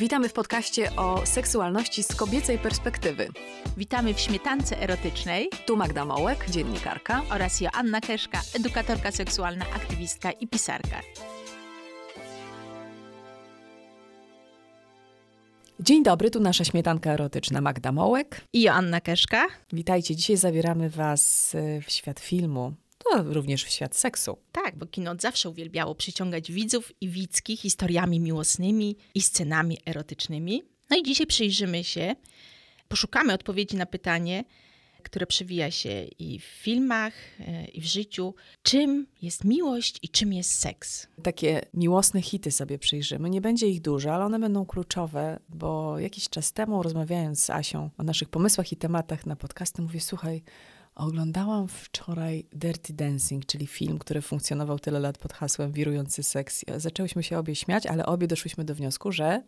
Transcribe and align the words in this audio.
Witamy 0.00 0.28
w 0.28 0.32
podcaście 0.32 0.96
o 0.96 1.26
seksualności 1.26 2.02
z 2.02 2.14
kobiecej 2.14 2.58
perspektywy. 2.58 3.28
Witamy 3.76 4.14
w 4.14 4.20
śmietance 4.20 4.82
erotycznej. 4.82 5.48
Tu 5.66 5.76
Magda 5.76 6.04
Mołek, 6.04 6.50
dziennikarka. 6.50 7.22
Oraz 7.30 7.60
Joanna 7.60 8.00
Keszka, 8.00 8.40
edukatorka 8.54 9.10
seksualna, 9.10 9.64
aktywistka 9.64 10.32
i 10.32 10.48
pisarka. 10.48 11.00
Dzień 15.80 16.02
dobry, 16.02 16.30
tu 16.30 16.40
nasza 16.40 16.64
śmietanka 16.64 17.12
erotyczna 17.12 17.60
Magda 17.60 17.92
Mołek 17.92 18.40
i 18.52 18.62
Joanna 18.62 19.00
Keszka. 19.00 19.46
Witajcie, 19.72 20.16
dzisiaj 20.16 20.36
zabieramy 20.36 20.90
Was 20.90 21.54
y, 21.54 21.82
w 21.86 21.90
świat 21.90 22.20
filmu, 22.20 22.72
to 23.04 23.22
również 23.22 23.64
w 23.64 23.70
świat 23.70 23.96
seksu. 23.96 24.38
Tak, 24.52 24.76
bo 24.76 24.86
kino 24.86 25.14
zawsze 25.18 25.50
uwielbiało 25.50 25.94
przyciągać 25.94 26.52
widzów 26.52 26.92
i 27.00 27.08
widzki 27.08 27.56
historiami 27.56 28.20
miłosnymi 28.20 28.96
i 29.14 29.22
scenami 29.22 29.78
erotycznymi. 29.86 30.62
No 30.90 30.96
i 30.96 31.02
dzisiaj 31.02 31.26
przyjrzymy 31.26 31.84
się, 31.84 32.16
poszukamy 32.88 33.32
odpowiedzi 33.32 33.76
na 33.76 33.86
pytanie, 33.86 34.44
które 35.02 35.26
przewija 35.26 35.70
się 35.70 36.04
i 36.18 36.38
w 36.38 36.44
filmach, 36.44 37.14
e, 37.40 37.64
i 37.64 37.80
w 37.80 37.84
życiu. 37.84 38.34
Czym 38.62 39.06
jest 39.22 39.44
miłość 39.44 39.98
i 40.02 40.08
czym 40.08 40.32
jest 40.32 40.58
seks? 40.58 41.06
Takie 41.22 41.60
miłosne 41.74 42.22
hity 42.22 42.50
sobie 42.50 42.78
przyjrzymy. 42.78 43.30
Nie 43.30 43.40
będzie 43.40 43.66
ich 43.66 43.80
dużo, 43.80 44.14
ale 44.14 44.24
one 44.24 44.38
będą 44.38 44.66
kluczowe, 44.66 45.40
bo 45.48 45.98
jakiś 45.98 46.28
czas 46.28 46.52
temu, 46.52 46.82
rozmawiając 46.82 47.44
z 47.44 47.50
Asią 47.50 47.90
o 47.98 48.02
naszych 48.02 48.28
pomysłach 48.28 48.72
i 48.72 48.76
tematach 48.76 49.26
na 49.26 49.36
podcasty, 49.36 49.82
mówię: 49.82 50.00
Słuchaj, 50.00 50.42
Oglądałam 51.00 51.68
wczoraj 51.68 52.44
Dirty 52.52 52.92
Dancing, 52.92 53.46
czyli 53.46 53.66
film, 53.66 53.98
który 53.98 54.22
funkcjonował 54.22 54.78
tyle 54.78 55.00
lat 55.00 55.18
pod 55.18 55.32
hasłem 55.32 55.72
Wirujący 55.72 56.22
seks. 56.22 56.64
Zaczęłyśmy 56.76 57.22
się 57.22 57.38
obie 57.38 57.54
śmiać, 57.54 57.86
ale 57.86 58.06
obie 58.06 58.26
doszłyśmy 58.26 58.64
do 58.64 58.74
wniosku, 58.74 59.12
że 59.12 59.42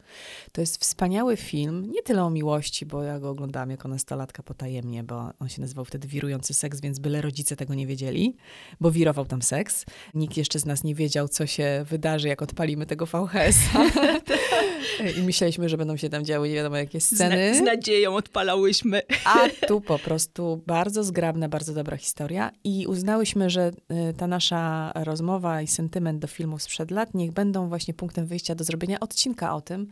to 0.52 0.60
jest 0.60 0.80
wspaniały 0.80 1.36
film, 1.36 1.90
nie 1.90 2.02
tyle 2.02 2.24
o 2.24 2.30
miłości, 2.30 2.86
bo 2.86 3.02
ja 3.02 3.18
go 3.18 3.30
oglądałam 3.30 3.70
jako 3.70 3.88
nastolatka 3.88 4.42
potajemnie, 4.42 5.02
bo 5.02 5.30
on 5.38 5.48
się 5.48 5.60
nazywał 5.60 5.84
wtedy 5.84 6.08
Wirujący 6.08 6.54
seks, 6.54 6.80
więc 6.80 6.98
byle 6.98 7.22
rodzice 7.22 7.56
tego 7.56 7.74
nie 7.74 7.86
wiedzieli, 7.86 8.36
bo 8.80 8.90
wirował 8.90 9.24
tam 9.24 9.42
seks. 9.42 9.84
Nikt 10.14 10.36
jeszcze 10.36 10.58
z 10.58 10.66
nas 10.66 10.84
nie 10.84 10.94
wiedział, 10.94 11.28
co 11.28 11.46
się 11.46 11.84
wydarzy, 11.88 12.28
jak 12.28 12.42
odpalimy 12.42 12.86
tego 12.86 13.06
VHS-a. 13.06 13.84
I 15.18 15.22
myśleliśmy, 15.22 15.68
że 15.68 15.76
będą 15.76 15.96
się 15.96 16.08
tam 16.08 16.24
działy 16.24 16.48
nie 16.48 16.54
wiadomo 16.54 16.76
jakie 16.76 17.00
sceny. 17.00 17.54
Z, 17.54 17.60
na, 17.60 17.64
z 17.64 17.66
nadzieją 17.66 18.14
odpalałyśmy. 18.14 19.02
A 19.24 19.66
tu 19.66 19.80
po 19.80 19.98
prostu 19.98 20.62
bardzo 20.66 21.04
bardzo 21.48 21.74
dobra 21.74 21.96
historia 21.96 22.50
i 22.64 22.86
uznałyśmy, 22.86 23.50
że 23.50 23.72
y, 24.10 24.14
ta 24.14 24.26
nasza 24.26 24.92
rozmowa 24.94 25.62
i 25.62 25.66
sentyment 25.66 26.18
do 26.18 26.26
filmów 26.26 26.62
sprzed 26.62 26.90
lat 26.90 27.14
niech 27.14 27.32
będą 27.32 27.68
właśnie 27.68 27.94
punktem 27.94 28.26
wyjścia 28.26 28.54
do 28.54 28.64
zrobienia 28.64 29.00
odcinka 29.00 29.54
o 29.54 29.60
tym, 29.60 29.88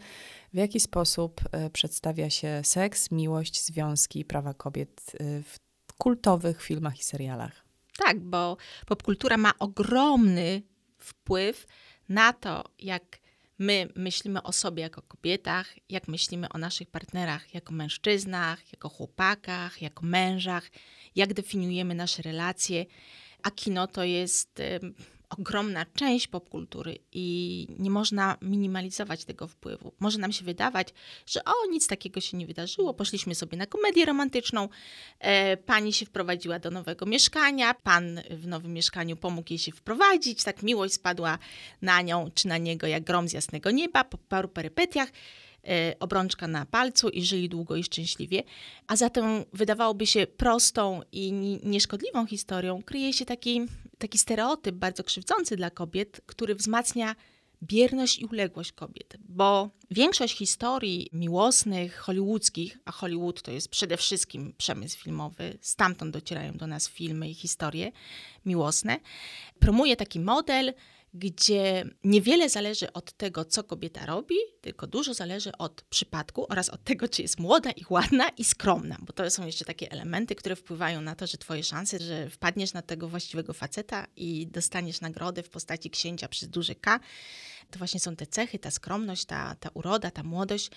w 0.52 0.56
jaki 0.56 0.80
sposób 0.80 1.40
y, 1.66 1.70
przedstawia 1.70 2.30
się 2.30 2.60
seks, 2.64 3.10
miłość, 3.10 3.64
związki 3.64 4.20
i 4.20 4.24
prawa 4.24 4.54
kobiet 4.54 5.12
y, 5.20 5.42
w 5.42 5.58
kultowych 5.98 6.62
filmach 6.62 7.00
i 7.00 7.04
serialach. 7.04 7.64
Tak, 8.04 8.20
bo 8.20 8.56
popkultura 8.86 9.36
ma 9.36 9.52
ogromny 9.58 10.62
wpływ 10.98 11.66
na 12.08 12.32
to, 12.32 12.64
jak 12.78 13.19
my 13.60 13.88
myślimy 13.96 14.42
o 14.42 14.52
sobie 14.52 14.82
jako 14.82 15.02
kobietach, 15.02 15.74
jak 15.88 16.08
myślimy 16.08 16.48
o 16.48 16.58
naszych 16.58 16.90
partnerach 16.90 17.54
jako 17.54 17.72
mężczyznach, 17.72 18.72
jako 18.72 18.88
chłopakach, 18.88 19.82
jako 19.82 20.06
mężach, 20.06 20.70
jak 21.16 21.34
definiujemy 21.34 21.94
nasze 21.94 22.22
relacje. 22.22 22.86
A 23.42 23.50
kino 23.50 23.86
to 23.86 24.04
jest 24.04 24.62
ogromna 25.38 25.86
część 25.94 26.26
popkultury 26.26 26.98
i 27.12 27.66
nie 27.78 27.90
można 27.90 28.36
minimalizować 28.42 29.24
tego 29.24 29.46
wpływu. 29.46 29.92
Może 30.00 30.18
nam 30.18 30.32
się 30.32 30.44
wydawać, 30.44 30.88
że 31.26 31.44
o, 31.44 31.70
nic 31.70 31.86
takiego 31.86 32.20
się 32.20 32.36
nie 32.36 32.46
wydarzyło, 32.46 32.94
poszliśmy 32.94 33.34
sobie 33.34 33.58
na 33.58 33.66
komedię 33.66 34.04
romantyczną, 34.04 34.68
e, 35.18 35.56
pani 35.56 35.92
się 35.92 36.06
wprowadziła 36.06 36.58
do 36.58 36.70
nowego 36.70 37.06
mieszkania, 37.06 37.74
pan 37.74 38.20
w 38.30 38.46
nowym 38.46 38.72
mieszkaniu 38.72 39.16
pomógł 39.16 39.52
jej 39.52 39.58
się 39.58 39.72
wprowadzić, 39.72 40.44
tak 40.44 40.62
miłość 40.62 40.94
spadła 40.94 41.38
na 41.82 42.02
nią 42.02 42.30
czy 42.34 42.48
na 42.48 42.58
niego 42.58 42.86
jak 42.86 43.04
grom 43.04 43.28
z 43.28 43.32
jasnego 43.32 43.70
nieba 43.70 44.04
po 44.04 44.18
paru 44.18 44.48
perypetiach 44.48 45.08
obrączka 46.00 46.48
na 46.48 46.66
palcu 46.66 47.08
i 47.08 47.24
żyli 47.24 47.48
długo 47.48 47.76
i 47.76 47.84
szczęśliwie. 47.84 48.42
A 48.86 48.96
za 48.96 49.10
tą 49.10 49.44
wydawałoby 49.52 50.06
się 50.06 50.26
prostą 50.26 51.00
i 51.12 51.32
nieszkodliwą 51.62 52.26
historią 52.26 52.82
kryje 52.82 53.12
się 53.12 53.24
taki 53.24 53.66
taki 54.00 54.18
stereotyp 54.18 54.74
bardzo 54.74 55.04
krzywdzący 55.04 55.56
dla 55.56 55.70
kobiet, 55.70 56.20
który 56.26 56.54
wzmacnia 56.54 57.16
bierność 57.62 58.18
i 58.18 58.24
uległość 58.24 58.72
kobiet, 58.72 59.16
bo 59.28 59.70
większość 59.90 60.36
historii 60.36 61.08
miłosnych, 61.12 61.96
hollywoodzkich, 61.96 62.78
a 62.84 62.92
Hollywood 62.92 63.42
to 63.42 63.50
jest 63.50 63.68
przede 63.68 63.96
wszystkim 63.96 64.54
przemysł 64.58 64.98
filmowy, 64.98 65.58
stamtąd 65.60 66.12
docierają 66.12 66.52
do 66.52 66.66
nas 66.66 66.88
filmy 66.88 67.30
i 67.30 67.34
historie 67.34 67.92
miłosne, 68.46 69.00
promuje 69.58 69.96
taki 69.96 70.20
model 70.20 70.74
gdzie 71.14 71.84
niewiele 72.04 72.48
zależy 72.48 72.92
od 72.92 73.12
tego, 73.12 73.44
co 73.44 73.64
kobieta 73.64 74.06
robi, 74.06 74.34
tylko 74.60 74.86
dużo 74.86 75.14
zależy 75.14 75.52
od 75.58 75.82
przypadku 75.82 76.46
oraz 76.48 76.68
od 76.68 76.84
tego, 76.84 77.08
czy 77.08 77.22
jest 77.22 77.38
młoda 77.38 77.70
i 77.70 77.84
ładna 77.90 78.28
i 78.28 78.44
skromna, 78.44 78.96
bo 79.00 79.12
to 79.12 79.30
są 79.30 79.46
jeszcze 79.46 79.64
takie 79.64 79.90
elementy, 79.90 80.34
które 80.34 80.56
wpływają 80.56 81.00
na 81.00 81.14
to, 81.14 81.26
że 81.26 81.38
twoje 81.38 81.62
szanse, 81.62 81.98
że 81.98 82.30
wpadniesz 82.30 82.72
na 82.72 82.82
tego 82.82 83.08
właściwego 83.08 83.52
faceta 83.52 84.06
i 84.16 84.46
dostaniesz 84.46 85.00
nagrodę 85.00 85.42
w 85.42 85.50
postaci 85.50 85.90
księcia 85.90 86.28
przez 86.28 86.48
duży 86.48 86.74
K, 86.74 87.00
to 87.70 87.78
właśnie 87.78 88.00
są 88.00 88.16
te 88.16 88.26
cechy, 88.26 88.58
ta 88.58 88.70
skromność, 88.70 89.24
ta, 89.24 89.54
ta 89.54 89.70
uroda, 89.74 90.10
ta 90.10 90.22
młodość. 90.22 90.70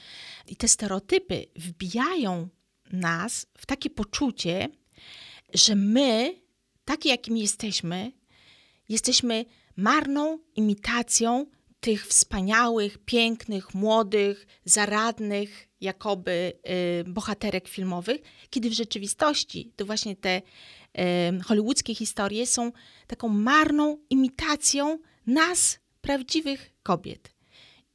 I 0.48 0.56
te 0.56 0.68
stereotypy 0.68 1.46
wbijają 1.56 2.50
nas 2.92 3.46
w 3.58 3.66
takie 3.66 3.90
poczucie, 3.90 4.70
że 5.54 5.76
my, 5.76 6.42
takie 6.86 7.10
jakimi 7.10 7.42
jesteśmy, 7.42 8.12
jesteśmy 8.90 9.46
marną 9.76 10.40
imitacją 10.56 11.46
tych 11.80 12.08
wspaniałych, 12.08 12.98
pięknych, 12.98 13.74
młodych, 13.74 14.48
zaradnych, 14.66 15.68
jakoby 15.82 16.54
y, 17.02 17.04
bohaterek 17.04 17.68
filmowych, 17.68 18.22
kiedy 18.50 18.70
w 18.70 18.74
rzeczywistości 18.74 19.74
to 19.76 19.86
właśnie 19.86 20.16
te 20.16 20.42
y, 20.42 21.44
hollywoodzkie 21.44 21.96
historie 21.96 22.48
są 22.48 22.72
taką 23.08 23.28
marną 23.30 23.98
imitacją 24.10 25.00
nas, 25.28 25.80
prawdziwych 26.02 26.72
kobiet. 26.84 27.34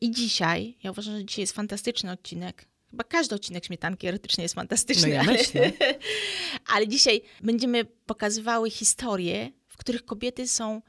I 0.01 0.11
dzisiaj, 0.11 0.77
ja 0.83 0.91
uważam, 0.91 1.15
że 1.17 1.25
dzisiaj 1.25 1.43
jest 1.43 1.53
fantastyczny 1.53 2.13
odcinek. 2.13 2.69
Chyba 2.91 3.05
każdy 3.05 3.35
odcinek 3.35 3.65
śmietanki 3.65 4.07
erotycznej 4.07 4.43
jest 4.43 4.55
fantastyczny. 4.55 5.09
No 5.09 5.15
ja. 5.15 5.21
Ale, 5.21 5.39
ale 6.75 6.89
dzisiaj 6.89 7.23
będziemy 7.41 7.85
pokazywały 7.85 8.71
historie, 8.71 9.53
w 9.67 9.77
których 9.77 10.05
kobiety 10.05 10.49
są 10.49 10.83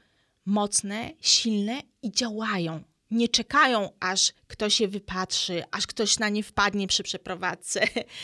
mocne, 0.46 1.10
silne 1.20 1.82
i 2.02 2.12
działają. 2.12 2.82
Nie 3.10 3.28
czekają, 3.28 3.88
aż 4.00 4.32
ktoś 4.46 4.80
je 4.80 4.88
wypatrzy, 4.88 5.62
aż 5.70 5.86
ktoś 5.86 6.18
na 6.18 6.28
nie 6.28 6.42
wpadnie 6.42 6.86
przy 6.86 7.02
przeprowadzce, 7.02 7.80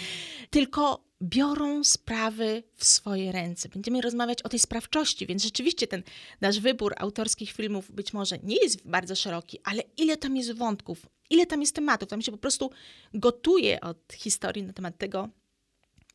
tylko 0.51 1.07
biorą 1.23 1.85
sprawy 1.85 2.63
w 2.75 2.85
swoje 2.85 3.33
ręce. 3.33 3.69
Będziemy 3.69 4.01
rozmawiać 4.01 4.43
o 4.43 4.49
tej 4.49 4.59
sprawczości, 4.59 5.27
więc 5.27 5.43
rzeczywiście 5.43 5.87
ten 5.87 6.03
nasz 6.41 6.61
wybór 6.61 6.95
autorskich 6.99 7.53
filmów 7.53 7.93
być 7.93 8.13
może 8.13 8.39
nie 8.43 8.57
jest 8.57 8.89
bardzo 8.89 9.17
szeroki, 9.17 9.59
ale 9.65 9.83
ile 9.97 10.17
tam 10.17 10.37
jest 10.37 10.53
wątków, 10.53 11.07
ile 11.31 11.47
tam 11.47 11.61
jest 11.61 11.75
tematów, 11.75 12.09
tam 12.09 12.23
się 12.23 12.33
po 12.33 12.39
prostu 12.39 12.71
gotuje 13.15 13.81
od 13.81 14.13
historii 14.13 14.63
na 14.63 14.73
temat 14.73 14.99
tego, 14.99 15.29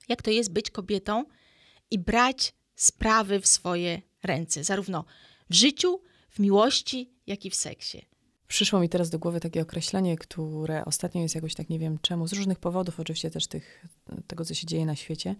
jak 0.09 0.21
to 0.21 0.31
jest 0.31 0.53
być 0.53 0.69
kobietą 0.69 1.25
i 1.91 1.99
brać 1.99 2.53
sprawy 2.75 3.39
w 3.39 3.47
swoje 3.47 4.01
ręce, 4.23 4.63
zarówno 4.63 5.05
w 5.51 5.53
życiu, 5.53 5.99
w 6.29 6.39
miłości, 6.39 7.11
jak 7.27 7.45
i 7.45 7.49
w 7.49 7.55
seksie. 7.55 8.05
Przyszło 8.47 8.79
mi 8.79 8.89
teraz 8.89 9.09
do 9.09 9.19
głowy 9.19 9.39
takie 9.39 9.61
określenie, 9.61 10.17
które 10.17 10.85
ostatnio 10.85 11.21
jest 11.21 11.35
jakoś 11.35 11.55
tak 11.55 11.69
nie 11.69 11.79
wiem 11.79 11.97
czemu, 12.01 12.27
z 12.27 12.33
różnych 12.33 12.59
powodów, 12.59 12.99
oczywiście 12.99 13.31
też 13.31 13.47
tych, 13.47 13.85
tego, 14.27 14.45
co 14.45 14.53
się 14.53 14.67
dzieje 14.67 14.85
na 14.85 14.95
świecie, 14.95 15.35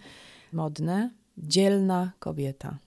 modne, 0.53 1.11
dzielna 1.37 2.11
kobieta. 2.19 2.77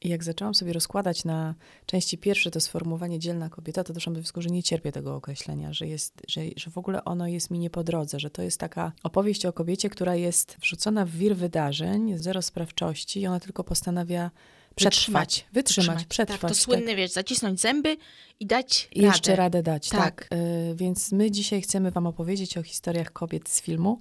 I 0.00 0.08
jak 0.08 0.24
zaczęłam 0.24 0.54
sobie 0.54 0.72
rozkładać 0.72 1.24
na 1.24 1.54
części 1.86 2.18
pierwsze 2.18 2.50
to 2.50 2.60
sformułowanie 2.60 3.18
dzielna 3.18 3.48
kobieta, 3.48 3.84
to 3.84 3.92
doszłam 3.92 4.14
do 4.14 4.20
wniosku, 4.20 4.42
że 4.42 4.48
nie 4.48 4.62
cierpię 4.62 4.92
tego 4.92 5.14
określenia, 5.14 5.72
że, 5.72 5.86
jest, 5.86 6.22
że, 6.28 6.40
że 6.56 6.70
w 6.70 6.78
ogóle 6.78 7.04
ono 7.04 7.26
jest 7.26 7.50
mi 7.50 7.58
nie 7.58 7.70
po 7.70 7.84
drodze, 7.84 8.20
że 8.20 8.30
to 8.30 8.42
jest 8.42 8.60
taka 8.60 8.92
opowieść 9.02 9.46
o 9.46 9.52
kobiecie, 9.52 9.90
która 9.90 10.14
jest 10.14 10.56
wrzucona 10.60 11.04
w 11.04 11.10
wir 11.10 11.36
wydarzeń, 11.36 12.18
zero 12.18 12.42
sprawczości 12.42 13.20
i 13.20 13.26
ona 13.26 13.40
tylko 13.40 13.64
postanawia 13.64 14.30
Przetrwać, 14.74 15.46
wytrzymać, 15.52 15.86
wytrzymać 15.86 16.04
przetrwać. 16.04 16.40
Tak, 16.40 16.50
to 16.50 16.54
słynne, 16.54 16.86
tak. 16.86 16.96
wiesz, 16.96 17.10
zacisnąć 17.10 17.60
zęby 17.60 17.96
i 18.40 18.46
dać 18.46 18.88
I 18.92 19.00
radę. 19.00 19.06
jeszcze 19.06 19.36
radę 19.36 19.62
dać, 19.62 19.88
tak. 19.88 20.28
tak. 20.28 20.38
Y, 20.38 20.74
więc 20.74 21.12
my 21.12 21.30
dzisiaj 21.30 21.62
chcemy 21.62 21.90
wam 21.90 22.06
opowiedzieć 22.06 22.58
o 22.58 22.62
historiach 22.62 23.12
kobiet 23.12 23.48
z 23.48 23.60
filmu, 23.60 23.98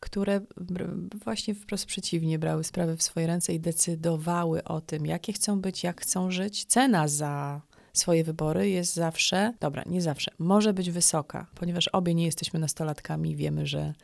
które 0.00 0.40
właśnie 1.24 1.54
wprost 1.54 1.86
przeciwnie 1.86 2.38
brały 2.38 2.64
sprawy 2.64 2.96
w 2.96 3.02
swoje 3.02 3.26
ręce 3.26 3.54
i 3.54 3.60
decydowały 3.60 4.64
o 4.64 4.80
tym, 4.80 5.06
jakie 5.06 5.32
chcą 5.32 5.60
być, 5.60 5.82
jak 5.84 6.00
chcą 6.00 6.30
żyć. 6.30 6.64
Cena 6.64 7.08
za 7.08 7.60
swoje 7.92 8.24
wybory, 8.24 8.70
jest 8.70 8.94
zawsze, 8.94 9.54
dobra, 9.60 9.82
nie 9.86 10.02
zawsze, 10.02 10.30
może 10.38 10.72
być 10.72 10.90
wysoka, 10.90 11.46
ponieważ 11.54 11.88
obie 11.88 12.14
nie 12.14 12.24
jesteśmy 12.24 12.60
nastolatkami 12.60 13.30
i 13.30 13.36
wiemy, 13.36 13.66
że 13.66 13.94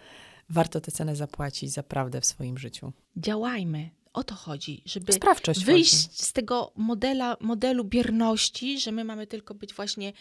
warto 0.50 0.80
tę 0.80 0.92
cenę 0.92 1.16
zapłacić 1.16 1.72
za 1.72 1.82
prawdę 1.82 2.20
w 2.20 2.26
swoim 2.26 2.58
życiu. 2.58 2.92
Działajmy. 3.16 3.90
O 4.12 4.24
to 4.24 4.34
chodzi, 4.34 4.82
żeby 4.86 5.12
Sprawczość 5.12 5.64
wyjść 5.64 5.92
chodzi. 5.92 6.08
z 6.12 6.32
tego 6.32 6.72
modela, 6.76 7.36
modelu 7.40 7.84
bierności, 7.84 8.80
że 8.80 8.92
my 8.92 9.04
mamy 9.04 9.26
tylko 9.26 9.54
być 9.54 9.74
właśnie 9.74 10.12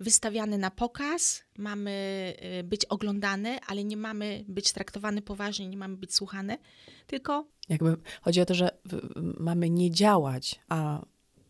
wystawiane 0.00 0.58
na 0.58 0.70
pokaz, 0.70 1.42
mamy 1.58 2.34
y, 2.60 2.64
być 2.64 2.84
oglądane, 2.84 3.60
ale 3.66 3.84
nie 3.84 3.96
mamy 3.96 4.44
być 4.48 4.72
traktowane 4.72 5.22
poważnie, 5.22 5.68
nie 5.68 5.76
mamy 5.76 5.96
być 5.96 6.14
słuchane, 6.14 6.58
tylko 7.06 7.46
Jakby 7.68 7.96
chodzi 8.22 8.40
o 8.40 8.44
to, 8.44 8.54
że 8.54 8.70
mamy 9.38 9.70
nie 9.70 9.90
działać, 9.90 10.60
a 10.68 11.00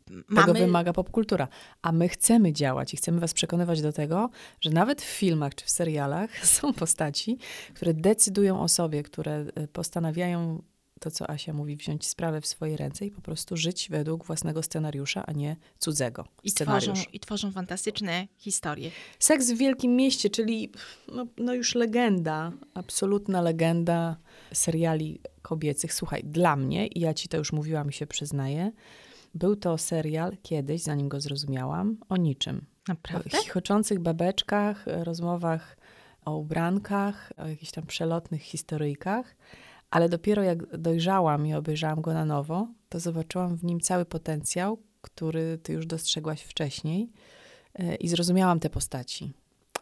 tego 0.07 0.25
mamy 0.29 0.59
wymaga 0.59 0.93
popkultura. 0.93 1.49
A 1.83 1.93
my 1.93 2.09
chcemy 2.09 2.53
działać 2.53 2.95
i 2.95 2.97
chcemy 2.97 3.21
was 3.21 3.35
przekonywać 3.35 3.83
do 3.83 3.93
tego, 3.93 4.31
że 4.61 4.71
nawet 4.71 5.03
w 5.03 5.05
filmach 5.05 5.55
czy 5.55 5.65
w 5.65 5.71
serialach 5.71 6.47
są 6.57 6.73
postaci, 6.73 7.39
które 7.75 7.95
decydują 7.95 8.61
o 8.61 8.69
sobie, 8.69 9.03
które 9.03 9.47
e, 9.55 9.69
postanawiają 9.69 10.63
to, 11.01 11.11
co 11.11 11.31
Asia 11.31 11.53
mówi, 11.53 11.77
wziąć 11.77 12.07
sprawę 12.07 12.41
w 12.41 12.47
swoje 12.47 12.77
ręce 12.77 13.07
i 13.07 13.11
po 13.11 13.21
prostu 13.21 13.57
żyć 13.57 13.89
według 13.91 14.25
własnego 14.25 14.63
scenariusza, 14.63 15.27
a 15.27 15.33
nie 15.33 15.57
cudzego 15.79 16.25
i 16.45 16.53
tworzą, 16.53 16.93
i 17.13 17.21
tworzą 17.21 17.53
fantastyczne 17.53 18.29
historie. 18.37 18.91
Seks 19.19 19.51
w 19.51 19.57
Wielkim 19.57 19.97
Mieście, 19.97 20.31
czyli 20.31 20.71
no, 21.09 21.27
no 21.37 21.55
już 21.55 21.75
legenda, 21.75 22.53
absolutna 22.75 23.41
legenda 23.41 24.17
seriali 24.53 25.21
kobiecych. 25.43 25.95
Słuchaj, 25.95 26.25
dla 26.25 26.57
mnie, 26.57 26.87
i 26.87 27.01
ja 27.01 27.15
ci 27.15 27.29
to 27.29 27.37
już 27.37 27.53
mówiłam 27.53 27.91
i 27.91 27.93
się 27.93 28.07
przyznaję, 28.07 28.73
był 29.35 29.57
to 29.57 29.79
serial 29.79 30.37
kiedyś, 30.43 30.83
zanim 30.83 31.09
go 31.09 31.21
zrozumiałam, 31.21 31.97
o 32.09 32.17
niczym. 32.17 32.67
Naprawdę? 32.89 33.39
O 33.39 33.43
chichoczących 33.43 33.99
babeczkach, 33.99 34.85
rozmowach 34.87 35.77
o 36.27 36.37
ubrankach, 36.37 37.33
o 37.37 37.47
jakichś 37.47 37.73
tam 37.73 37.87
przelotnych 37.87 38.43
historyjkach. 38.43 39.37
Ale 39.91 40.09
dopiero 40.09 40.43
jak 40.43 40.79
dojrzałam 40.79 41.47
i 41.47 41.55
obejrzałam 41.55 42.01
go 42.01 42.15
na 42.15 42.25
nowo, 42.25 42.69
to 42.89 43.01
zobaczyłam 43.01 43.57
w 43.57 43.65
nim 43.65 43.81
cały 43.81 44.05
potencjał, 44.05 44.79
który 45.01 45.59
ty 45.59 45.73
już 45.73 45.87
dostrzegłaś 45.87 46.43
wcześniej 46.43 47.11
e, 47.75 47.95
i 47.95 48.09
zrozumiałam 48.09 48.61
te 48.61 48.71
postaci. 48.71 49.33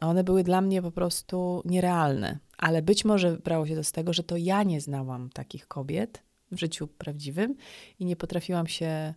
A 0.01 0.09
one 0.09 0.25
były 0.25 0.43
dla 0.43 0.61
mnie 0.61 0.83
po 0.83 0.91
prostu 0.91 1.63
nierealne. 1.65 2.39
Ale 2.59 2.83
być 2.83 3.05
może 3.05 3.37
brało 3.37 3.67
się 3.67 3.75
to 3.75 3.85
z 3.85 3.93
tego, 3.93 4.13
że 4.13 4.23
to 4.23 4.37
ja 4.37 4.63
nie 4.63 4.81
znałam 4.81 5.31
takich 5.31 5.69
kobiet 5.69 6.23
w 6.53 6.59
życiu 6.59 6.87
prawdziwym 6.87 7.55
i 7.99 8.05
nie 8.05 8.17
potrafiłam 8.17 8.67
się 8.67 9.15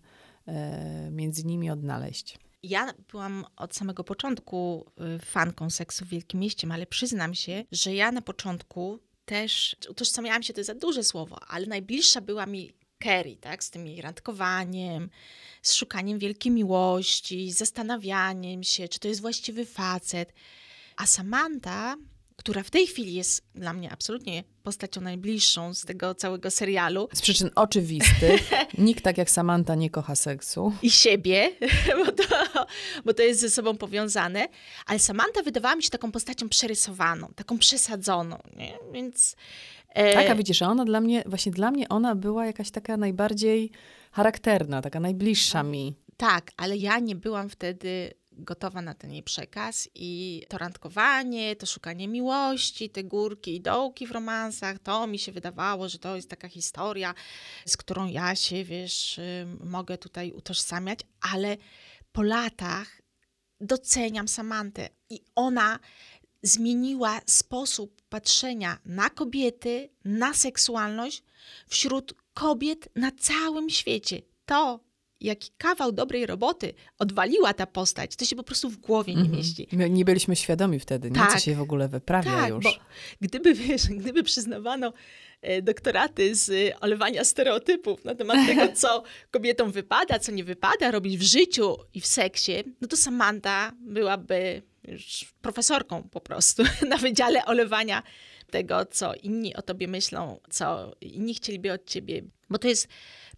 e, 0.47 1.09
między 1.11 1.45
nimi 1.45 1.69
odnaleźć. 1.69 2.39
Ja 2.63 2.93
byłam 3.11 3.45
od 3.55 3.75
samego 3.75 4.03
początku 4.03 4.85
y, 5.15 5.19
fanką 5.19 5.69
seksu 5.69 6.05
w 6.05 6.07
Wielkim 6.07 6.39
Mieście, 6.39 6.67
ale 6.71 6.85
przyznam 6.85 7.33
się, 7.33 7.63
że 7.71 7.93
ja 7.93 8.11
na 8.11 8.21
początku 8.21 8.99
też 9.27 9.75
utożsamiałam 9.89 10.44
się, 10.44 10.53
to 10.53 10.59
jest 10.59 10.68
za 10.68 10.75
duże 10.75 11.03
słowo, 11.03 11.39
ale 11.47 11.65
najbliższa 11.65 12.21
była 12.21 12.45
mi 12.45 12.74
Kerry, 13.00 13.35
tak, 13.35 13.63
z 13.63 13.69
tym 13.69 13.88
jej 13.88 14.01
randkowaniem, 14.01 15.09
z 15.62 15.74
szukaniem 15.74 16.19
wielkiej 16.19 16.51
miłości, 16.51 17.51
zastanawianiem 17.51 18.63
się, 18.63 18.88
czy 18.88 19.00
to 19.00 19.07
jest 19.07 19.21
właściwy 19.21 19.65
facet. 19.65 20.33
A 20.95 21.06
Samantha, 21.06 21.95
która 22.37 22.63
w 22.63 22.69
tej 22.69 22.87
chwili 22.87 23.13
jest 23.13 23.43
dla 23.55 23.73
mnie 23.73 23.91
absolutnie 23.91 24.43
postacią 24.63 25.01
najbliższą 25.01 25.73
z 25.73 25.81
tego 25.81 26.15
całego 26.15 26.51
serialu, 26.51 27.09
Z 27.13 27.21
przyczyn 27.21 27.49
oczywistych, 27.55 28.49
nikt 28.77 29.03
tak 29.03 29.17
jak 29.17 29.29
Samantha 29.29 29.75
nie 29.75 29.89
kocha 29.89 30.15
seksu. 30.15 30.73
i 30.81 30.91
siebie, 30.91 31.51
bo 32.05 32.11
to, 32.11 32.23
bo 33.05 33.13
to 33.13 33.23
jest 33.23 33.39
ze 33.39 33.49
sobą 33.49 33.77
powiązane, 33.77 34.47
ale 34.85 34.99
Samantha 34.99 35.41
wydawała 35.43 35.75
mi 35.75 35.83
się 35.83 35.89
taką 35.89 36.11
postacią 36.11 36.49
przerysowaną, 36.49 37.27
taką 37.35 37.57
przesadzoną, 37.57 38.37
nie? 38.57 38.77
Więc... 38.93 39.35
e, 39.89 40.13
Tak, 40.13 40.29
a 40.29 40.35
widzisz, 40.35 40.61
ona 40.61 40.85
dla 40.85 41.01
mnie, 41.01 41.23
właśnie 41.25 41.51
dla 41.51 41.71
mnie 41.71 41.89
ona 41.89 42.15
była 42.15 42.45
jakaś 42.45 42.71
taka 42.71 42.97
najbardziej 42.97 43.71
charakterna, 44.11 44.81
taka 44.81 44.99
najbliższa 44.99 45.63
mi. 45.63 45.95
Tak, 46.17 46.51
ale 46.57 46.77
ja 46.77 46.99
nie 46.99 47.15
byłam 47.15 47.49
wtedy 47.49 48.13
gotowa 48.37 48.81
na 48.81 48.93
ten 48.93 49.11
jej 49.11 49.23
przekaz 49.23 49.89
i 49.95 50.43
to 50.49 50.57
randkowanie, 50.57 51.55
to 51.55 51.65
szukanie 51.65 52.07
miłości, 52.07 52.89
te 52.89 53.03
górki 53.03 53.55
i 53.55 53.61
dołki 53.61 54.07
w 54.07 54.11
romansach, 54.11 54.79
to 54.79 55.07
mi 55.07 55.19
się 55.19 55.31
wydawało, 55.31 55.89
że 55.89 55.99
to 55.99 56.15
jest 56.15 56.29
taka 56.29 56.49
historia, 56.49 57.13
z 57.65 57.77
którą 57.77 58.07
ja 58.07 58.35
się, 58.35 58.63
wiesz, 58.63 59.19
mogę 59.63 59.97
tutaj 59.97 60.31
utożsamiać, 60.31 60.99
ale 61.33 61.57
po 62.11 62.23
latach 62.23 63.01
doceniam 63.61 64.27
Samantę 64.27 64.89
i 65.09 65.21
ona 65.35 65.79
zmieniła 66.43 67.21
sposób 67.25 68.01
patrzenia 68.09 68.79
na 68.85 69.09
kobiety, 69.09 69.89
na 70.05 70.33
seksualność 70.33 71.23
wśród 71.67 72.13
kobiet 72.33 72.89
na 72.95 73.11
całym 73.11 73.69
świecie. 73.69 74.21
To, 74.45 74.79
jaki 75.21 75.49
kawał 75.57 75.91
dobrej 75.91 76.25
roboty 76.25 76.73
odwaliła 76.99 77.53
ta 77.53 77.67
postać, 77.67 78.15
to 78.15 78.25
się 78.25 78.35
po 78.35 78.43
prostu 78.43 78.69
w 78.69 78.77
głowie 78.77 79.15
nie 79.15 79.29
mieści. 79.29 79.67
My 79.71 79.89
nie 79.89 80.05
byliśmy 80.05 80.35
świadomi 80.35 80.79
wtedy, 80.79 81.11
nie? 81.11 81.15
co 81.15 81.21
Tak. 81.27 81.39
się 81.39 81.55
w 81.55 81.61
ogóle 81.61 81.87
wyprawia 81.87 82.31
Tak, 82.31 82.49
już. 82.49 82.63
bo 82.63 82.71
gdyby, 83.21 83.53
wiesz, 83.53 83.87
gdyby 83.99 84.23
przyznawano 84.23 84.93
e, 85.41 85.61
doktoraty 85.61 86.35
z 86.35 86.49
e, 86.49 86.79
olewania 86.79 87.23
stereotypów 87.23 88.05
na 88.05 88.15
temat 88.15 88.47
tego, 88.47 88.61
co 88.81 89.03
kobietom 89.31 89.71
wypada, 89.71 90.19
co 90.19 90.31
nie 90.31 90.43
wypada 90.43 90.91
robić 90.91 91.17
w 91.17 91.21
życiu 91.23 91.75
i 91.93 92.01
w 92.01 92.05
seksie, 92.07 92.51
no 92.81 92.87
to 92.87 92.97
Samantha 92.97 93.71
byłaby 93.79 94.61
już 94.87 95.33
profesorką 95.41 96.03
po 96.09 96.21
prostu 96.21 96.63
na 96.89 96.97
wydziale 96.97 97.45
olewania 97.45 98.03
tego, 98.51 98.85
co 98.85 99.13
inni 99.15 99.55
o 99.55 99.61
tobie 99.61 99.87
myślą, 99.87 100.39
co 100.49 100.95
inni 101.01 101.33
chcieliby 101.35 101.71
od 101.73 101.85
ciebie. 101.85 102.21
Bo 102.49 102.57
to 102.57 102.67
jest 102.67 102.87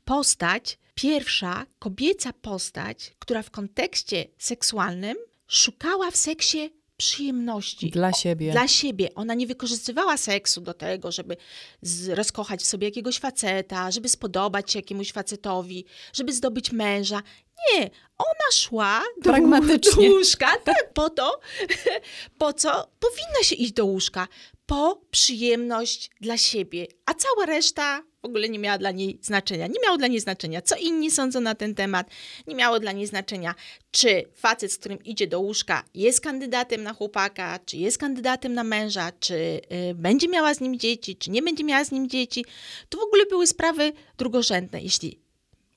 postać, 0.05 0.77
pierwsza 1.01 1.65
kobieca 1.79 2.33
postać, 2.33 3.11
która 3.19 3.43
w 3.43 3.51
kontekście 3.51 4.25
seksualnym 4.37 5.17
szukała 5.47 6.11
w 6.11 6.15
seksie 6.15 6.69
przyjemności. 6.97 7.89
Dla 7.89 8.13
siebie. 8.13 8.51
Dla 8.51 8.67
siebie. 8.67 9.09
Ona 9.15 9.33
nie 9.33 9.47
wykorzystywała 9.47 10.17
seksu 10.17 10.61
do 10.61 10.73
tego, 10.73 11.11
żeby 11.11 11.37
z, 11.81 12.09
rozkochać 12.09 12.61
w 12.61 12.65
sobie 12.65 12.87
jakiegoś 12.87 13.19
faceta, 13.19 13.91
żeby 13.91 14.09
spodobać 14.09 14.71
się 14.71 14.79
jakiemuś 14.79 15.11
facetowi, 15.11 15.85
żeby 16.13 16.33
zdobyć 16.33 16.71
męża. 16.71 17.23
Nie, 17.57 17.89
ona 18.17 18.51
szła 18.53 19.01
do, 19.21 19.31
do 19.77 20.01
łóżka, 20.01 20.57
tak, 20.57 20.93
po 20.93 21.09
to, 21.09 21.39
po 22.39 22.53
co 22.53 22.69
powinna 22.99 23.43
się 23.43 23.55
iść 23.55 23.71
do 23.71 23.85
łóżka. 23.85 24.27
Po 24.65 25.01
przyjemność 25.11 26.09
dla 26.21 26.37
siebie, 26.37 26.87
a 27.05 27.13
cała 27.13 27.45
reszta 27.45 28.03
w 28.21 28.25
ogóle 28.25 28.49
nie 28.49 28.59
miała 28.59 28.77
dla 28.77 28.91
niej 28.91 29.19
znaczenia. 29.21 29.67
Nie 29.67 29.79
miało 29.85 29.97
dla 29.97 30.07
niej 30.07 30.19
znaczenia, 30.19 30.61
co 30.61 30.75
inni 30.75 31.11
sądzą 31.11 31.41
na 31.41 31.55
ten 31.55 31.75
temat. 31.75 32.09
Nie 32.47 32.55
miało 32.55 32.79
dla 32.79 32.91
niej 32.91 33.07
znaczenia, 33.07 33.55
czy 33.91 34.23
facet, 34.35 34.71
z 34.71 34.77
którym 34.77 35.03
idzie 35.03 35.27
do 35.27 35.39
łóżka, 35.39 35.83
jest 35.93 36.21
kandydatem 36.21 36.83
na 36.83 36.93
chłopaka, 36.93 37.59
czy 37.65 37.77
jest 37.77 37.97
kandydatem 37.97 38.53
na 38.53 38.63
męża, 38.63 39.11
czy 39.19 39.35
y, 39.35 39.95
będzie 39.95 40.27
miała 40.27 40.53
z 40.53 40.59
nim 40.59 40.79
dzieci, 40.79 41.15
czy 41.15 41.31
nie 41.31 41.41
będzie 41.41 41.63
miała 41.63 41.83
z 41.83 41.91
nim 41.91 42.09
dzieci. 42.09 42.45
To 42.89 42.97
w 42.97 43.03
ogóle 43.03 43.25
były 43.25 43.47
sprawy 43.47 43.93
drugorzędne. 44.17 44.81
Jeśli 44.81 45.19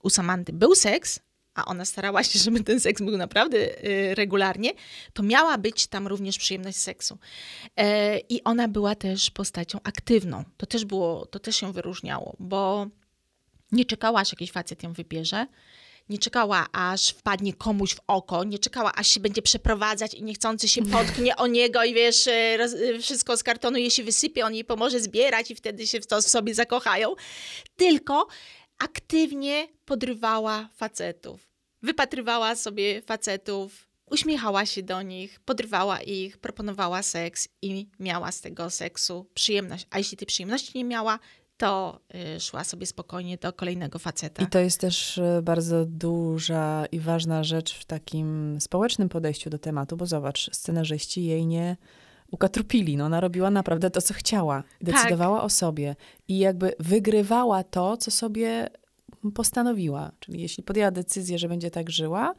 u 0.03 0.11
Samanty 0.11 0.53
był 0.53 0.75
seks, 0.75 1.21
a 1.55 1.65
ona 1.65 1.85
starała 1.85 2.23
się, 2.23 2.39
żeby 2.45 2.65
ten 2.65 2.81
seks 2.81 3.03
był 3.03 3.17
naprawdę 3.17 3.59
y, 3.59 4.15
regularnie, 4.15 4.71
to 5.13 5.23
miała 5.23 5.59
być 5.59 5.87
tam 5.87 6.07
również 6.07 6.39
przyjemność 6.39 6.79
seksu. 6.79 7.19
E, 7.77 8.19
I 8.19 8.45
ona 8.45 8.69
była 8.69 8.95
też 8.95 9.31
postacią 9.31 9.79
aktywną. 9.85 10.45
To 10.57 10.67
też 10.67 10.85
było, 10.85 11.27
to 11.27 11.39
też 11.39 11.63
ją 11.63 11.73
wyróżniało, 11.73 12.37
bo 12.39 12.87
nie 13.73 13.85
czekała, 13.85 14.21
aż 14.21 14.33
jakiś 14.33 14.53
facet 14.53 14.83
ją 14.83 14.93
wybierze, 14.93 15.47
nie 16.09 16.19
czekała, 16.19 16.67
aż 16.73 17.09
wpadnie 17.09 17.53
komuś 17.53 17.95
w 17.95 18.01
oko, 18.07 18.45
nie 18.45 18.59
czekała, 18.59 18.93
aż 18.95 19.09
się 19.09 19.21
będzie 19.21 19.43
przeprowadzać 19.43 20.15
i 20.15 20.23
niechcący 20.23 20.69
się 20.69 20.83
potknie 20.83 21.37
o 21.37 21.47
niego 21.47 21.85
i 21.85 21.95
wiesz, 21.95 22.27
e, 22.27 22.57
roz, 22.57 22.75
e, 22.75 22.99
wszystko 22.99 23.37
z 23.37 23.43
kartonu 23.43 23.79
jej 23.79 23.91
się 23.91 24.05
wysypie, 24.05 24.47
on 24.47 24.55
jej 24.55 24.65
pomoże 24.65 25.01
zbierać 25.01 25.51
i 25.51 25.55
wtedy 25.55 25.87
się 25.87 26.01
w 26.01 26.07
to 26.07 26.23
w 26.23 26.29
sobie 26.29 26.55
zakochają. 26.55 27.15
Tylko 27.77 28.27
aktywnie 28.85 29.69
podrywała 29.85 30.69
facetów. 30.75 31.49
Wypatrywała 31.83 32.55
sobie 32.55 33.03
facetów, 33.03 33.89
uśmiechała 34.11 34.67
się 34.67 34.83
do 34.83 35.03
nich, 35.03 35.41
podrywała 35.41 36.01
ich, 36.01 36.39
proponowała 36.39 37.03
seks 37.03 37.49
i 37.63 37.89
miała 38.01 38.33
z 38.33 38.41
tego 38.41 38.71
seksu 38.71 39.27
przyjemność. 39.35 39.87
A 39.91 39.99
jeśli 39.99 40.17
tej 40.17 40.27
przyjemności 40.27 40.79
nie 40.79 40.85
miała, 40.85 41.19
to 41.57 42.01
y, 42.37 42.41
szła 42.41 42.65
sobie 42.65 42.87
spokojnie 42.87 43.37
do 43.37 43.53
kolejnego 43.53 43.99
faceta. 43.99 44.43
I 44.43 44.47
to 44.47 44.59
jest 44.59 44.81
też 44.81 45.19
e, 45.19 45.43
bardzo 45.43 45.85
duża 45.87 46.87
i 46.93 47.01
ważna 47.01 47.45
rzecz 47.45 47.75
w 47.79 47.85
takim 47.85 48.59
społecznym 48.61 49.09
podejściu 49.09 49.51
do 49.51 49.59
tematu, 49.59 49.97
bo 49.97 50.07
zobacz, 50.07 50.51
scenarzyści 50.53 51.25
jej 51.25 51.47
nie 51.47 51.77
ukatrupili. 52.33 52.97
No, 52.97 53.05
ona 53.05 53.21
robiła 53.21 53.51
naprawdę 53.51 53.91
to, 53.91 54.03
co 54.03 54.15
chciała. 54.15 54.63
Decydowała 54.81 55.43
o 55.43 55.51
sobie 55.51 55.97
i 56.29 56.39
jakby 56.39 56.75
wygrywała 56.79 57.65
to, 57.65 57.97
co 57.97 58.11
sobie 58.11 58.69
postanowiła. 59.35 60.13
Czyli 60.21 60.41
jeśli 60.41 60.63
podjęła 60.63 60.91
decyzję, 60.91 61.39
że 61.39 61.49
będzie 61.49 61.71
tak 61.71 61.91
żyła, 61.91 62.35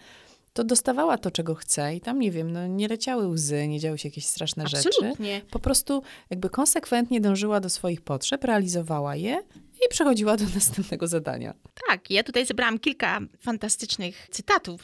to 0.54 0.64
dostawała 0.64 1.18
to, 1.18 1.32
czego 1.32 1.56
chce 1.56 1.96
i 1.96 2.02
tam, 2.02 2.20
nie 2.20 2.32
wiem, 2.32 2.52
no, 2.52 2.68
nie 2.68 2.88
leciały 2.88 3.28
łzy, 3.28 3.68
nie 3.68 3.80
działy 3.80 3.98
się 3.98 4.10
jakieś 4.10 4.26
straszne 4.26 4.64
Absolutnie. 4.64 5.10
rzeczy. 5.10 5.48
Po 5.52 5.60
prostu 5.60 6.02
jakby 6.30 6.50
konsekwentnie 6.50 7.22
dążyła 7.22 7.60
do 7.60 7.70
swoich 7.70 8.02
potrzeb, 8.02 8.44
realizowała 8.44 9.16
je 9.16 9.44
i 9.86 9.90
przechodziła 9.90 10.38
do 10.38 10.46
następnego 10.56 11.08
zadania. 11.08 11.54
Tak, 11.88 12.12
ja 12.12 12.24
tutaj 12.24 12.46
zebrałam 12.46 12.80
kilka 12.80 13.20
fantastycznych 13.40 14.28
cytatów, 14.32 14.82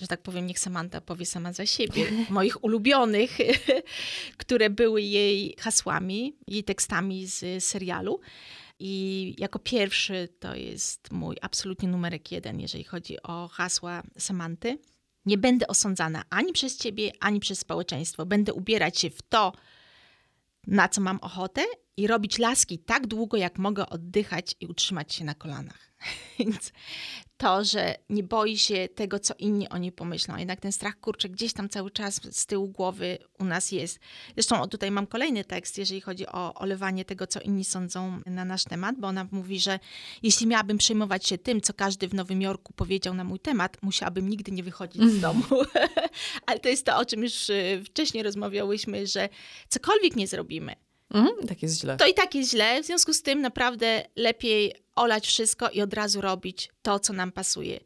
że 0.00 0.06
tak 0.06 0.22
powiem, 0.22 0.46
niech 0.46 0.58
Samantha 0.58 1.00
powie 1.00 1.26
sama 1.26 1.52
za 1.52 1.66
siebie, 1.66 2.06
moich 2.30 2.64
ulubionych, 2.64 3.38
które 4.36 4.70
były 4.70 5.02
jej 5.02 5.56
hasłami, 5.58 6.36
jej 6.46 6.64
tekstami 6.64 7.26
z 7.26 7.64
serialu. 7.64 8.20
I 8.78 9.34
jako 9.38 9.58
pierwszy 9.58 10.28
to 10.40 10.54
jest 10.54 11.12
mój 11.12 11.36
absolutnie 11.42 11.88
numerek 11.88 12.32
jeden, 12.32 12.60
jeżeli 12.60 12.84
chodzi 12.84 13.22
o 13.22 13.48
hasła 13.48 14.02
Samanty. 14.18 14.78
Nie 15.26 15.38
będę 15.38 15.66
osądzana 15.66 16.22
ani 16.30 16.52
przez 16.52 16.76
ciebie, 16.76 17.12
ani 17.20 17.40
przez 17.40 17.58
społeczeństwo. 17.58 18.26
Będę 18.26 18.52
ubierać 18.54 18.98
się 18.98 19.10
w 19.10 19.22
to, 19.22 19.52
na 20.66 20.88
co 20.88 21.00
mam 21.00 21.18
ochotę 21.18 21.62
i 21.96 22.06
robić 22.06 22.38
laski 22.38 22.78
tak 22.78 23.06
długo, 23.06 23.36
jak 23.36 23.58
mogę 23.58 23.88
oddychać 23.88 24.54
i 24.60 24.66
utrzymać 24.66 25.14
się 25.14 25.24
na 25.24 25.34
kolanach. 25.34 25.94
Więc 26.38 26.72
to, 27.36 27.64
że 27.64 27.94
nie 28.10 28.22
boi 28.22 28.58
się 28.58 28.88
tego, 28.94 29.18
co 29.18 29.34
inni 29.38 29.68
o 29.68 29.78
niej 29.78 29.92
pomyślą. 29.92 30.36
Jednak 30.36 30.60
ten 30.60 30.72
strach, 30.72 31.00
kurczę, 31.00 31.28
gdzieś 31.28 31.52
tam 31.52 31.68
cały 31.68 31.90
czas 31.90 32.20
z 32.30 32.46
tyłu 32.46 32.68
głowy 32.68 33.18
u 33.38 33.44
nas 33.44 33.72
jest. 33.72 34.00
Zresztą 34.34 34.68
tutaj 34.68 34.90
mam 34.90 35.06
kolejny 35.06 35.44
tekst, 35.44 35.78
jeżeli 35.78 36.00
chodzi 36.00 36.26
o 36.26 36.54
olewanie 36.54 37.04
tego, 37.04 37.26
co 37.26 37.40
inni 37.40 37.64
sądzą 37.64 38.20
na 38.26 38.44
nasz 38.44 38.64
temat, 38.64 38.96
bo 38.98 39.08
ona 39.08 39.26
mówi, 39.30 39.60
że 39.60 39.78
jeśli 40.22 40.46
miałabym 40.46 40.78
przejmować 40.78 41.26
się 41.26 41.38
tym, 41.38 41.60
co 41.60 41.74
każdy 41.74 42.08
w 42.08 42.14
Nowym 42.14 42.42
Jorku 42.42 42.72
powiedział 42.72 43.14
na 43.14 43.24
mój 43.24 43.40
temat, 43.40 43.82
musiałabym 43.82 44.28
nigdy 44.28 44.52
nie 44.52 44.62
wychodzić 44.62 45.02
z 45.02 45.20
domu. 45.20 45.44
Ale 46.46 46.60
to 46.60 46.68
jest 46.68 46.86
to, 46.86 46.96
o 46.96 47.04
czym 47.04 47.22
już 47.22 47.50
y, 47.50 47.82
wcześniej 47.86 48.22
rozmawiałyśmy, 48.22 49.06
że 49.06 49.28
cokolwiek 49.68 50.16
nie 50.16 50.26
zrobimy, 50.26 50.76
Mhm, 51.14 51.46
tak 51.48 51.62
jest 51.62 51.80
źle. 51.80 51.96
to 51.96 52.06
i 52.06 52.14
tak 52.14 52.34
jest 52.34 52.50
źle. 52.50 52.82
W 52.82 52.86
związku 52.86 53.12
z 53.12 53.22
tym 53.22 53.40
naprawdę 53.40 54.04
lepiej 54.16 54.74
olać 54.94 55.26
wszystko 55.26 55.70
i 55.70 55.82
od 55.82 55.94
razu 55.94 56.20
robić 56.20 56.68
to, 56.82 56.98
co 56.98 57.12
nam 57.12 57.32
pasuje. 57.32 57.80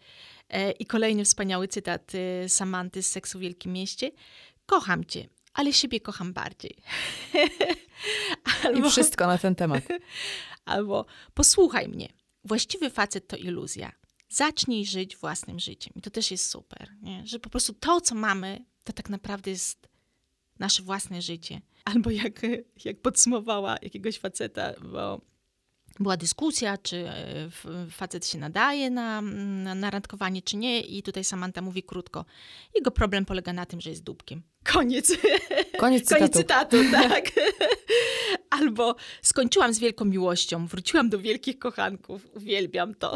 E, 0.48 0.70
I 0.70 0.86
kolejny 0.86 1.24
wspaniały 1.24 1.68
cytat 1.68 2.12
y, 2.14 2.48
Samanty 2.48 3.02
z 3.02 3.10
Seksu 3.10 3.38
w 3.38 3.40
Wielkim 3.40 3.72
Mieście. 3.72 4.10
Kocham 4.66 5.04
cię, 5.04 5.28
ale 5.54 5.72
siebie 5.72 6.00
kocham 6.00 6.32
bardziej. 6.32 6.76
I 8.78 8.90
wszystko 8.90 9.26
na 9.26 9.38
ten 9.38 9.54
temat. 9.54 9.84
Albo 10.64 11.06
posłuchaj 11.34 11.88
mnie. 11.88 12.08
Właściwy 12.44 12.90
facet 12.90 13.28
to 13.28 13.36
iluzja. 13.36 13.92
Zacznij 14.28 14.86
żyć 14.86 15.16
własnym 15.16 15.60
życiem. 15.60 15.92
I 15.96 16.00
to 16.00 16.10
też 16.10 16.30
jest 16.30 16.50
super, 16.50 16.90
nie? 17.02 17.26
że 17.26 17.38
po 17.38 17.50
prostu 17.50 17.72
to, 17.74 18.00
co 18.00 18.14
mamy, 18.14 18.64
to 18.84 18.92
tak 18.92 19.10
naprawdę 19.10 19.50
jest 19.50 19.88
nasze 20.58 20.82
własne 20.82 21.22
życie. 21.22 21.60
Albo 21.84 22.10
jak, 22.10 22.40
jak 22.84 23.00
podsumowała 23.00 23.76
jakiegoś 23.82 24.18
faceta, 24.18 24.72
bo 24.92 25.20
była 26.00 26.16
dyskusja, 26.16 26.78
czy 26.78 27.08
e, 27.08 27.50
facet 27.90 28.26
się 28.26 28.38
nadaje 28.38 28.90
na, 28.90 29.20
na, 29.22 29.74
na 29.74 29.90
randkowanie, 29.90 30.42
czy 30.42 30.56
nie. 30.56 30.80
I 30.80 31.02
tutaj 31.02 31.24
Samantha 31.24 31.62
mówi 31.62 31.82
krótko. 31.82 32.24
Jego 32.74 32.90
problem 32.90 33.24
polega 33.24 33.52
na 33.52 33.66
tym, 33.66 33.80
że 33.80 33.90
jest 33.90 34.02
dupkiem. 34.02 34.42
Koniec. 34.72 35.16
Koniec 35.78 36.04
cytatu. 36.04 36.20
Koniec 36.20 36.36
cytatu, 36.36 36.76
tak. 36.92 37.30
Albo 38.50 38.96
skończyłam 39.22 39.74
z 39.74 39.78
wielką 39.78 40.04
miłością, 40.04 40.66
wróciłam 40.66 41.08
do 41.08 41.18
wielkich 41.18 41.58
kochanków. 41.58 42.26
Uwielbiam 42.34 42.94
to. 42.94 43.14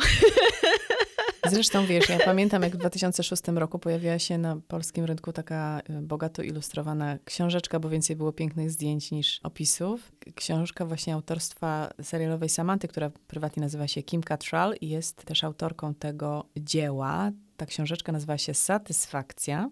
Zresztą 1.51 1.87
wiesz, 1.87 2.09
ja 2.09 2.19
pamiętam, 2.25 2.63
jak 2.63 2.75
w 2.75 2.79
2006 2.79 3.43
roku 3.49 3.79
pojawiła 3.79 4.19
się 4.19 4.39
na 4.39 4.57
polskim 4.69 5.05
rynku 5.05 5.33
taka 5.33 5.81
y, 5.91 6.03
bogato 6.03 6.43
ilustrowana 6.43 7.19
książeczka, 7.25 7.81
bo 7.81 7.89
więcej 7.89 8.17
było 8.17 8.33
pięknych 8.33 8.71
zdjęć 8.71 9.11
niż 9.11 9.41
opisów. 9.43 10.13
Książka 10.35 10.87
właśnie 10.87 11.15
autorstwa 11.15 11.91
serialowej 12.03 12.49
Samanty, 12.49 12.89
która 12.89 13.11
prywatnie 13.27 13.61
nazywa 13.61 13.89
się 13.89 14.03
Kim 14.03 14.23
Cattrall 14.23 14.75
i 14.81 14.89
jest 14.89 15.25
też 15.25 15.45
autorką 15.45 15.95
tego 15.95 16.45
dzieła. 16.57 17.31
Ta 17.57 17.67
książeczka 17.67 18.13
nazywa 18.13 18.39
się 18.39 18.55
Satysfakcja 18.55 19.71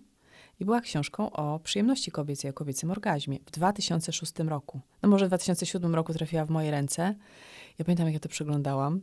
i 0.60 0.64
była 0.64 0.80
książką 0.80 1.32
o 1.32 1.58
przyjemności 1.58 2.10
kobiecej, 2.10 2.50
o 2.50 2.54
kobiecym 2.54 2.90
orgazmie 2.90 3.38
w 3.46 3.50
2006 3.50 4.32
roku. 4.38 4.80
No 5.02 5.08
może 5.08 5.26
w 5.26 5.28
2007 5.28 5.94
roku 5.94 6.12
trafiła 6.12 6.44
w 6.44 6.50
moje 6.50 6.70
ręce. 6.70 7.14
Ja 7.78 7.84
pamiętam, 7.84 8.06
jak 8.06 8.14
ja 8.14 8.20
to 8.20 8.28
przeglądałam. 8.28 9.00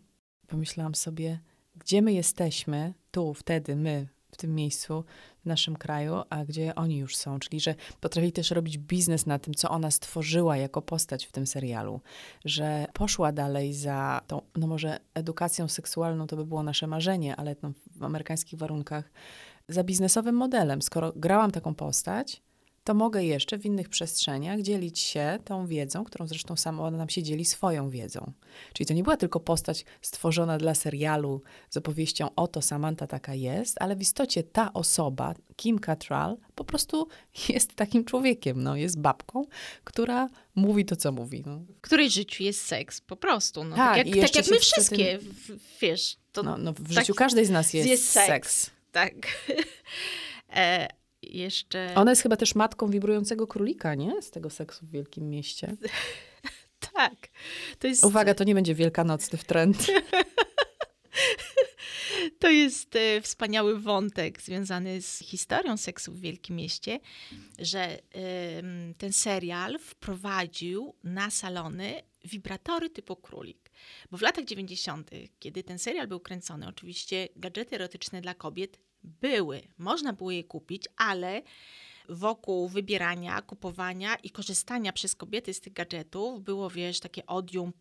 Pomyślałam 0.48 0.96
sobie, 0.96 1.40
gdzie 1.80 2.02
my 2.02 2.14
jesteśmy, 2.14 2.94
tu, 3.12 3.34
wtedy, 3.34 3.76
my, 3.76 4.08
w 4.32 4.38
tym 4.38 4.56
miejscu, 4.56 5.04
w 5.44 5.46
naszym 5.46 5.76
kraju, 5.76 6.14
a 6.30 6.46
gdzie 6.46 6.76
oni 6.76 6.98
już 6.98 7.16
są. 7.16 7.40
Czyli, 7.40 7.60
że 7.60 7.76
potrafili 8.02 8.32
też 8.32 8.52
robić 8.52 8.78
biznes 8.78 9.26
na 9.26 9.40
tym, 9.40 9.54
co 9.54 9.70
ona 9.70 9.92
stworzyła 9.92 10.58
jako 10.58 10.82
postać 10.82 11.26
w 11.26 11.32
tym 11.32 11.48
serialu. 11.48 12.02
Że 12.46 12.86
poszła 12.94 13.32
dalej 13.32 13.74
za 13.74 14.22
tą, 14.28 14.42
no 14.56 14.68
może 14.68 15.00
edukacją 15.14 15.68
seksualną 15.68 16.28
to 16.28 16.36
by 16.36 16.46
było 16.46 16.64
nasze 16.64 16.88
marzenie, 16.88 17.36
ale 17.36 17.56
no, 17.62 17.72
w 17.96 18.04
amerykańskich 18.04 18.60
warunkach 18.60 19.12
za 19.68 19.84
biznesowym 19.84 20.36
modelem. 20.36 20.82
Skoro 20.82 21.14
grałam 21.16 21.52
taką 21.52 21.76
postać, 21.76 22.42
to 22.88 22.94
mogę 22.94 23.24
jeszcze 23.24 23.58
w 23.58 23.66
innych 23.66 23.90
przestrzeniach 23.90 24.62
dzielić 24.62 25.00
się 25.00 25.40
tą 25.46 25.68
wiedzą, 25.68 26.04
którą 26.04 26.28
zresztą 26.28 26.56
sama 26.56 26.84
ona 26.84 26.98
nam 26.98 27.10
się 27.10 27.24
dzieli 27.24 27.46
swoją 27.46 27.90
wiedzą. 27.90 28.32
Czyli 28.74 28.88
to 28.88 28.94
nie 28.94 29.04
była 29.04 29.18
tylko 29.18 29.40
postać 29.40 29.86
stworzona 30.02 30.58
dla 30.58 30.76
serialu 30.76 31.42
z 31.70 31.78
opowieścią 31.78 32.30
oto 32.36 32.62
Samantha 32.62 33.08
taka 33.08 33.34
jest, 33.34 33.78
ale 33.82 33.96
w 33.96 34.02
istocie 34.02 34.44
ta 34.44 34.74
osoba, 34.74 35.34
Kim 35.56 35.80
Cattrall, 35.80 36.38
po 36.56 36.64
prostu 36.64 37.08
jest 37.50 37.76
takim 37.76 38.06
człowiekiem, 38.06 38.64
no, 38.64 38.76
jest 38.76 39.00
babką, 39.00 39.46
która 39.84 40.30
mówi 40.56 40.86
to, 40.86 40.96
co 40.96 41.12
mówi. 41.12 41.44
No, 41.46 41.60
W 41.78 41.82
której 41.82 42.10
życiu 42.10 42.44
jest 42.44 42.66
seks, 42.66 43.02
po 43.02 43.16
prostu. 43.16 43.64
No, 43.64 43.76
Tak, 43.76 43.98
tak, 43.98 44.16
jak, 44.16 44.26
tak 44.28 44.36
jak 44.36 44.48
my 44.48 44.60
wszystkie, 44.60 45.20
w, 45.20 45.80
wiesz. 45.82 46.18
To, 46.32 46.44
no, 46.44 46.58
no 46.58 46.74
w 46.74 46.96
tak 46.96 47.04
życiu 47.04 47.14
każdej 47.14 47.46
z 47.46 47.50
nas 47.50 47.74
jest, 47.74 47.90
jest 47.90 48.10
seks. 48.10 48.28
seks. 48.28 48.70
Tak. 48.92 49.14
e, 50.56 50.88
jeszcze... 51.30 51.94
Ona 51.96 52.12
jest 52.12 52.22
chyba 52.22 52.38
też 52.38 52.56
matką 52.56 52.88
wibrującego 52.88 53.48
królika, 53.48 53.96
nie? 53.96 54.22
Z 54.22 54.32
tego 54.32 54.50
seksu 54.50 54.86
w 54.86 54.90
Wielkim 54.90 55.30
Mieście. 55.30 55.76
Tak. 56.94 57.16
To 57.80 57.88
jest, 57.88 58.04
Uwaga, 58.06 58.34
to 58.34 58.44
nie 58.44 58.56
będzie 58.56 58.76
wielkanocny 58.76 59.38
w 59.38 59.44
trend. 59.44 59.78
To 62.40 62.50
jest 62.50 62.96
e, 62.96 63.22
wspaniały 63.22 63.80
wątek 63.80 64.42
związany 64.42 65.02
z 65.02 65.20
historią 65.20 65.78
seksu 65.78 66.12
w 66.12 66.20
Wielkim 66.20 66.56
Mieście, 66.56 67.00
że 67.60 68.00
ten 68.98 69.14
serial 69.14 69.80
wprowadził 69.80 70.96
na 71.04 71.30
salony 71.30 72.02
wibratory 72.26 72.90
typu 72.90 73.16
królik. 73.16 73.72
Bo 74.12 74.18
w 74.18 74.22
latach 74.22 74.46
90., 74.46 75.12
kiedy 75.40 75.64
ten 75.64 75.80
serial 75.80 76.08
był 76.08 76.20
kręcony, 76.20 76.68
oczywiście 76.68 77.28
gadżety 77.36 77.76
erotyczne 77.76 78.22
dla 78.22 78.34
kobiet 78.34 78.80
były. 79.22 79.62
Można 79.78 80.14
było 80.14 80.32
je 80.32 80.44
kupić, 80.44 80.84
ale 80.98 81.42
wokół 82.10 82.68
wybierania, 82.68 83.42
kupowania 83.42 84.16
i 84.16 84.30
korzystania 84.30 84.94
przez 84.94 85.16
kobiety 85.16 85.54
z 85.54 85.62
tych 85.62 85.74
gadżetów 85.74 86.44
było, 86.44 86.70
wiesz, 86.70 87.00
takie 87.00 87.26
odium 87.26 87.74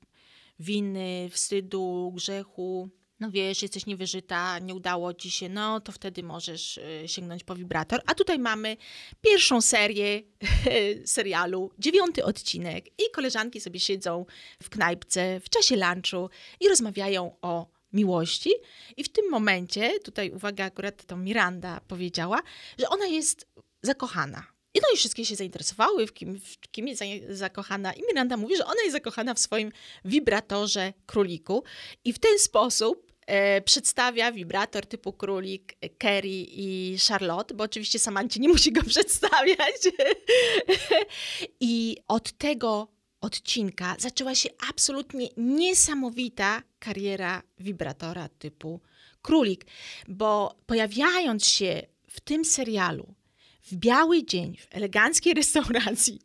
winy, 0.59 1.29
wstydu, 1.31 2.13
grzechu. 2.15 2.89
No 3.21 3.31
wiesz, 3.31 3.63
jesteś 3.63 3.87
niewyżyta, 3.87 4.59
nie 4.59 4.75
udało 4.75 5.15
ci 5.15 5.31
się, 5.31 5.49
no 5.49 5.81
to 5.81 5.93
wtedy 5.93 6.23
możesz 6.23 6.77
y, 6.79 7.03
sięgnąć 7.07 7.45
po 7.45 7.55
wibrator. 7.55 8.03
A 8.07 8.15
tutaj 8.15 8.39
mamy 8.39 8.77
pierwszą 9.21 9.61
serię 9.61 10.23
serialu, 11.05 11.71
dziewiąty 11.79 12.25
odcinek 12.25 12.87
i 12.89 13.11
koleżanki 13.13 13.61
sobie 13.61 13.81
siedzą 13.81 14.27
w 14.63 14.71
knajpce 14.71 15.41
w 15.41 15.49
czasie 15.49 15.77
lunchu 15.77 16.31
i 16.61 16.69
rozmawiają 16.69 17.37
o 17.43 17.76
miłości. 17.93 18.51
I 18.97 19.05
w 19.05 19.09
tym 19.09 19.31
momencie, 19.31 20.01
tutaj 20.01 20.31
uwaga, 20.31 20.65
akurat 20.65 21.05
to 21.05 21.17
Miranda 21.17 21.81
powiedziała, 21.89 22.43
że 22.79 22.89
ona 22.89 23.07
jest 23.07 23.47
zakochana. 23.83 24.47
I 24.75 24.79
no 24.83 24.89
i 24.95 24.97
wszystkie 24.97 25.25
się 25.25 25.37
zainteresowały, 25.37 26.07
w 26.07 26.13
kim, 26.13 26.41
w 26.41 26.59
kim 26.71 26.89
jest 26.89 26.99
za- 27.01 27.35
zakochana. 27.35 27.93
I 27.93 28.03
Miranda 28.09 28.37
mówi, 28.37 28.57
że 28.57 28.65
ona 28.67 28.83
jest 28.83 28.93
zakochana 28.93 29.35
w 29.35 29.39
swoim 29.39 29.73
wibratorze 30.05 30.93
króliku. 31.07 31.65
I 32.05 32.13
w 32.13 32.19
ten 32.19 32.39
sposób 32.39 33.13
e, 33.27 33.61
przedstawia 33.63 34.33
wibrator 34.33 34.87
typu 34.87 35.13
królik 35.13 35.75
Kerry 35.99 36.29
i 36.49 36.97
Charlotte, 37.09 37.55
bo 37.55 37.65
oczywiście 37.65 37.99
Samancie 37.99 38.41
nie 38.41 38.49
musi 38.49 38.73
go 38.73 38.83
przedstawiać. 38.93 39.89
I 41.61 41.97
od 42.09 42.33
tego 42.33 42.89
odcinka 43.27 43.97
zaczęła 43.99 44.35
się 44.35 44.49
absolutnie 44.69 45.29
niesamowita 45.37 46.63
kariera 46.79 47.43
wibratora 47.59 48.29
typu 48.29 48.81
królik, 49.23 49.67
bo 50.09 50.59
pojawiając 50.67 51.47
się 51.47 51.83
w 52.09 52.21
tym 52.21 52.45
serialu 52.45 53.15
w 53.63 53.75
biały 53.75 54.25
dzień, 54.25 54.57
w 54.57 54.67
eleganckiej 54.71 55.35
restauracji, 55.35 56.21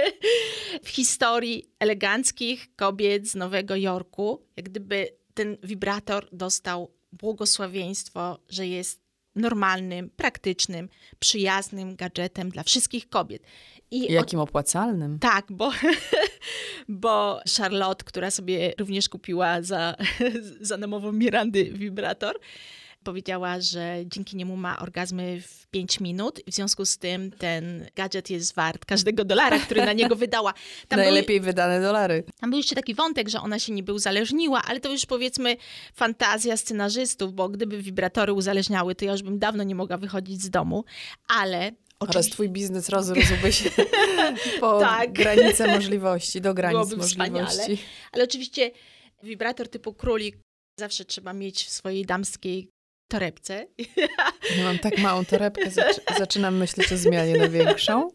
w 0.84 0.88
historii 0.88 1.64
eleganckich 1.78 2.74
kobiet 2.76 3.28
z 3.28 3.34
Nowego 3.34 3.76
Jorku, 3.76 4.46
jak 4.56 4.68
gdyby 4.68 5.08
ten 5.34 5.56
wibrator 5.62 6.28
dostał 6.32 6.94
błogosławieństwo, 7.12 8.38
że 8.48 8.66
jest 8.66 9.08
normalnym, 9.34 10.10
praktycznym, 10.10 10.88
przyjaznym 11.18 11.96
gadżetem 11.96 12.48
dla 12.48 12.62
wszystkich 12.62 13.08
kobiet. 13.08 13.42
I 13.90 14.12
Jakim 14.12 14.40
od... 14.40 14.48
opłacalnym. 14.48 15.18
Tak, 15.18 15.46
bo, 15.50 15.72
bo 16.88 17.40
Charlotte, 17.56 18.04
która 18.04 18.30
sobie 18.30 18.72
również 18.78 19.08
kupiła 19.08 19.62
za, 19.62 19.94
za 20.60 20.76
namową 20.76 21.12
Mirandy 21.12 21.64
wibrator, 21.64 22.38
powiedziała, 23.04 23.60
że 23.60 23.96
dzięki 24.06 24.36
niemu 24.36 24.56
ma 24.56 24.78
orgazmy 24.78 25.40
w 25.40 25.66
5 25.66 26.00
minut. 26.00 26.40
W 26.46 26.54
związku 26.54 26.84
z 26.84 26.98
tym 26.98 27.30
ten 27.30 27.86
gadżet 27.96 28.30
jest 28.30 28.54
wart 28.54 28.84
każdego 28.84 29.24
dolara, 29.24 29.58
który 29.58 29.84
na 29.84 29.92
niego 29.92 30.16
wydała. 30.16 30.54
Tam 30.88 31.00
Najlepiej 31.00 31.40
wydane 31.40 31.80
dolary. 31.80 32.24
Tam 32.40 32.50
był 32.50 32.58
jeszcze 32.58 32.74
taki 32.74 32.94
wątek, 32.94 33.28
że 33.28 33.40
ona 33.40 33.58
się 33.58 33.72
niby 33.72 33.92
uzależniła, 33.92 34.62
ale 34.66 34.80
to 34.80 34.92
już 34.92 35.06
powiedzmy 35.06 35.56
fantazja 35.94 36.56
scenarzystów, 36.56 37.34
bo 37.34 37.48
gdyby 37.48 37.82
wibratory 37.82 38.32
uzależniały, 38.32 38.94
to 38.94 39.04
ja 39.04 39.12
już 39.12 39.22
bym 39.22 39.38
dawno 39.38 39.62
nie 39.62 39.74
mogła 39.74 39.96
wychodzić 39.96 40.42
z 40.42 40.50
domu. 40.50 40.84
Ale 41.28 41.72
Oczywiście. 42.00 42.18
Oraz 42.18 42.28
twój 42.28 42.48
biznes 42.48 42.88
rozrósłby 42.88 43.52
się 43.52 43.70
po 44.60 44.80
tak. 44.80 45.12
granice 45.12 45.66
możliwości, 45.66 46.40
do 46.40 46.54
granic 46.54 46.74
Byłoby 46.74 46.96
możliwości. 46.96 47.48
Wspaniale. 47.48 47.76
Ale 48.12 48.24
oczywiście 48.24 48.70
wibrator 49.22 49.68
typu 49.68 49.94
królik 49.94 50.38
zawsze 50.78 51.04
trzeba 51.04 51.32
mieć 51.32 51.64
w 51.64 51.70
swojej 51.70 52.06
damskiej 52.06 52.68
torebce. 53.08 53.66
Ja 54.56 54.64
mam 54.64 54.78
tak 54.78 54.98
małą 55.08 55.24
torebkę, 55.24 55.70
zaczynam 56.18 56.56
myśleć 56.56 56.92
o 56.92 56.96
zmianie 56.96 57.38
na 57.38 57.48
większą. 57.48 58.10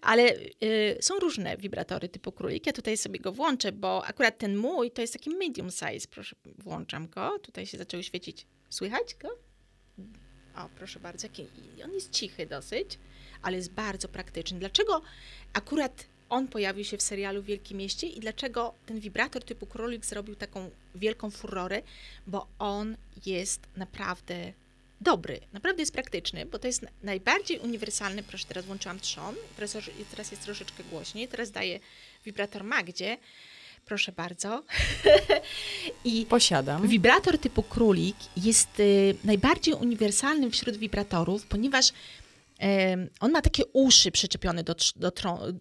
Ale 0.00 0.34
y, 0.62 0.98
są 1.00 1.18
różne 1.18 1.56
wibratory 1.56 2.08
typu 2.08 2.32
królik. 2.32 2.66
Ja 2.66 2.72
tutaj 2.72 2.96
sobie 2.96 3.20
go 3.20 3.32
włączę, 3.32 3.72
bo 3.72 4.04
akurat 4.04 4.38
ten 4.38 4.56
mój 4.56 4.90
to 4.90 5.00
jest 5.00 5.12
taki 5.12 5.30
medium 5.30 5.70
size. 5.70 6.08
Proszę, 6.10 6.36
włączam 6.58 7.08
go. 7.08 7.38
Tutaj 7.38 7.66
się 7.66 7.78
zaczęły 7.78 8.02
świecić. 8.02 8.46
Słychać 8.70 9.14
go? 9.14 9.28
O, 10.56 10.68
proszę 10.78 11.00
bardzo. 11.00 11.28
On 11.84 11.92
jest 11.92 12.10
cichy 12.10 12.46
dosyć, 12.46 12.98
ale 13.42 13.56
jest 13.56 13.70
bardzo 13.70 14.08
praktyczny. 14.08 14.58
Dlaczego 14.58 15.02
akurat 15.52 16.06
on 16.28 16.48
pojawił 16.48 16.84
się 16.84 16.96
w 16.96 17.02
serialu 17.02 17.42
Wielkim 17.42 17.78
Mieście 17.78 18.06
i 18.06 18.20
dlaczego 18.20 18.74
ten 18.86 19.00
wibrator 19.00 19.44
typu 19.44 19.66
królik 19.66 20.04
zrobił 20.04 20.36
taką 20.36 20.70
wielką 20.94 21.30
furorę, 21.30 21.82
bo 22.26 22.46
on 22.58 22.96
jest 23.26 23.60
naprawdę 23.76 24.52
dobry, 25.00 25.40
naprawdę 25.52 25.82
jest 25.82 25.92
praktyczny, 25.92 26.46
bo 26.46 26.58
to 26.58 26.66
jest 26.66 26.86
najbardziej 27.02 27.58
uniwersalny, 27.58 28.22
proszę, 28.22 28.44
teraz 28.48 28.64
włączyłam 28.64 29.00
trzon, 29.00 29.34
teraz, 29.56 29.76
teraz 30.10 30.30
jest 30.30 30.42
troszeczkę 30.42 30.84
głośniej, 30.84 31.28
teraz 31.28 31.50
daję 31.50 31.80
wibrator 32.24 32.64
Magdzie, 32.64 33.18
proszę 33.84 34.12
bardzo. 34.12 34.62
I 36.04 36.26
Posiadam. 36.26 36.88
Wibrator 36.88 37.38
typu 37.38 37.62
królik 37.62 38.16
jest 38.36 38.80
y, 38.80 39.14
najbardziej 39.24 39.74
uniwersalnym 39.74 40.50
wśród 40.50 40.76
wibratorów, 40.76 41.46
ponieważ 41.46 41.92
on 43.20 43.32
ma 43.32 43.42
takie 43.42 43.62
uszy 43.72 44.10
przyczepione 44.10 44.64
do, 44.64 44.74
do, 44.96 45.12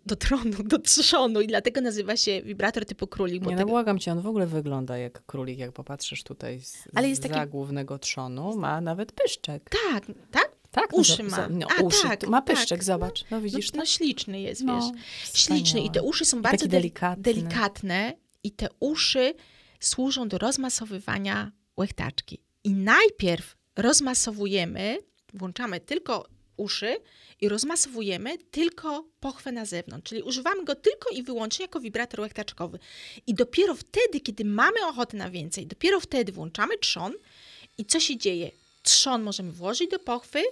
do 0.06 0.16
tronu, 0.16 0.64
do 0.64 0.80
trzonu 0.80 1.42
i 1.42 1.48
dlatego 1.48 1.82
nazywa 1.82 2.18
się 2.18 2.42
wibrator 2.42 2.86
typu 2.86 3.08
królik. 3.08 3.44
Nie, 3.46 3.52
no 3.52 3.58
tego... 3.58 3.70
błagam 3.70 4.00
cię, 4.00 4.12
on 4.12 4.22
w 4.22 4.28
ogóle 4.28 4.48
wygląda 4.48 4.98
jak 4.98 5.26
królik, 5.26 5.60
jak 5.60 5.72
popatrzysz 5.72 6.24
tutaj 6.24 6.60
z, 6.60 6.88
Ale 6.96 7.10
jest 7.10 7.24
za 7.24 7.30
taki... 7.30 7.52
głównego 7.52 8.00
trzonu, 8.00 8.58
ma 8.58 8.82
nawet 8.82 9.12
pyszczek. 9.12 9.70
Tak, 9.92 10.06
tak? 10.32 10.49
Tak, 10.72 10.92
no 10.92 10.98
uszy 10.98 11.24
ma. 11.24 11.48
No, 11.50 11.68
A, 11.80 11.82
uszy, 11.82 12.08
tak, 12.08 12.28
ma 12.28 12.42
pyszczek, 12.42 12.80
tak. 12.80 12.84
zobacz. 12.84 13.26
No 13.32 13.42
widzisz 13.42 13.74
no, 13.74 13.78
no 13.80 13.86
śliczny 13.86 14.42
jest, 14.42 14.62
no, 14.62 14.92
wiesz. 14.94 15.02
Śliczny 15.34 15.82
i 15.82 15.92
te 15.92 16.02
uszy 16.02 16.26
są 16.26 16.42
bardzo 16.42 16.68
delikatne. 16.68 17.24
delikatne 17.24 18.14
i 18.44 18.52
te 18.52 18.68
uszy 18.80 19.34
służą 19.80 20.28
do 20.28 20.38
rozmasowywania 20.38 21.52
łechtaczki. 21.78 22.40
I 22.64 22.70
najpierw 22.74 23.56
rozmasowujemy, 23.76 24.98
włączamy 25.34 25.80
tylko 25.80 26.26
uszy 26.58 26.98
i 27.42 27.50
rozmasowujemy 27.50 28.38
tylko 28.38 29.06
pochwę 29.20 29.52
na 29.52 29.66
zewnątrz, 29.66 30.10
czyli 30.10 30.22
używamy 30.22 30.66
go 30.66 30.76
tylko 30.76 31.10
i 31.10 31.24
wyłącznie 31.24 31.64
jako 31.66 31.80
wibrator 31.80 32.20
łechtaczkowy. 32.20 32.80
I 33.28 33.34
dopiero 33.34 33.76
wtedy, 33.76 34.20
kiedy 34.20 34.46
mamy 34.46 34.86
ochotę 34.88 35.18
na 35.18 35.30
więcej, 35.30 35.68
dopiero 35.68 36.00
wtedy 36.00 36.32
włączamy 36.32 36.78
trzon 36.78 37.14
i 37.78 37.86
co 37.86 38.00
się 38.00 38.18
dzieje? 38.18 38.52
Trzon 38.84 39.24
możemy 39.24 39.52
włożyć 39.52 39.92
do 39.92 40.00
pochwy, 40.00 40.44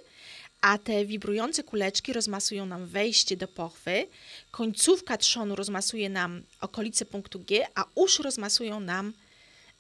a 0.61 0.77
te 0.77 1.05
wibrujące 1.05 1.63
kuleczki 1.63 2.13
rozmasują 2.13 2.65
nam 2.65 2.85
wejście 2.85 3.37
do 3.37 3.47
pochwy, 3.47 4.07
końcówka 4.51 5.17
trzonu 5.17 5.55
rozmasuje 5.55 6.09
nam 6.09 6.43
okolice 6.61 7.05
punktu 7.05 7.39
G, 7.39 7.67
a 7.75 7.85
uszy 7.95 8.23
rozmasują 8.23 8.79
nam 8.79 9.13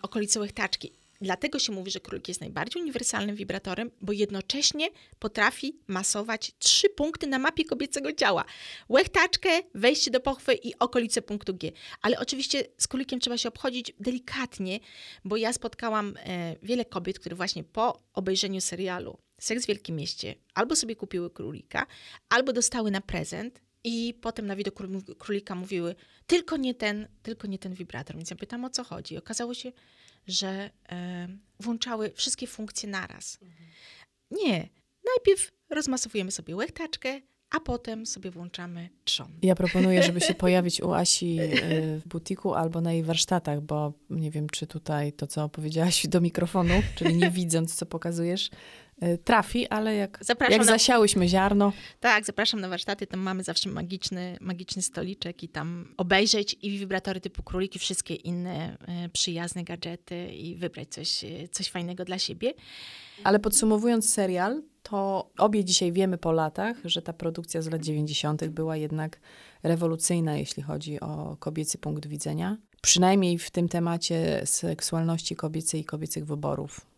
okolice 0.01 0.39
łechtaczki. 0.39 0.91
Dlatego 1.21 1.59
się 1.59 1.71
mówi, 1.71 1.91
że 1.91 1.99
królik 1.99 2.27
jest 2.27 2.41
najbardziej 2.41 2.81
uniwersalnym 2.81 3.35
wibratorem, 3.35 3.91
bo 4.01 4.13
jednocześnie 4.13 4.87
potrafi 5.19 5.79
masować 5.87 6.51
trzy 6.59 6.89
punkty 6.89 7.27
na 7.27 7.39
mapie 7.39 7.65
kobiecego 7.65 8.13
ciała. 8.13 8.45
Łechtaczkę, 8.89 9.49
wejście 9.75 10.11
do 10.11 10.19
pochwy 10.19 10.53
i 10.53 10.79
okolice 10.79 11.21
punktu 11.21 11.53
G. 11.53 11.71
Ale 12.01 12.19
oczywiście 12.19 12.63
z 12.77 12.87
królikiem 12.87 13.19
trzeba 13.19 13.37
się 13.37 13.49
obchodzić 13.49 13.93
delikatnie, 13.99 14.79
bo 15.25 15.37
ja 15.37 15.53
spotkałam 15.53 16.17
e, 16.17 16.55
wiele 16.63 16.85
kobiet, 16.85 17.19
które 17.19 17.35
właśnie 17.35 17.63
po 17.63 18.01
obejrzeniu 18.13 18.61
serialu 18.61 19.17
Seks 19.39 19.63
w 19.63 19.67
Wielkim 19.67 19.95
Mieście 19.95 20.35
albo 20.53 20.75
sobie 20.75 20.95
kupiły 20.95 21.29
królika, 21.29 21.87
albo 22.29 22.53
dostały 22.53 22.91
na 22.91 23.01
prezent 23.01 23.61
i 23.83 24.13
potem 24.21 24.47
na 24.47 24.55
widok 24.55 24.75
królika 25.17 25.55
mówiły, 25.55 25.95
tylko 26.27 26.57
nie 26.57 26.75
ten, 26.75 27.07
tylko 27.23 27.47
nie 27.47 27.59
ten 27.59 27.73
wibrator. 27.73 28.15
Więc 28.15 28.29
ja 28.29 28.35
pytam, 28.35 28.65
o 28.65 28.69
co 28.69 28.83
chodzi. 28.83 29.17
Okazało 29.17 29.53
się, 29.53 29.71
że 30.27 30.69
e, 30.89 31.27
włączały 31.59 32.11
wszystkie 32.15 32.47
funkcje 32.47 32.89
naraz. 32.89 33.37
Mhm. 33.41 33.69
Nie. 34.31 34.69
Najpierw 35.15 35.51
rozmasowujemy 35.69 36.31
sobie 36.31 36.55
łechtaczkę, 36.55 37.21
a 37.49 37.59
potem 37.59 38.05
sobie 38.05 38.31
włączamy 38.31 38.89
trzon. 39.03 39.31
Ja 39.41 39.55
proponuję, 39.55 40.03
żeby 40.03 40.21
się 40.21 40.33
pojawić 40.45 40.81
u 40.81 40.93
Asi 40.93 41.39
e, 41.39 41.49
w 41.99 42.07
butiku 42.07 42.53
albo 42.53 42.81
na 42.81 42.93
jej 42.93 43.03
warsztatach, 43.03 43.61
bo 43.61 43.93
nie 44.09 44.31
wiem, 44.31 44.49
czy 44.49 44.67
tutaj 44.67 45.13
to, 45.13 45.27
co 45.27 45.43
opowiedziałaś 45.43 46.07
do 46.07 46.21
mikrofonu, 46.21 46.73
czyli 46.95 47.15
nie 47.17 47.31
widząc, 47.31 47.75
co 47.75 47.85
pokazujesz, 47.85 48.49
trafi, 49.23 49.67
ale 49.67 49.95
jak, 49.95 50.19
jak 50.49 50.57
na... 50.57 50.63
zasiałyśmy 50.63 51.27
ziarno. 51.27 51.73
Tak, 51.99 52.25
zapraszam 52.25 52.61
na 52.61 52.69
warsztaty, 52.69 53.07
tam 53.07 53.19
mamy 53.19 53.43
zawsze 53.43 53.69
magiczny, 53.69 54.37
magiczny 54.41 54.81
stoliczek 54.81 55.43
i 55.43 55.49
tam 55.49 55.93
obejrzeć 55.97 56.55
i 56.61 56.79
wibratory 56.79 57.21
typu 57.21 57.43
królik 57.43 57.75
i 57.75 57.79
wszystkie 57.79 58.15
inne 58.15 58.77
y, 59.05 59.09
przyjazne 59.09 59.63
gadżety 59.63 60.27
i 60.27 60.55
wybrać 60.55 60.87
coś, 60.89 61.23
y, 61.23 61.49
coś 61.51 61.69
fajnego 61.69 62.05
dla 62.05 62.19
siebie. 62.19 62.53
Ale 63.23 63.39
podsumowując 63.39 64.13
serial, 64.13 64.61
to 64.83 65.29
obie 65.37 65.65
dzisiaj 65.65 65.91
wiemy 65.91 66.17
po 66.17 66.31
latach, 66.31 66.77
że 66.85 67.01
ta 67.01 67.13
produkcja 67.13 67.61
z 67.61 67.67
lat 67.67 67.83
90. 67.83 68.47
była 68.47 68.77
jednak 68.77 69.19
rewolucyjna, 69.63 70.37
jeśli 70.37 70.63
chodzi 70.63 70.99
o 70.99 71.37
kobiecy 71.39 71.77
punkt 71.77 72.07
widzenia. 72.07 72.57
Przynajmniej 72.81 73.37
w 73.37 73.51
tym 73.51 73.69
temacie 73.69 74.41
seksualności 74.45 75.35
kobiecej 75.35 75.81
i 75.81 75.85
kobiecych 75.85 76.25
wyborów 76.25 76.96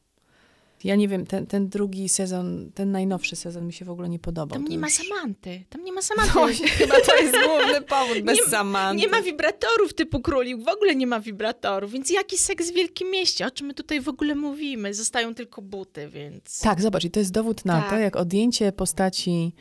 ja 0.84 0.96
nie 0.96 1.08
wiem, 1.08 1.26
ten, 1.26 1.48
ten 1.48 1.70
drugi 1.70 2.10
sezon, 2.10 2.72
ten 2.76 2.92
najnowszy 2.92 3.36
sezon 3.36 3.68
mi 3.68 3.74
się 3.74 3.86
w 3.86 3.90
ogóle 3.90 4.10
nie 4.10 4.20
podobał. 4.20 4.60
Tam 4.60 4.68
nie 4.68 4.76
już... 4.76 4.82
ma 4.82 4.90
Samanty. 4.90 5.64
Tam 5.70 5.84
nie 5.84 5.92
ma 5.92 6.02
Samanty. 6.02 6.34
No, 6.36 6.48
chyba 6.78 6.96
to 7.02 7.16
jest 7.16 7.36
główny 7.48 7.82
powód, 7.82 8.22
bez 8.22 8.38
nie, 8.38 8.52
Samanty. 8.52 9.02
Nie 9.02 9.08
ma 9.08 9.22
wibratorów 9.22 9.94
typu 9.94 10.20
królik, 10.20 10.64
w 10.64 10.68
ogóle 10.68 10.96
nie 10.96 11.08
ma 11.08 11.20
wibratorów, 11.20 11.92
więc 11.92 12.10
jaki 12.10 12.38
seks 12.38 12.72
w 12.72 12.74
Wielkim 12.74 13.12
Mieście? 13.12 13.48
O 13.48 13.52
czym 13.52 13.68
my 13.68 13.74
tutaj 13.74 14.02
w 14.02 14.10
ogóle 14.10 14.36
mówimy? 14.36 14.94
Zostają 14.94 15.36
tylko 15.36 15.62
buty, 15.62 16.10
więc... 16.10 16.60
Tak, 16.60 16.82
zobacz, 16.82 17.06
i 17.06 17.12
to 17.12 17.20
jest 17.20 17.32
dowód 17.32 17.66
na 17.66 17.82
tak. 17.82 17.90
to, 17.90 17.98
jak 17.98 18.16
odjęcie 18.16 18.72
postaci 18.72 19.54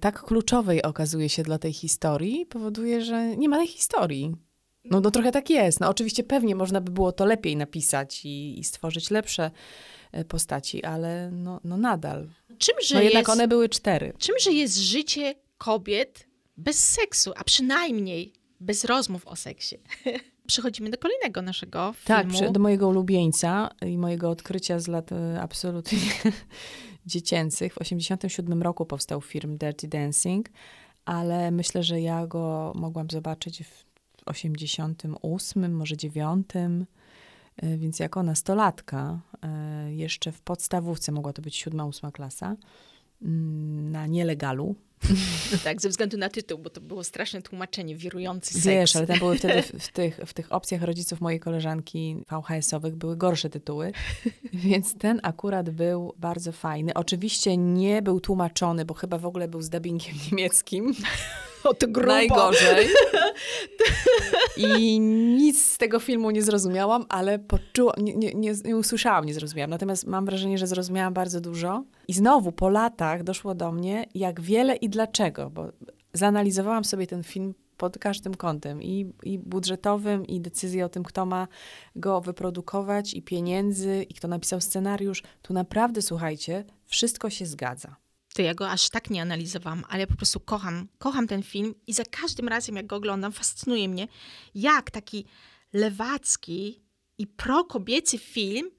tak 0.00 0.22
kluczowej 0.22 0.82
okazuje 0.82 1.28
się 1.28 1.42
dla 1.42 1.58
tej 1.58 1.72
historii, 1.72 2.46
powoduje, 2.46 3.04
że 3.04 3.36
nie 3.36 3.48
ma 3.48 3.56
tej 3.56 3.66
historii. 3.66 4.34
No, 4.84 5.00
no 5.00 5.10
trochę 5.10 5.32
tak 5.32 5.50
jest. 5.50 5.80
No 5.80 5.88
oczywiście 5.88 6.24
pewnie 6.24 6.54
można 6.54 6.80
by 6.80 6.92
było 6.92 7.12
to 7.12 7.24
lepiej 7.24 7.56
napisać 7.56 8.24
i, 8.24 8.58
i 8.58 8.64
stworzyć 8.64 9.10
lepsze 9.10 9.50
postaci, 10.28 10.84
ale 10.84 11.30
no, 11.30 11.60
no 11.64 11.76
nadal. 11.76 12.28
Czymże 12.58 12.94
no 12.94 13.00
jednak 13.00 13.28
jest, 13.28 13.30
one 13.30 13.48
były 13.48 13.68
cztery. 13.68 14.12
Czymże 14.18 14.52
jest 14.52 14.76
życie 14.76 15.34
kobiet 15.58 16.26
bez 16.56 16.88
seksu, 16.90 17.32
a 17.36 17.44
przynajmniej 17.44 18.32
bez 18.60 18.84
rozmów 18.84 19.26
o 19.26 19.36
seksie? 19.36 19.76
Przechodzimy 20.46 20.90
do 20.90 20.98
kolejnego 20.98 21.42
naszego 21.42 21.94
tak, 22.04 22.26
filmu. 22.26 22.40
Tak, 22.40 22.52
do 22.52 22.60
mojego 22.60 22.88
ulubieńca 22.88 23.70
i 23.86 23.98
mojego 23.98 24.30
odkrycia 24.30 24.78
z 24.78 24.88
lat 24.88 25.12
e, 25.12 25.40
absolutnie 25.40 25.98
dziecięcych. 27.06 27.72
W 27.72 27.78
1987 27.78 28.62
roku 28.62 28.86
powstał 28.86 29.20
film 29.20 29.58
Dirty 29.58 29.88
Dancing, 29.88 30.48
ale 31.04 31.50
myślę, 31.50 31.82
że 31.82 32.00
ja 32.00 32.26
go 32.26 32.72
mogłam 32.74 33.10
zobaczyć 33.10 33.62
w 33.64 33.84
88, 34.26 35.74
może 35.74 35.96
9. 35.96 36.46
E, 37.56 37.78
więc 37.78 37.98
jako 37.98 38.22
nastolatka, 38.22 39.20
e, 39.42 39.92
jeszcze 39.94 40.32
w 40.32 40.40
podstawówce, 40.40 41.12
mogła 41.12 41.32
to 41.32 41.42
być 41.42 41.56
siódma, 41.56 41.84
ósma 41.84 42.12
klasa, 42.12 42.56
mm, 43.22 43.90
na 43.90 44.06
nielegalu, 44.06 44.74
tak, 45.64 45.80
ze 45.80 45.88
względu 45.88 46.16
na 46.16 46.28
tytuł, 46.28 46.58
bo 46.58 46.70
to 46.70 46.80
było 46.80 47.04
straszne 47.04 47.42
tłumaczenie, 47.42 47.96
wirujący 47.96 48.54
seks. 48.54 48.66
Wiesz, 48.66 48.96
ale 48.96 49.06
tam 49.06 49.18
były 49.18 49.38
wtedy 49.38 49.62
w, 49.62 49.72
w, 49.86 49.92
tych, 49.92 50.20
w 50.26 50.32
tych 50.32 50.52
opcjach 50.52 50.82
rodziców 50.82 51.20
mojej 51.20 51.40
koleżanki 51.40 52.16
VHS-owych 52.30 52.96
były 52.96 53.16
gorsze 53.16 53.50
tytuły, 53.50 53.92
więc 54.52 54.98
ten 54.98 55.20
akurat 55.22 55.70
był 55.70 56.14
bardzo 56.16 56.52
fajny. 56.52 56.94
Oczywiście 56.94 57.56
nie 57.56 58.02
był 58.02 58.20
tłumaczony, 58.20 58.84
bo 58.84 58.94
chyba 58.94 59.18
w 59.18 59.26
ogóle 59.26 59.48
był 59.48 59.62
z 59.62 59.70
dubbingiem 59.70 60.14
niemieckim. 60.30 60.94
O, 61.64 61.74
to 61.74 61.88
grubo. 61.88 62.08
Najgorzej. 62.08 62.88
I 64.56 65.00
nic 65.00 65.66
z 65.66 65.78
tego 65.78 66.00
filmu 66.00 66.30
nie 66.30 66.42
zrozumiałam, 66.42 67.06
ale 67.08 67.38
poczułam, 67.38 67.94
nie, 67.98 68.14
nie, 68.14 68.34
nie, 68.34 68.52
nie 68.64 68.76
usłyszałam, 68.76 69.24
nie 69.24 69.34
zrozumiałam. 69.34 69.70
Natomiast 69.70 70.06
mam 70.06 70.26
wrażenie, 70.26 70.58
że 70.58 70.66
zrozumiałam 70.66 71.14
bardzo 71.14 71.40
dużo. 71.40 71.84
I 72.08 72.12
znowu 72.12 72.52
po 72.52 72.68
latach 72.68 73.22
doszło 73.22 73.54
do 73.54 73.72
mnie, 73.72 74.06
jak 74.14 74.40
wiele 74.40 74.76
i 74.76 74.88
dlaczego, 74.94 75.50
bo 75.50 75.72
zanalizowałam 76.12 76.84
sobie 76.84 77.06
ten 77.06 77.22
film 77.22 77.54
pod 77.76 77.98
każdym 77.98 78.34
kątem 78.34 78.82
i, 78.82 79.12
i 79.22 79.38
budżetowym, 79.38 80.26
i 80.26 80.40
decyzję 80.40 80.84
o 80.84 80.88
tym, 80.88 81.02
kto 81.04 81.26
ma 81.26 81.48
go 81.96 82.20
wyprodukować, 82.20 83.14
i 83.14 83.22
pieniędzy, 83.22 84.06
i 84.08 84.14
kto 84.14 84.28
napisał 84.28 84.60
scenariusz. 84.60 85.22
Tu 85.42 85.52
naprawdę, 85.52 86.02
słuchajcie, 86.02 86.64
wszystko 86.86 87.30
się 87.30 87.46
zgadza. 87.46 87.96
To 88.34 88.42
ja 88.42 88.54
go 88.54 88.70
aż 88.70 88.90
tak 88.90 89.10
nie 89.10 89.22
analizowałam, 89.22 89.84
ale 89.88 90.06
po 90.06 90.16
prostu 90.16 90.40
kocham, 90.40 90.88
kocham 90.98 91.26
ten 91.26 91.42
film 91.42 91.74
i 91.86 91.92
za 91.92 92.04
każdym 92.04 92.48
razem, 92.48 92.76
jak 92.76 92.86
go 92.86 92.96
oglądam, 92.96 93.32
fascynuje 93.32 93.88
mnie, 93.88 94.08
jak 94.54 94.90
taki 94.90 95.24
lewacki 95.72 96.80
i 97.18 97.26
prokobiecy 97.26 98.18
film 98.18 98.70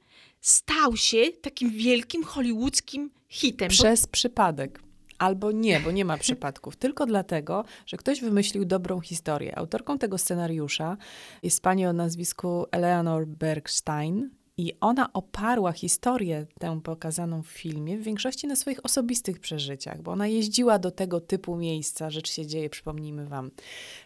stał 0.41 0.97
się 0.97 1.31
takim 1.41 1.69
wielkim 1.69 2.23
hollywoodzkim 2.23 3.11
hitem. 3.29 3.69
Przez 3.69 4.01
bo... 4.01 4.11
przypadek. 4.11 4.84
Albo 5.25 5.51
nie, 5.51 5.79
bo 5.79 5.91
nie 5.91 6.05
ma 6.05 6.17
przypadków. 6.17 6.75
Tylko 6.75 7.05
dlatego, 7.05 7.65
że 7.85 7.97
ktoś 7.97 8.21
wymyślił 8.21 8.65
dobrą 8.65 8.99
historię. 8.99 9.57
Autorką 9.57 9.97
tego 9.97 10.17
scenariusza 10.17 10.97
jest 11.43 11.61
pani 11.61 11.85
o 11.85 11.93
nazwisku 11.93 12.65
Eleanor 12.71 13.27
Bergstein. 13.27 14.29
I 14.57 14.73
ona 14.81 15.13
oparła 15.13 15.71
historię, 15.71 16.45
tę 16.59 16.81
pokazaną 16.81 17.43
w 17.43 17.47
filmie, 17.47 17.97
w 17.97 18.03
większości 18.03 18.47
na 18.47 18.55
swoich 18.55 18.85
osobistych 18.85 19.39
przeżyciach, 19.39 20.01
bo 20.01 20.11
ona 20.11 20.27
jeździła 20.27 20.79
do 20.79 20.91
tego 20.91 21.21
typu 21.21 21.55
miejsca. 21.55 22.09
Rzecz 22.09 22.31
się 22.31 22.45
dzieje, 22.45 22.69
przypomnijmy 22.69 23.25
Wam, 23.27 23.51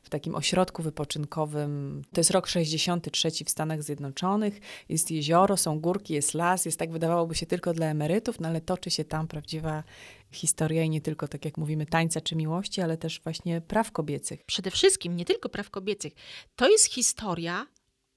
w 0.03 0.09
takim 0.09 0.35
ośrodku 0.35 0.83
wypoczynkowym. 0.83 2.01
To 2.13 2.19
jest 2.19 2.31
rok 2.31 2.47
63 2.47 3.29
w 3.45 3.49
Stanach 3.49 3.83
Zjednoczonych. 3.83 4.59
Jest 4.89 5.12
jezioro, 5.12 5.57
są 5.57 5.79
górki, 5.79 6.13
jest 6.13 6.33
las. 6.33 6.65
Jest 6.65 6.79
tak, 6.79 6.91
wydawałoby 6.91 7.35
się, 7.35 7.45
tylko 7.45 7.73
dla 7.73 7.85
emerytów, 7.85 8.39
no 8.39 8.47
ale 8.47 8.62
toczy 8.62 8.91
się 8.91 9.03
tam 9.05 9.27
prawdziwa 9.27 9.83
historia 10.31 10.83
i 10.83 10.89
nie 10.89 11.01
tylko, 11.01 11.27
tak 11.27 11.45
jak 11.45 11.57
mówimy, 11.57 11.85
tańca 11.85 12.21
czy 12.21 12.35
miłości, 12.35 12.81
ale 12.81 12.97
też 12.97 13.21
właśnie 13.23 13.62
praw 13.62 13.91
kobiecych. 13.91 14.43
Przede 14.45 14.71
wszystkim 14.71 15.15
nie 15.15 15.25
tylko 15.25 15.49
praw 15.49 15.69
kobiecych. 15.69 16.13
To 16.55 16.69
jest 16.69 16.85
historia 16.85 17.67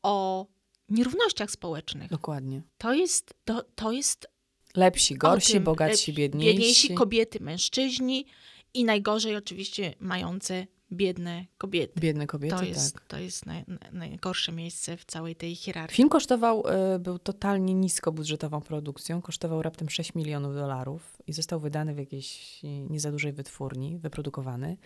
o 0.02 0.46
nierównościach 0.92 1.50
społecznych. 1.50 2.10
Dokładnie. 2.10 2.62
To 2.78 2.94
jest, 2.94 3.34
to, 3.44 3.62
to 3.74 3.92
jest 3.92 4.28
lepsi, 4.76 5.14
gorsi, 5.14 5.52
tym, 5.52 5.64
bogatsi, 5.64 6.12
biedniejsi. 6.12 6.52
Biedniejsi, 6.52 6.94
kobiety, 6.94 7.40
mężczyźni 7.40 8.26
i 8.74 8.84
najgorzej 8.84 9.36
oczywiście 9.36 9.94
mające 10.00 10.66
biedne 10.92 11.46
kobiety. 11.58 12.00
Biedne 12.00 12.26
kobiety, 12.26 12.56
to 12.56 12.64
jest, 12.64 12.94
tak. 12.94 13.06
To 13.06 13.18
jest 13.18 13.46
naj, 13.46 13.64
najgorsze 13.92 14.52
miejsce 14.52 14.96
w 14.96 15.04
całej 15.04 15.36
tej 15.36 15.54
hierarchii. 15.54 15.96
Film 15.96 16.08
kosztował, 16.08 16.64
y, 16.94 16.98
był 16.98 17.18
totalnie 17.18 17.74
niskobudżetową 17.74 18.60
produkcją, 18.60 19.22
kosztował 19.22 19.62
raptem 19.62 19.90
6 19.90 20.14
milionów 20.14 20.54
dolarów 20.54 21.22
i 21.26 21.32
został 21.32 21.60
wydany 21.60 21.94
w 21.94 21.98
jakiejś 21.98 22.60
nie 22.62 23.00
za 23.00 23.10
dużej 23.10 23.32
wytwórni, 23.32 23.98
wyprodukowany. 23.98 24.76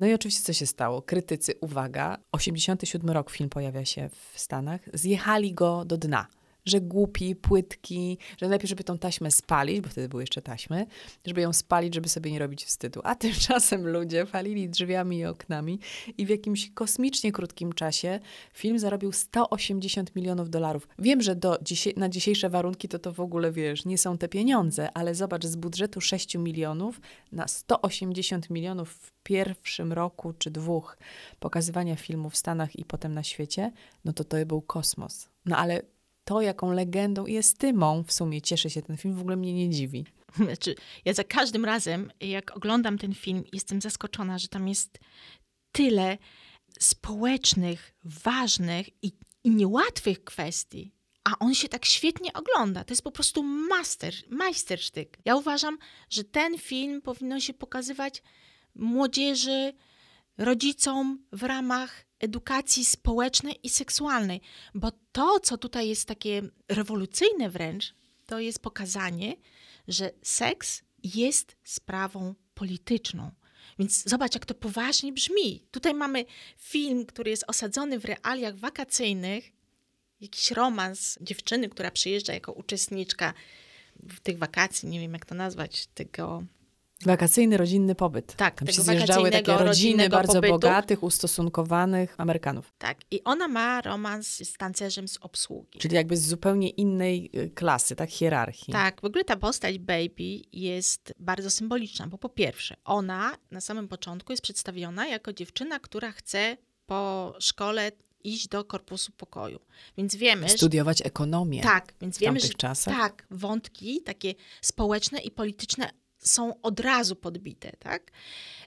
No 0.00 0.06
i 0.06 0.14
oczywiście 0.14 0.42
co 0.42 0.52
się 0.52 0.66
stało? 0.66 1.02
Krytycy, 1.02 1.54
uwaga, 1.60 2.18
87 2.32 3.10
rok 3.10 3.30
film 3.30 3.50
pojawia 3.50 3.84
się 3.84 4.10
w 4.32 4.40
Stanach, 4.40 4.80
zjechali 4.94 5.54
go 5.54 5.84
do 5.84 5.96
dna 5.96 6.26
że 6.66 6.80
głupi, 6.80 7.36
płytki, 7.36 8.18
że 8.30 8.46
najlepiej, 8.46 8.68
żeby 8.68 8.84
tą 8.84 8.98
taśmę 8.98 9.30
spalić, 9.30 9.80
bo 9.80 9.88
wtedy 9.88 10.08
były 10.08 10.22
jeszcze 10.22 10.42
taśmy, 10.42 10.86
żeby 11.26 11.40
ją 11.40 11.52
spalić, 11.52 11.94
żeby 11.94 12.08
sobie 12.08 12.30
nie 12.32 12.38
robić 12.38 12.64
wstydu. 12.64 13.00
A 13.04 13.14
tymczasem 13.24 13.88
ludzie 13.88 14.26
palili 14.26 14.68
drzwiami 14.68 15.18
i 15.18 15.24
oknami 15.24 15.78
i 16.18 16.26
w 16.26 16.28
jakimś 16.28 16.70
kosmicznie 16.70 17.32
krótkim 17.32 17.72
czasie 17.72 18.20
film 18.54 18.78
zarobił 18.78 19.12
180 19.12 20.16
milionów 20.16 20.50
dolarów. 20.50 20.88
Wiem, 20.98 21.22
że 21.22 21.36
do 21.36 21.58
na 21.96 22.08
dzisiejsze 22.08 22.50
warunki 22.50 22.88
to 22.88 22.98
to 22.98 23.12
w 23.12 23.20
ogóle, 23.20 23.52
wiesz, 23.52 23.84
nie 23.84 23.98
są 23.98 24.18
te 24.18 24.28
pieniądze, 24.28 24.88
ale 24.94 25.14
zobacz, 25.14 25.44
z 25.44 25.56
budżetu 25.56 26.00
6 26.00 26.36
milionów 26.36 27.00
na 27.32 27.48
180 27.48 28.50
milionów 28.50 28.90
w 28.90 29.12
pierwszym 29.22 29.92
roku 29.92 30.32
czy 30.32 30.50
dwóch 30.50 30.98
pokazywania 31.40 31.96
filmu 31.96 32.30
w 32.30 32.36
Stanach 32.36 32.76
i 32.76 32.84
potem 32.84 33.14
na 33.14 33.22
świecie, 33.22 33.72
no 34.04 34.12
to 34.12 34.24
to 34.24 34.46
był 34.46 34.62
kosmos. 34.62 35.28
No 35.46 35.56
ale 35.56 35.82
to, 36.24 36.40
jaką 36.40 36.72
legendą 36.72 37.26
i 37.26 37.36
estymą 37.36 38.04
w 38.06 38.12
sumie 38.12 38.42
cieszy 38.42 38.70
się 38.70 38.82
ten 38.82 38.96
film, 38.96 39.14
w 39.14 39.20
ogóle 39.20 39.36
mnie 39.36 39.52
nie 39.52 39.70
dziwi. 39.70 40.04
Znaczy, 40.36 40.74
ja 41.04 41.12
za 41.12 41.24
każdym 41.24 41.64
razem, 41.64 42.10
jak 42.20 42.56
oglądam 42.56 42.98
ten 42.98 43.14
film, 43.14 43.44
jestem 43.52 43.80
zaskoczona, 43.80 44.38
że 44.38 44.48
tam 44.48 44.68
jest 44.68 44.98
tyle 45.72 46.18
społecznych, 46.80 47.94
ważnych 48.04 48.88
i, 49.02 49.12
i 49.44 49.50
niełatwych 49.50 50.24
kwestii. 50.24 50.92
A 51.24 51.38
on 51.38 51.54
się 51.54 51.68
tak 51.68 51.84
świetnie 51.84 52.32
ogląda. 52.32 52.84
To 52.84 52.92
jest 52.92 53.02
po 53.02 53.10
prostu 53.10 53.42
master, 53.42 54.14
majstersztyk. 54.30 55.18
Ja 55.24 55.36
uważam, 55.36 55.78
że 56.10 56.24
ten 56.24 56.58
film 56.58 57.02
powinno 57.02 57.40
się 57.40 57.54
pokazywać 57.54 58.22
młodzieży, 58.74 59.72
rodzicom 60.38 61.24
w 61.32 61.42
ramach 61.42 62.06
edukacji 62.24 62.84
społecznej 62.84 63.54
i 63.62 63.68
seksualnej, 63.68 64.40
bo 64.74 64.92
to, 65.12 65.40
co 65.40 65.58
tutaj 65.58 65.88
jest 65.88 66.08
takie 66.08 66.42
rewolucyjne 66.68 67.50
wręcz, 67.50 67.94
to 68.26 68.40
jest 68.40 68.58
pokazanie, 68.58 69.36
że 69.88 70.10
seks 70.22 70.82
jest 71.02 71.56
sprawą 71.64 72.34
polityczną. 72.54 73.30
Więc 73.78 74.04
zobacz, 74.08 74.34
jak 74.34 74.46
to 74.46 74.54
poważnie 74.54 75.12
brzmi. 75.12 75.66
Tutaj 75.70 75.94
mamy 75.94 76.24
film, 76.58 77.06
który 77.06 77.30
jest 77.30 77.44
osadzony 77.46 77.98
w 77.98 78.04
realiach 78.04 78.56
wakacyjnych, 78.56 79.52
jakiś 80.20 80.50
romans 80.50 81.18
dziewczyny, 81.20 81.68
która 81.68 81.90
przyjeżdża 81.90 82.32
jako 82.32 82.52
uczestniczka 82.52 83.34
w 83.96 84.20
tych 84.20 84.38
wakacji, 84.38 84.88
nie 84.88 85.00
wiem 85.00 85.12
jak 85.12 85.26
to 85.26 85.34
nazwać, 85.34 85.86
tego 85.86 86.44
Wakacyjny, 87.06 87.56
rodzinny 87.56 87.94
pobyt. 87.94 88.34
Tak, 88.36 88.54
Tam 88.58 88.68
się 88.68 88.82
zjeżdżały 88.82 89.30
takie 89.30 89.52
rodziny 89.52 90.08
bardzo 90.08 90.32
pobytu. 90.32 90.52
bogatych, 90.52 91.02
ustosunkowanych 91.02 92.14
Amerykanów. 92.18 92.72
Tak, 92.78 92.98
i 93.10 93.24
ona 93.24 93.48
ma 93.48 93.80
romans 93.80 94.28
z 94.28 94.52
tancerzem 94.52 95.08
z 95.08 95.18
obsługi. 95.20 95.78
Czyli 95.78 95.94
jakby 95.94 96.16
z 96.16 96.26
zupełnie 96.26 96.68
innej 96.70 97.30
y, 97.34 97.50
klasy, 97.50 97.96
tak, 97.96 98.10
hierarchii. 98.10 98.72
Tak, 98.72 99.00
w 99.00 99.04
ogóle 99.04 99.24
ta 99.24 99.36
postać 99.36 99.78
Baby 99.78 100.40
jest 100.52 101.14
bardzo 101.18 101.50
symboliczna, 101.50 102.06
bo 102.06 102.18
po 102.18 102.28
pierwsze, 102.28 102.76
ona 102.84 103.36
na 103.50 103.60
samym 103.60 103.88
początku 103.88 104.32
jest 104.32 104.42
przedstawiona 104.42 105.06
jako 105.06 105.32
dziewczyna, 105.32 105.78
która 105.78 106.12
chce 106.12 106.56
po 106.86 107.34
szkole 107.38 107.92
iść 108.24 108.48
do 108.48 108.64
korpusu 108.64 109.12
pokoju. 109.12 109.60
Więc 109.96 110.16
wiemy. 110.16 110.48
Studiować 110.48 111.02
ekonomię. 111.06 111.62
Tak, 111.62 111.94
więc 112.00 112.18
wiemy, 112.18 112.40
że 112.40 112.48
czasach. 112.48 112.94
tak, 112.94 113.26
wątki 113.30 114.02
takie 114.02 114.34
społeczne 114.60 115.18
i 115.18 115.30
polityczne 115.30 115.90
są 116.24 116.60
od 116.62 116.80
razu 116.80 117.16
podbite, 117.16 117.72
tak? 117.78 118.10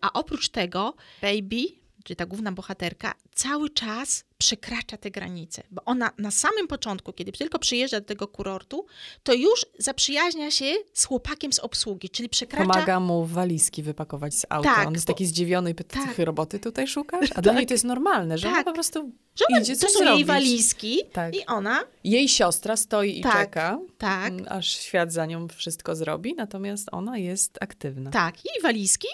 A 0.01 0.13
oprócz 0.13 0.49
tego 0.49 0.95
Baby, 1.21 1.86
czyli 2.07 2.17
ta 2.17 2.25
główna 2.25 2.51
bohaterka, 2.51 3.13
cały 3.35 3.69
czas 3.69 4.23
przekracza 4.37 4.97
te 4.97 5.11
granice, 5.11 5.63
bo 5.71 5.81
ona 5.85 6.11
na 6.17 6.31
samym 6.31 6.67
początku, 6.67 7.13
kiedy 7.13 7.31
tylko 7.31 7.59
przyjeżdża 7.59 7.99
do 7.99 8.05
tego 8.05 8.27
kurortu, 8.27 8.85
to 9.23 9.33
już 9.33 9.65
zaprzyjaźnia 9.77 10.51
się 10.51 10.73
z 10.93 11.05
chłopakiem 11.05 11.53
z 11.53 11.59
obsługi, 11.59 12.09
czyli 12.09 12.29
przekracza... 12.29 12.73
Pomaga 12.73 12.99
mu 12.99 13.25
walizki 13.25 13.83
wypakować 13.83 14.33
z 14.33 14.45
auta. 14.49 14.75
Tak, 14.75 14.87
On 14.87 14.93
jest 14.93 15.07
taki 15.07 15.25
zdziwiony 15.25 15.71
i 15.71 15.75
pyta, 15.75 15.99
tak. 16.05 16.19
roboty 16.19 16.59
tutaj 16.59 16.87
szukasz? 16.87 17.31
A 17.31 17.33
tak. 17.35 17.43
dla 17.43 17.53
niej 17.53 17.67
to 17.67 17.73
jest 17.73 17.83
normalne, 17.83 18.37
że 18.37 18.47
tak. 18.47 18.53
ona 18.53 18.63
po 18.63 18.73
prostu 18.73 19.11
że 19.35 19.45
ona, 19.49 19.59
idzie 19.59 19.75
To 19.75 19.87
są 19.87 19.99
zrobić. 19.99 20.15
jej 20.15 20.25
walizki 20.25 20.99
tak. 21.13 21.35
i 21.35 21.45
ona... 21.45 21.83
Jej 22.03 22.29
siostra 22.29 22.77
stoi 22.77 23.19
i 23.19 23.21
tak, 23.21 23.33
czeka, 23.33 23.79
tak. 23.97 24.33
aż 24.47 24.67
świat 24.67 25.13
za 25.13 25.25
nią 25.25 25.47
wszystko 25.47 25.95
zrobi, 25.95 26.35
natomiast 26.35 26.87
ona 26.91 27.17
jest 27.17 27.57
aktywna. 27.61 28.11
Tak, 28.11 28.35
jej 28.45 28.61
walizki 28.63 29.07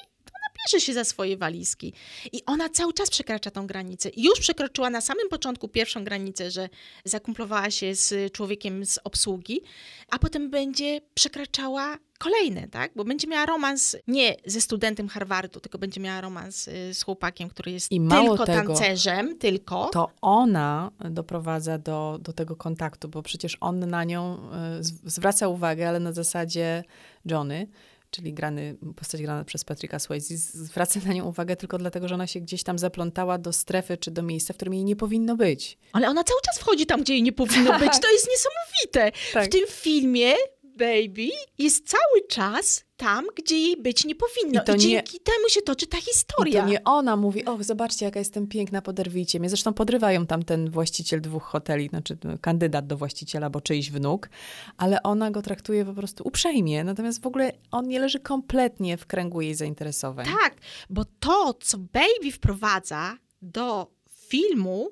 bierze 0.66 0.86
się 0.86 0.94
za 0.94 1.04
swoje 1.04 1.38
walizki. 1.38 1.94
I 2.32 2.46
ona 2.46 2.70
cały 2.70 2.94
czas 2.94 3.10
przekracza 3.10 3.52
tą 3.52 3.68
granicę. 3.68 4.10
Już 4.18 4.40
przekroczyła 4.40 4.90
na 4.90 5.02
samym 5.02 5.30
początku 5.30 5.68
pierwszą 5.68 6.04
granicę, 6.04 6.52
że 6.52 6.70
zakumplowała 7.06 7.72
się 7.72 7.96
z 7.96 8.34
człowiekiem 8.34 8.86
z 8.86 9.00
obsługi, 9.04 9.62
a 10.12 10.20
potem 10.20 10.50
będzie 10.50 11.02
przekraczała 11.14 11.98
kolejne, 12.24 12.68
tak? 12.68 12.92
Bo 12.96 13.04
będzie 13.04 13.28
miała 13.28 13.46
romans 13.46 13.96
nie 14.08 14.36
ze 14.46 14.62
studentem 14.62 15.08
Harvardu, 15.08 15.60
tylko 15.60 15.78
będzie 15.78 16.02
miała 16.02 16.22
romans 16.22 16.68
y, 16.68 16.94
z 16.94 17.04
chłopakiem, 17.04 17.50
który 17.50 17.72
jest 17.72 17.92
I 17.92 18.00
tylko 18.10 18.46
tego, 18.46 18.74
tancerzem, 18.74 19.38
tylko. 19.38 19.90
To 19.94 20.10
ona 20.22 20.92
doprowadza 21.10 21.78
do, 21.78 22.20
do 22.22 22.34
tego 22.34 22.56
kontaktu, 22.56 23.10
bo 23.10 23.24
przecież 23.24 23.58
on 23.60 23.80
na 23.80 24.04
nią 24.04 24.38
y, 24.80 25.10
zwraca 25.10 25.48
uwagę, 25.48 25.90
ale 25.90 26.00
na 26.00 26.12
zasadzie 26.12 26.84
Johnny, 27.26 27.68
czyli 28.14 28.34
grany, 28.34 28.76
postać 28.96 29.22
grana 29.22 29.44
przez 29.44 29.64
Patricka 29.64 30.00
Swayze, 30.00 30.38
zwraca 30.38 31.00
na 31.06 31.14
nią 31.14 31.26
uwagę 31.26 31.56
tylko 31.56 31.78
dlatego, 31.78 32.08
że 32.08 32.16
ona 32.16 32.28
się 32.28 32.40
gdzieś 32.40 32.64
tam 32.64 32.80
zaplątała 32.80 33.38
do 33.38 33.54
strefy 33.54 33.98
czy 33.98 34.12
do 34.12 34.24
miejsca, 34.24 34.54
w 34.54 34.58
którym 34.58 34.74
jej 34.74 34.84
nie 34.84 34.96
powinno 34.96 35.36
być. 35.36 35.78
Ale 35.94 36.10
ona 36.10 36.24
cały 36.24 36.42
czas 36.42 36.60
wchodzi 36.60 36.86
tam, 36.86 37.02
gdzie 37.02 37.14
jej 37.14 37.24
nie 37.24 37.32
powinno 37.32 37.80
być. 37.80 38.00
To 38.02 38.12
jest 38.12 38.28
niesamowite. 38.30 39.20
Tak. 39.34 39.46
W 39.46 39.50
tym 39.50 39.68
filmie 39.70 40.34
Baby 40.78 41.30
jest 41.58 41.90
cały 41.90 42.28
czas 42.30 42.84
tam, 42.98 43.26
gdzie 43.36 43.58
jej 43.60 43.78
być 43.78 44.06
nie 44.06 44.16
powinno. 44.16 44.62
I 44.62 44.66
to 44.66 44.72
I, 44.72 44.76
nie- 44.76 44.82
dzięki 44.82 45.20
temu 45.20 45.50
się 45.50 45.62
toczy 45.62 45.88
ta 45.88 45.98
I 45.98 46.02
historia. 46.02 46.62
to 46.64 46.70
nie 46.70 46.84
ona 46.84 47.16
mówi, 47.16 47.46
och, 47.46 47.64
zobaczcie, 47.64 48.06
jaka 48.06 48.20
jestem 48.20 48.48
piękna, 48.48 48.82
poderwijcie 48.82 49.40
mnie. 49.40 49.50
Zresztą 49.50 49.74
podrywają 49.74 50.26
tam 50.28 50.44
ten 50.44 50.70
właściciel 50.72 51.22
dwóch 51.22 51.44
hoteli, 51.44 51.88
znaczy 51.88 52.18
no, 52.24 52.38
kandydat 52.38 52.88
do 52.88 52.98
właściciela, 52.98 53.50
bo 53.50 53.62
czyjś 53.62 53.92
wnuk, 53.92 54.30
ale 54.78 55.04
ona 55.04 55.32
go 55.32 55.42
traktuje 55.42 55.86
po 55.86 55.94
prostu 55.94 56.24
uprzejmie, 56.28 56.84
natomiast 56.84 57.22
w 57.22 57.28
ogóle 57.28 57.52
on 57.72 57.88
nie 57.88 58.00
leży 58.00 58.20
kompletnie 58.20 58.98
w 58.98 59.06
kręgu 59.06 59.42
jej 59.42 59.56
zainteresowań. 59.56 60.26
Tak, 60.26 60.56
bo 60.90 61.06
to, 61.20 61.54
co 61.62 61.78
Baby 61.78 62.32
wprowadza 62.32 63.18
do 63.42 63.88
filmu, 64.28 64.90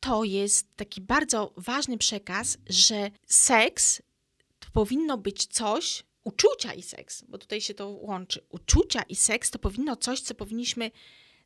to 0.00 0.24
jest 0.24 0.66
taki 0.76 1.00
bardzo 1.00 1.52
ważny 1.56 1.98
przekaz, 1.98 2.58
że 2.68 3.10
seks 3.26 4.02
powinno 4.76 5.18
być 5.18 5.46
coś, 5.46 6.04
uczucia 6.24 6.74
i 6.74 6.82
seks, 6.82 7.24
bo 7.28 7.38
tutaj 7.38 7.60
się 7.60 7.74
to 7.74 7.88
łączy. 7.88 8.46
Uczucia 8.48 9.02
i 9.02 9.16
seks 9.16 9.50
to 9.50 9.58
powinno 9.58 9.96
coś, 9.96 10.20
co 10.20 10.34
powinniśmy 10.34 10.90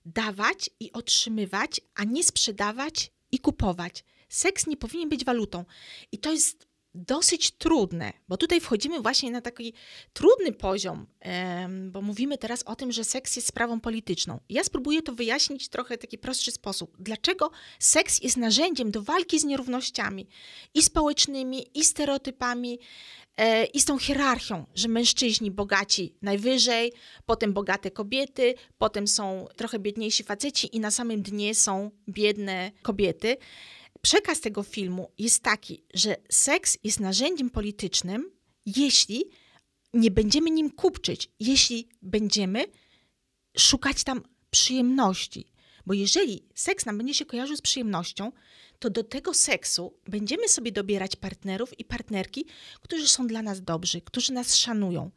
dawać 0.07 0.71
i 0.81 0.93
otrzymywać, 0.93 1.81
a 1.95 2.05
nie 2.05 2.25
sprzedawać 2.25 3.13
i 3.33 3.39
kupować. 3.39 4.05
Seks 4.29 4.67
nie 4.67 4.77
powinien 4.77 5.09
być 5.09 5.25
walutą. 5.25 5.65
I 6.13 6.19
to 6.19 6.33
jest 6.33 6.67
dosyć 6.95 7.51
trudne, 7.51 8.13
bo 8.29 8.37
tutaj 8.37 8.61
wchodzimy 8.61 9.01
właśnie 9.01 9.31
na 9.31 9.41
taki 9.41 9.73
trudny 10.13 10.53
poziom, 10.53 11.07
bo 11.91 12.03
mówimy 12.03 12.39
teraz 12.39 12.63
o 12.63 12.77
tym, 12.77 12.93
że 12.93 13.05
seks 13.05 13.37
jest 13.37 13.49
sprawą 13.49 13.81
polityczną. 13.81 14.41
Ja 14.49 14.65
spróbuję 14.65 15.03
to 15.03 15.13
wyjaśnić 15.13 15.67
w 15.67 15.69
trochę 15.69 15.99
taki 15.99 16.19
prostszy 16.19 16.51
sposób. 16.51 16.97
Dlaczego 16.99 17.51
seks 17.79 18.23
jest 18.23 18.37
narzędziem 18.37 18.91
do 18.91 19.03
walki 19.03 19.39
z 19.39 19.45
nierównościami 19.45 20.29
i 20.75 20.83
społecznymi, 20.83 21.67
i 21.75 21.85
stereotypami, 21.85 22.79
e, 23.37 23.65
i 23.65 23.81
z 23.81 23.85
tą 23.85 23.99
hierarchią, 23.99 24.67
że 24.75 24.89
mężczyźni 24.89 25.51
bogaci 25.51 26.15
najwyżej, 26.23 26.93
potem 27.27 27.53
bogate 27.53 27.91
kobiety, 27.91 28.55
potem 28.79 29.09
są 29.09 29.47
trochę 29.57 29.79
biedniejsi 29.79 30.23
faceci 30.23 30.77
i 30.77 30.81
na 30.81 30.91
samym 30.91 31.23
dnie 31.23 31.55
są 31.55 31.91
biedne 32.09 32.73
kobiety. 32.83 33.37
Przekaz 34.03 34.41
tego 34.41 34.63
filmu 34.63 35.11
jest 35.19 35.43
taki, 35.43 35.85
że 35.95 36.17
seks 36.31 36.79
jest 36.85 37.01
narzędziem 37.01 37.51
politycznym, 37.51 38.31
jeśli 38.67 39.25
nie 39.95 40.11
będziemy 40.11 40.51
nim 40.51 40.71
kupczyć, 40.71 41.31
jeśli 41.41 41.89
będziemy 42.03 42.65
szukać 43.59 44.05
tam 44.05 44.23
przyjemności. 44.51 45.53
Bo 45.87 45.95
jeżeli 45.95 46.49
seks 46.55 46.87
nam 46.87 46.99
będzie 46.99 47.15
się 47.15 47.27
kojarzył 47.27 47.57
z 47.57 47.61
przyjemnością, 47.61 48.33
to 48.79 48.91
do 48.91 49.05
tego 49.05 49.35
seksu 49.35 49.95
będziemy 50.09 50.49
sobie 50.49 50.73
dobierać 50.73 51.17
partnerów 51.17 51.79
i 51.79 51.85
partnerki, 51.85 52.47
którzy 52.81 53.09
są 53.09 53.27
dla 53.27 53.43
nas 53.43 53.63
dobrzy, 53.63 54.01
którzy 54.01 54.33
nas 54.33 54.57
szanują, 54.57 55.11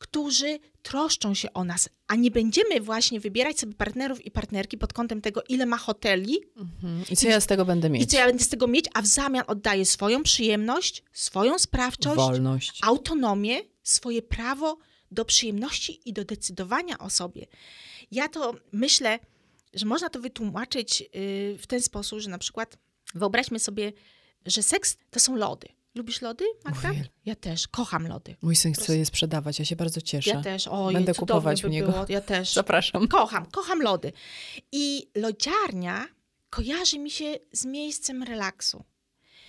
którzy 0.00 0.58
troszczą 0.82 1.34
się 1.34 1.52
o 1.52 1.64
nas, 1.64 1.88
a 2.08 2.14
nie 2.16 2.30
będziemy 2.30 2.80
właśnie 2.80 3.20
wybierać 3.20 3.60
sobie 3.60 3.74
partnerów 3.74 4.26
i 4.26 4.30
partnerki 4.30 4.78
pod 4.78 4.92
kątem 4.92 5.20
tego, 5.20 5.42
ile 5.48 5.66
ma 5.66 5.76
hoteli, 5.78 6.38
Mhm. 6.56 7.04
I 7.10 7.16
co 7.16 7.28
ja 7.28 7.40
z 7.40 7.46
tego 7.46 7.64
będę 7.64 7.90
mieć? 7.90 8.02
i 8.02 8.06
co 8.06 8.16
ja 8.16 8.26
będę 8.26 8.44
z 8.44 8.48
tego 8.48 8.66
mieć, 8.66 8.84
a 8.94 9.02
w 9.02 9.06
zamian 9.06 9.44
oddaję 9.46 9.86
swoją 9.86 10.22
przyjemność, 10.22 11.02
swoją 11.12 11.58
sprawczość, 11.58 12.16
Wolność. 12.16 12.80
autonomię, 12.82 13.60
swoje 13.82 14.22
prawo 14.22 14.78
do 15.10 15.24
przyjemności 15.24 16.00
i 16.04 16.12
do 16.12 16.24
decydowania 16.24 16.98
o 16.98 17.10
sobie. 17.10 17.46
Ja 18.10 18.28
to 18.28 18.54
myślę, 18.72 19.18
że 19.74 19.86
można 19.86 20.08
to 20.10 20.20
wytłumaczyć 20.20 21.00
yy, 21.00 21.08
w 21.58 21.66
ten 21.66 21.82
sposób, 21.82 22.18
że 22.20 22.30
na 22.30 22.38
przykład 22.38 22.78
wyobraźmy 23.14 23.58
sobie, 23.58 23.92
że 24.46 24.62
seks 24.62 24.96
to 25.10 25.20
są 25.20 25.36
lody. 25.36 25.68
Lubisz 25.94 26.22
lody, 26.22 26.44
Magda? 26.64 26.90
Ja 27.24 27.34
też, 27.34 27.68
kocham 27.68 28.08
lody. 28.08 28.36
Mój 28.42 28.56
syn 28.56 28.72
chce 28.72 28.96
je 28.98 29.06
sprzedawać, 29.06 29.58
ja 29.58 29.64
się 29.64 29.76
bardzo 29.76 30.00
cieszę. 30.00 30.30
Ja 30.30 30.42
też, 30.42 30.68
oj, 30.68 30.94
Będę 30.94 31.14
kupować 31.14 31.62
by 31.62 31.68
u 31.68 31.70
niego. 31.70 31.92
Było. 31.92 32.06
Ja 32.08 32.20
też. 32.20 32.52
Zapraszam. 32.52 33.08
Kocham, 33.08 33.46
kocham 33.46 33.82
lody. 33.82 34.12
I 34.72 35.10
lodziarnia 35.14 36.06
kojarzy 36.50 36.98
mi 36.98 37.10
się 37.10 37.38
z 37.52 37.64
miejscem 37.64 38.22
relaksu. 38.22 38.84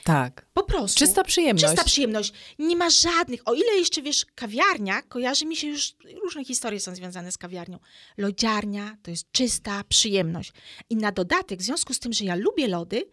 Tak. 0.03 0.45
Po 0.53 0.63
prostu. 0.63 0.99
Czysta 0.99 1.23
przyjemność. 1.23 1.65
Czysta 1.65 1.83
przyjemność. 1.83 2.33
Nie 2.59 2.75
ma 2.75 2.89
żadnych. 2.89 3.41
O 3.45 3.53
ile 3.53 3.73
jeszcze 3.77 4.01
wiesz, 4.01 4.25
kawiarnia 4.35 5.01
kojarzy 5.01 5.45
mi 5.45 5.55
się 5.55 5.67
już, 5.67 5.95
różne 6.23 6.45
historie 6.45 6.79
są 6.79 6.95
związane 6.95 7.31
z 7.31 7.37
kawiarnią. 7.37 7.79
Lodziarnia 8.17 8.97
to 9.03 9.11
jest 9.11 9.31
czysta 9.31 9.83
przyjemność. 9.89 10.53
I 10.89 10.95
na 10.95 11.11
dodatek, 11.11 11.59
w 11.59 11.63
związku 11.63 11.93
z 11.93 11.99
tym, 11.99 12.13
że 12.13 12.25
ja 12.25 12.35
lubię 12.35 12.67
lody, 12.67 13.03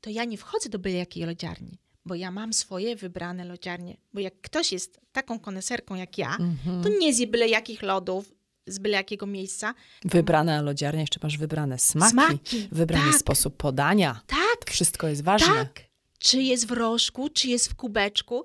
to 0.00 0.10
ja 0.10 0.24
nie 0.24 0.38
wchodzę 0.38 0.68
do 0.68 0.78
byle 0.78 0.94
jakiej 0.94 1.24
lodziarni, 1.24 1.78
bo 2.08 2.14
ja 2.14 2.30
mam 2.30 2.52
swoje 2.52 2.96
wybrane 2.96 3.44
lodziarnie. 3.44 3.96
Bo 4.12 4.20
jak 4.20 4.40
ktoś 4.40 4.72
jest 4.72 5.00
taką 5.12 5.38
koneserką 5.38 5.94
jak 5.94 6.18
ja, 6.18 6.36
Mhm. 6.40 6.82
to 6.82 6.88
nie 6.88 7.14
zje 7.14 7.26
byle 7.26 7.48
jakich 7.48 7.82
lodów 7.82 8.34
z 8.66 8.78
byle 8.78 8.96
jakiego 8.96 9.26
miejsca. 9.26 9.74
Wybrane 10.04 10.62
lodziarnia, 10.62 11.00
jeszcze 11.00 11.20
masz 11.22 11.38
wybrane 11.38 11.78
smaki, 11.78 12.10
Smaki, 12.12 12.68
wybrany 12.72 13.10
tak. 13.12 13.20
sposób 13.20 13.56
podania. 13.56 14.20
Tak, 14.26 14.64
To 14.66 14.72
wszystko 14.72 15.08
jest 15.08 15.22
ważne. 15.22 15.46
Tak. 15.54 15.80
Czy 16.18 16.42
jest 16.42 16.66
w 16.66 16.70
rożku, 16.72 17.28
czy 17.28 17.48
jest 17.48 17.68
w 17.68 17.74
kubeczku. 17.74 18.44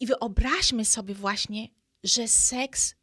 I 0.00 0.06
wyobraźmy 0.06 0.84
sobie 0.84 1.14
właśnie, 1.14 1.68
że 2.04 2.28
seks 2.28 2.94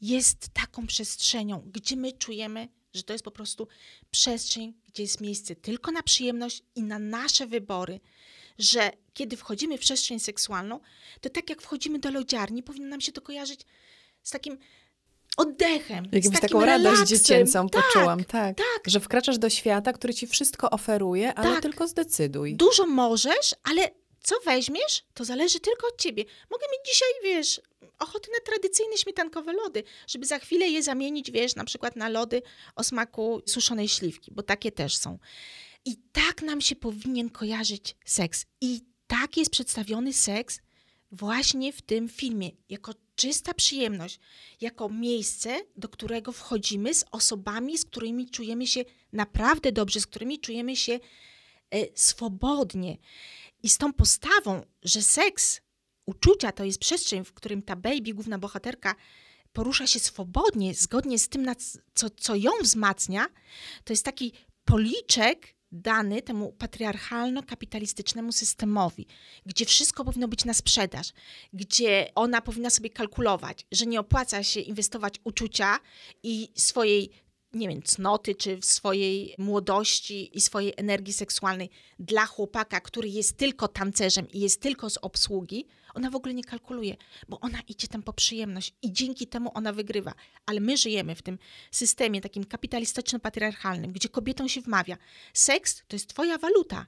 jest 0.00 0.48
taką 0.48 0.86
przestrzenią, 0.86 1.62
gdzie 1.72 1.96
my 1.96 2.12
czujemy, 2.12 2.68
że 2.94 3.02
to 3.02 3.12
jest 3.12 3.24
po 3.24 3.30
prostu 3.30 3.68
przestrzeń, 4.10 4.74
gdzie 4.86 5.02
jest 5.02 5.20
miejsce 5.20 5.56
tylko 5.56 5.90
na 5.92 6.02
przyjemność 6.02 6.62
i 6.74 6.82
na 6.82 6.98
nasze 6.98 7.46
wybory. 7.46 8.00
Że 8.60 8.90
kiedy 9.14 9.36
wchodzimy 9.36 9.78
w 9.78 9.80
przestrzeń 9.80 10.20
seksualną, 10.20 10.80
to 11.20 11.30
tak 11.30 11.50
jak 11.50 11.62
wchodzimy 11.62 11.98
do 11.98 12.10
lodziarni, 12.10 12.62
powinno 12.62 12.88
nam 12.88 13.00
się 13.00 13.12
to 13.12 13.20
kojarzyć 13.20 13.60
z 14.22 14.30
takim 14.30 14.58
oddechem. 15.36 16.10
takim 16.10 16.32
taką 16.32 16.60
radość 16.64 16.84
relaksem. 16.84 17.06
dziecięcą 17.18 17.68
tak, 17.68 17.84
poczułam, 17.84 18.24
tak. 18.24 18.56
tak. 18.56 18.82
Że 18.86 19.00
wkraczasz 19.00 19.38
do 19.38 19.50
świata, 19.50 19.92
który 19.92 20.14
ci 20.14 20.26
wszystko 20.26 20.70
oferuje, 20.70 21.34
ale 21.34 21.52
Tak. 21.52 21.62
tylko 21.62 21.88
zdecyduj. 21.88 22.54
Dużo 22.56 22.86
możesz, 22.86 23.54
ale 23.62 23.90
co 24.22 24.34
weźmiesz, 24.44 25.04
to 25.14 25.24
zależy 25.24 25.60
tylko 25.60 25.86
od 25.86 26.00
ciebie. 26.00 26.24
Mogę 26.50 26.66
mieć 26.72 26.92
dzisiaj, 26.94 27.08
wiesz, 27.24 27.60
ochotę 27.98 28.28
na 28.32 28.52
tradycyjne 28.52 28.96
śmietankowe 28.96 29.52
lody, 29.52 29.82
żeby 30.06 30.26
za 30.26 30.38
chwilę 30.38 30.68
je 30.68 30.82
zamienić, 30.82 31.30
wiesz, 31.30 31.54
na 31.54 31.64
przykład 31.64 31.96
na 31.96 32.08
lody 32.08 32.42
o 32.76 32.84
smaku 32.84 33.42
suszonej 33.46 33.88
śliwki, 33.88 34.30
bo 34.34 34.42
takie 34.42 34.72
też 34.72 34.96
są. 34.96 35.18
I 35.84 35.96
tak 36.12 36.42
nam 36.42 36.60
się 36.60 36.76
powinien 36.76 37.30
kojarzyć 37.30 37.96
seks. 38.04 38.46
I 38.60 38.80
tak 39.06 39.36
jest 39.36 39.50
przedstawiony 39.50 40.12
seks 40.12 40.60
właśnie 41.12 41.72
w 41.72 41.82
tym 41.82 42.08
filmie, 42.08 42.50
jako 42.68 42.94
czysta 43.14 43.54
przyjemność, 43.54 44.18
jako 44.60 44.88
miejsce, 44.88 45.60
do 45.76 45.88
którego 45.88 46.32
wchodzimy 46.32 46.94
z 46.94 47.04
osobami, 47.10 47.78
z 47.78 47.84
którymi 47.84 48.30
czujemy 48.30 48.66
się 48.66 48.84
naprawdę 49.12 49.72
dobrze, 49.72 50.00
z 50.00 50.06
którymi 50.06 50.40
czujemy 50.40 50.76
się 50.76 50.92
e, 51.70 51.86
swobodnie. 51.94 52.98
I 53.62 53.68
z 53.68 53.78
tą 53.78 53.92
postawą, 53.92 54.62
że 54.82 55.02
seks, 55.02 55.60
uczucia 56.06 56.52
to 56.52 56.64
jest 56.64 56.78
przestrzeń, 56.78 57.24
w 57.24 57.32
którym 57.32 57.62
ta 57.62 57.76
baby, 57.76 58.14
główna 58.14 58.38
bohaterka, 58.38 58.94
porusza 59.52 59.86
się 59.86 60.00
swobodnie, 60.00 60.74
zgodnie 60.74 61.18
z 61.18 61.28
tym, 61.28 61.46
co, 61.94 62.10
co 62.10 62.34
ją 62.34 62.50
wzmacnia, 62.62 63.26
to 63.84 63.92
jest 63.92 64.04
taki 64.04 64.32
policzek 64.64 65.54
dany 65.72 66.22
temu 66.22 66.54
patriarchalno-kapitalistycznemu 66.58 68.32
systemowi, 68.32 69.06
gdzie 69.46 69.64
wszystko 69.64 70.04
powinno 70.04 70.28
być 70.28 70.44
na 70.44 70.54
sprzedaż, 70.54 71.12
gdzie 71.52 72.10
ona 72.14 72.40
powinna 72.40 72.70
sobie 72.70 72.90
kalkulować, 72.90 73.66
że 73.72 73.86
nie 73.86 74.00
opłaca 74.00 74.42
się 74.42 74.60
inwestować 74.60 75.14
uczucia 75.24 75.78
i 76.22 76.52
swojej 76.54 77.10
nie 77.52 77.68
wiem, 77.68 77.82
cnoty, 77.82 78.34
czy 78.34 78.56
w 78.56 78.64
swojej 78.64 79.34
młodości 79.38 80.36
i 80.36 80.40
swojej 80.40 80.74
energii 80.76 81.12
seksualnej 81.12 81.70
dla 81.98 82.26
chłopaka, 82.26 82.80
który 82.80 83.08
jest 83.08 83.36
tylko 83.36 83.68
tancerzem 83.68 84.30
i 84.30 84.40
jest 84.40 84.62
tylko 84.62 84.90
z 84.90 84.96
obsługi, 84.96 85.66
ona 85.94 86.10
w 86.10 86.14
ogóle 86.14 86.34
nie 86.34 86.44
kalkuluje, 86.44 86.96
bo 87.28 87.40
ona 87.40 87.58
idzie 87.68 87.88
tam 87.88 88.02
po 88.02 88.12
przyjemność 88.12 88.74
i 88.82 88.92
dzięki 88.92 89.26
temu 89.26 89.50
ona 89.54 89.72
wygrywa. 89.72 90.14
Ale 90.46 90.60
my 90.60 90.76
żyjemy 90.76 91.14
w 91.14 91.22
tym 91.22 91.38
systemie 91.70 92.20
takim 92.20 92.44
kapitalistyczno-patriarchalnym, 92.44 93.92
gdzie 93.92 94.08
kobietom 94.08 94.48
się 94.48 94.60
wmawia, 94.60 94.96
seks 95.34 95.82
to 95.88 95.96
jest 95.96 96.08
twoja 96.08 96.38
waluta. 96.38 96.86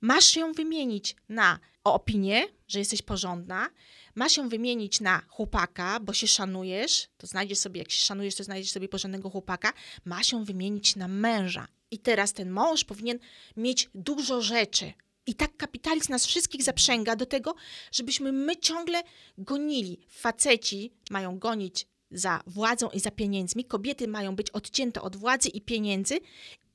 Masz 0.00 0.36
ją 0.36 0.52
wymienić 0.52 1.16
na 1.28 1.58
opinię, 1.84 2.48
że 2.68 2.78
jesteś 2.78 3.02
porządna, 3.02 3.70
masz 4.14 4.36
ją 4.36 4.48
wymienić 4.48 5.00
na 5.00 5.22
chłopaka, 5.28 6.00
bo 6.00 6.12
się 6.12 6.26
szanujesz, 6.26 7.08
to 7.16 7.26
znajdziesz 7.26 7.58
sobie, 7.58 7.78
jak 7.78 7.90
się 7.90 8.04
szanujesz, 8.04 8.34
to 8.34 8.44
znajdziesz 8.44 8.72
sobie 8.72 8.88
porządnego 8.88 9.30
chłopaka, 9.30 9.72
masz 10.04 10.32
ją 10.32 10.44
wymienić 10.44 10.96
na 10.96 11.08
męża. 11.08 11.68
I 11.90 11.98
teraz 11.98 12.32
ten 12.32 12.50
mąż 12.50 12.84
powinien 12.84 13.18
mieć 13.56 13.90
dużo 13.94 14.42
rzeczy. 14.42 14.92
I 15.26 15.34
tak 15.34 15.56
kapitalizm 15.56 16.12
nas 16.12 16.26
wszystkich 16.26 16.62
zaprzęga 16.62 17.16
do 17.16 17.26
tego, 17.26 17.54
żebyśmy 17.92 18.32
my 18.32 18.56
ciągle 18.56 19.02
gonili. 19.38 19.98
Faceci 20.08 20.92
mają 21.10 21.38
gonić 21.38 21.86
za 22.10 22.40
władzą 22.46 22.90
i 22.90 23.00
za 23.00 23.10
pieniędzmi. 23.10 23.64
Kobiety 23.64 24.08
mają 24.08 24.36
być 24.36 24.50
odcięte 24.50 25.02
od 25.02 25.16
władzy 25.16 25.48
i 25.48 25.60
pieniędzy. 25.60 26.20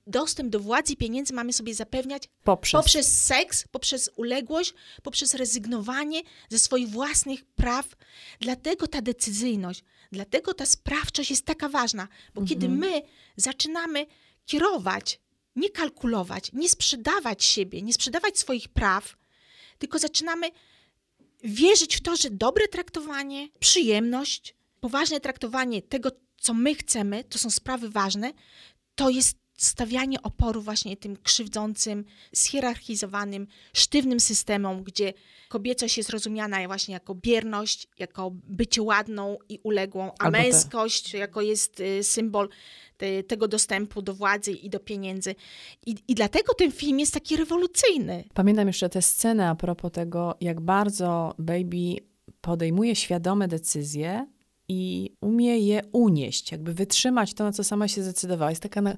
Dostęp 0.07 0.49
do 0.49 0.59
władzy 0.59 0.93
i 0.93 0.97
pieniędzy 0.97 1.33
mamy 1.33 1.53
sobie 1.53 1.75
zapewniać 1.75 2.23
Poprzez. 2.43 2.71
poprzez 2.81 3.25
seks, 3.25 3.67
poprzez 3.71 4.09
uległość, 4.15 4.73
poprzez 5.03 5.33
rezygnowanie 5.33 6.21
ze 6.49 6.59
swoich 6.59 6.89
własnych 6.89 7.45
praw. 7.45 7.85
Dlatego 8.39 8.88
ta 8.88 9.01
decyzyjność, 9.01 9.83
dlatego 10.12 10.53
ta 10.53 10.65
sprawczość 10.65 11.29
jest 11.29 11.45
taka 11.45 11.69
ważna, 11.69 12.07
bo 12.35 12.45
kiedy 12.45 12.69
my 12.69 13.01
zaczynamy 13.35 14.05
kierować, 14.45 15.19
nie 15.55 15.69
kalkulować, 15.69 16.51
nie 16.53 16.69
sprzedawać 16.69 17.43
siebie, 17.43 17.81
nie 17.81 17.93
sprzedawać 17.93 18.39
swoich 18.39 18.67
praw, 18.69 19.17
tylko 19.77 19.99
zaczynamy 19.99 20.51
wierzyć 21.43 21.97
w 21.97 22.01
to, 22.01 22.15
że 22.15 22.29
dobre 22.29 22.67
traktowanie, 22.67 23.49
przyjemność, 23.59 24.55
poważne 24.79 25.19
traktowanie 25.19 25.81
tego, 25.81 26.12
co 26.38 26.53
my 26.53 26.75
chcemy, 26.75 27.23
to 27.23 27.38
są 27.38 27.49
sprawy 27.49 27.89
ważne, 27.89 28.33
to 28.95 29.09
jest 29.09 29.38
stawianie 29.63 30.21
oporu 30.21 30.61
właśnie 30.61 30.97
tym 30.97 31.17
krzywdzącym, 31.17 32.05
schierarchizowanym, 32.35 33.47
sztywnym 33.73 34.19
systemom, 34.19 34.83
gdzie 34.83 35.13
kobiecość 35.49 35.97
jest 35.97 36.09
rozumiana 36.09 36.67
właśnie 36.67 36.93
jako 36.93 37.15
bierność, 37.15 37.87
jako 37.99 38.31
bycie 38.33 38.81
ładną 38.81 39.37
i 39.49 39.59
uległą, 39.63 40.11
a 40.19 40.23
Albo 40.23 40.37
te- 40.37 40.43
męskość 40.43 41.13
jako 41.13 41.41
jest 41.41 41.79
y, 41.79 42.03
symbol 42.03 42.49
te, 42.97 43.23
tego 43.23 43.47
dostępu 43.47 44.01
do 44.01 44.13
władzy 44.13 44.51
i 44.51 44.69
do 44.69 44.79
pieniędzy. 44.79 45.35
I, 45.85 45.95
I 46.07 46.15
dlatego 46.15 46.53
ten 46.53 46.71
film 46.71 46.99
jest 46.99 47.13
taki 47.13 47.37
rewolucyjny. 47.37 48.23
Pamiętam 48.33 48.67
jeszcze 48.67 48.89
tę 48.89 49.01
scenę 49.01 49.49
a 49.49 49.55
propos 49.55 49.91
tego, 49.91 50.35
jak 50.41 50.61
bardzo 50.61 51.35
Baby 51.39 51.95
podejmuje 52.41 52.95
świadome 52.95 53.47
decyzje 53.47 54.27
i 54.69 55.12
umie 55.21 55.58
je 55.58 55.82
unieść, 55.91 56.51
jakby 56.51 56.73
wytrzymać 56.73 57.34
to, 57.34 57.43
na 57.43 57.51
co 57.51 57.63
sama 57.63 57.88
się 57.88 58.03
zdecydowała. 58.03 58.49
Jest 58.49 58.63
taka 58.63 58.82
na, 58.82 58.95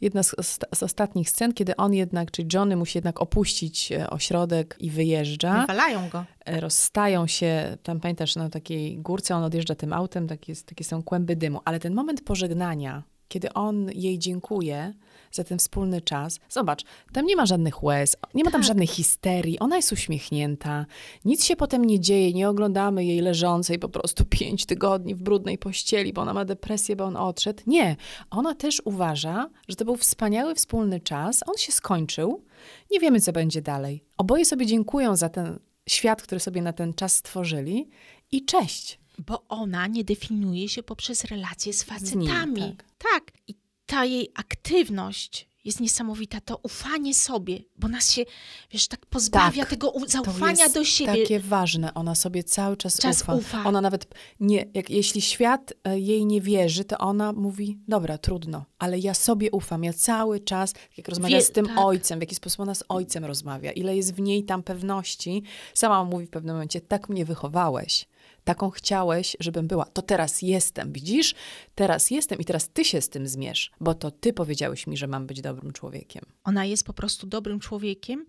jedna 0.00 0.22
z, 0.22 0.34
z 0.74 0.82
ostatnich 0.82 1.30
scen, 1.30 1.52
kiedy 1.52 1.76
on 1.76 1.94
jednak, 1.94 2.30
czy 2.30 2.46
Johnny 2.52 2.76
musi 2.76 2.98
jednak 2.98 3.22
opuścić 3.22 3.92
e, 3.92 4.10
ośrodek 4.10 4.76
i 4.80 4.90
wyjeżdża. 4.90 5.60
Wywalają 5.60 6.08
go. 6.08 6.24
E, 6.44 6.60
Rozstają 6.60 7.26
się, 7.26 7.78
tam 7.82 8.00
pamiętasz, 8.00 8.36
na 8.36 8.50
takiej 8.50 8.98
górce, 8.98 9.36
on 9.36 9.44
odjeżdża 9.44 9.74
tym 9.74 9.92
autem, 9.92 10.28
takie, 10.28 10.52
takie 10.66 10.84
są 10.84 11.02
kłęby 11.02 11.36
dymu. 11.36 11.60
Ale 11.64 11.80
ten 11.80 11.94
moment 11.94 12.24
pożegnania, 12.24 13.02
kiedy 13.28 13.52
on 13.52 13.90
jej 13.94 14.18
dziękuje 14.18 14.94
za 15.32 15.44
ten 15.44 15.58
wspólny 15.58 16.00
czas. 16.00 16.38
Zobacz, 16.48 16.82
tam 17.12 17.26
nie 17.26 17.36
ma 17.36 17.46
żadnych 17.46 17.82
łez, 17.82 18.16
nie 18.34 18.44
ma 18.44 18.50
tam 18.50 18.60
Tak. 18.60 18.68
żadnej 18.68 18.86
histerii, 18.86 19.58
ona 19.58 19.76
jest 19.76 19.92
uśmiechnięta, 19.92 20.86
nic 21.24 21.44
się 21.44 21.56
potem 21.56 21.84
nie 21.84 22.00
dzieje, 22.00 22.32
nie 22.32 22.48
oglądamy 22.48 23.04
jej 23.04 23.20
leżącej 23.20 23.78
po 23.78 23.88
prostu 23.88 24.24
pięć 24.38 24.66
tygodni 24.66 25.14
w 25.14 25.22
brudnej 25.22 25.58
pościeli, 25.58 26.12
bo 26.12 26.22
ona 26.22 26.34
ma 26.34 26.44
depresję, 26.44 26.96
bo 26.96 27.04
on 27.04 27.16
odszedł. 27.16 27.62
Nie, 27.66 27.96
ona 28.30 28.54
też 28.54 28.82
uważa, 28.84 29.50
że 29.68 29.76
to 29.76 29.84
był 29.84 29.96
wspaniały 29.96 30.54
wspólny 30.54 31.00
czas, 31.00 31.40
on 31.46 31.56
się 31.56 31.72
skończył, 31.72 32.44
nie 32.90 33.00
wiemy, 33.00 33.20
co 33.20 33.32
będzie 33.32 33.62
dalej. 33.62 34.04
Oboje 34.18 34.44
sobie 34.44 34.66
dziękują 34.66 35.16
za 35.16 35.28
ten 35.28 35.58
świat, 35.88 36.22
który 36.22 36.40
sobie 36.40 36.62
na 36.62 36.72
ten 36.72 36.94
czas 36.94 37.16
stworzyli 37.16 37.88
i 38.32 38.44
cześć. 38.44 39.00
Bo 39.26 39.44
ona 39.48 39.86
nie 39.86 40.04
definiuje 40.04 40.68
się 40.68 40.82
poprzez 40.82 41.24
relacje 41.24 41.72
z 41.72 41.86
nim, 41.88 41.98
facetami. 41.98 42.60
tak. 42.60 42.84
tak. 43.12 43.32
I 43.48 43.54
ta 43.92 44.04
jej 44.04 44.28
aktywność 44.34 45.48
jest 45.64 45.80
niesamowita. 45.80 46.40
To 46.40 46.60
ufanie 46.62 47.14
sobie, 47.14 47.58
bo 47.76 47.88
nas 47.88 48.12
się, 48.12 48.22
wiesz, 48.70 48.88
tak 48.88 49.06
pozbawia 49.06 49.62
Tak. 49.62 49.70
tego 49.70 49.92
zaufania 50.06 50.68
do 50.68 50.84
siebie. 50.84 51.22
takie 51.22 51.40
ważne. 51.40 51.94
Ona 51.94 52.14
sobie 52.14 52.44
cały 52.44 52.76
czas, 52.76 52.98
Czas 52.98 53.22
ufa. 53.22 53.34
ufa. 53.34 53.64
Ona 53.64 53.80
nawet 53.80 54.06
nie, 54.40 54.66
jak, 54.74 54.90
jeśli 54.90 55.20
świat 55.20 55.72
e, 55.84 55.98
jej 55.98 56.26
nie 56.26 56.40
wierzy, 56.40 56.84
to 56.84 56.98
ona 56.98 57.32
mówi, 57.32 57.78
dobra, 57.88 58.18
trudno, 58.18 58.64
ale 58.78 58.98
ja 58.98 59.14
sobie 59.14 59.50
ufam. 59.50 59.84
Ja 59.84 59.92
cały 59.92 60.40
czas, 60.40 60.74
jak 60.96 61.08
rozmawia 61.08 61.36
Wie- 61.36 61.42
z 61.42 61.50
tym 61.52 61.66
tak. 61.66 61.78
ojcem, 61.78 62.18
w 62.18 62.22
jaki 62.22 62.34
sposób 62.34 62.60
ona 62.60 62.74
z 62.74 62.84
ojcem 62.88 63.24
rozmawia, 63.24 63.72
ile 63.72 63.96
jest 63.96 64.14
w 64.14 64.20
niej 64.20 64.44
tam 64.44 64.62
pewności. 64.62 65.42
Sama 65.74 66.04
mówi 66.04 66.26
w 66.26 66.30
pewnym 66.30 66.54
momencie, 66.54 66.80
tak 66.80 67.08
mnie 67.08 67.24
wychowałeś. 67.24 68.06
Taką 68.44 68.70
chciałeś, 68.70 69.36
żebym 69.40 69.68
była. 69.68 69.84
To 69.84 70.02
teraz 70.02 70.42
jestem, 70.42 70.92
widzisz? 70.92 71.34
Teraz 71.74 72.10
jestem 72.10 72.38
i 72.38 72.44
teraz 72.44 72.68
ty 72.68 72.84
się 72.84 73.00
z 73.00 73.08
tym 73.08 73.26
zmierz, 73.26 73.70
bo 73.80 73.94
to 73.94 74.10
ty 74.10 74.32
powiedziałeś 74.32 74.86
mi, 74.86 74.96
że 74.96 75.06
mam 75.06 75.26
być 75.26 75.40
dobrym 75.40 75.72
człowiekiem. 75.72 76.24
Ona 76.44 76.64
jest 76.64 76.84
po 76.84 76.92
prostu 76.92 77.26
dobrym 77.26 77.60
człowiekiem, 77.60 78.26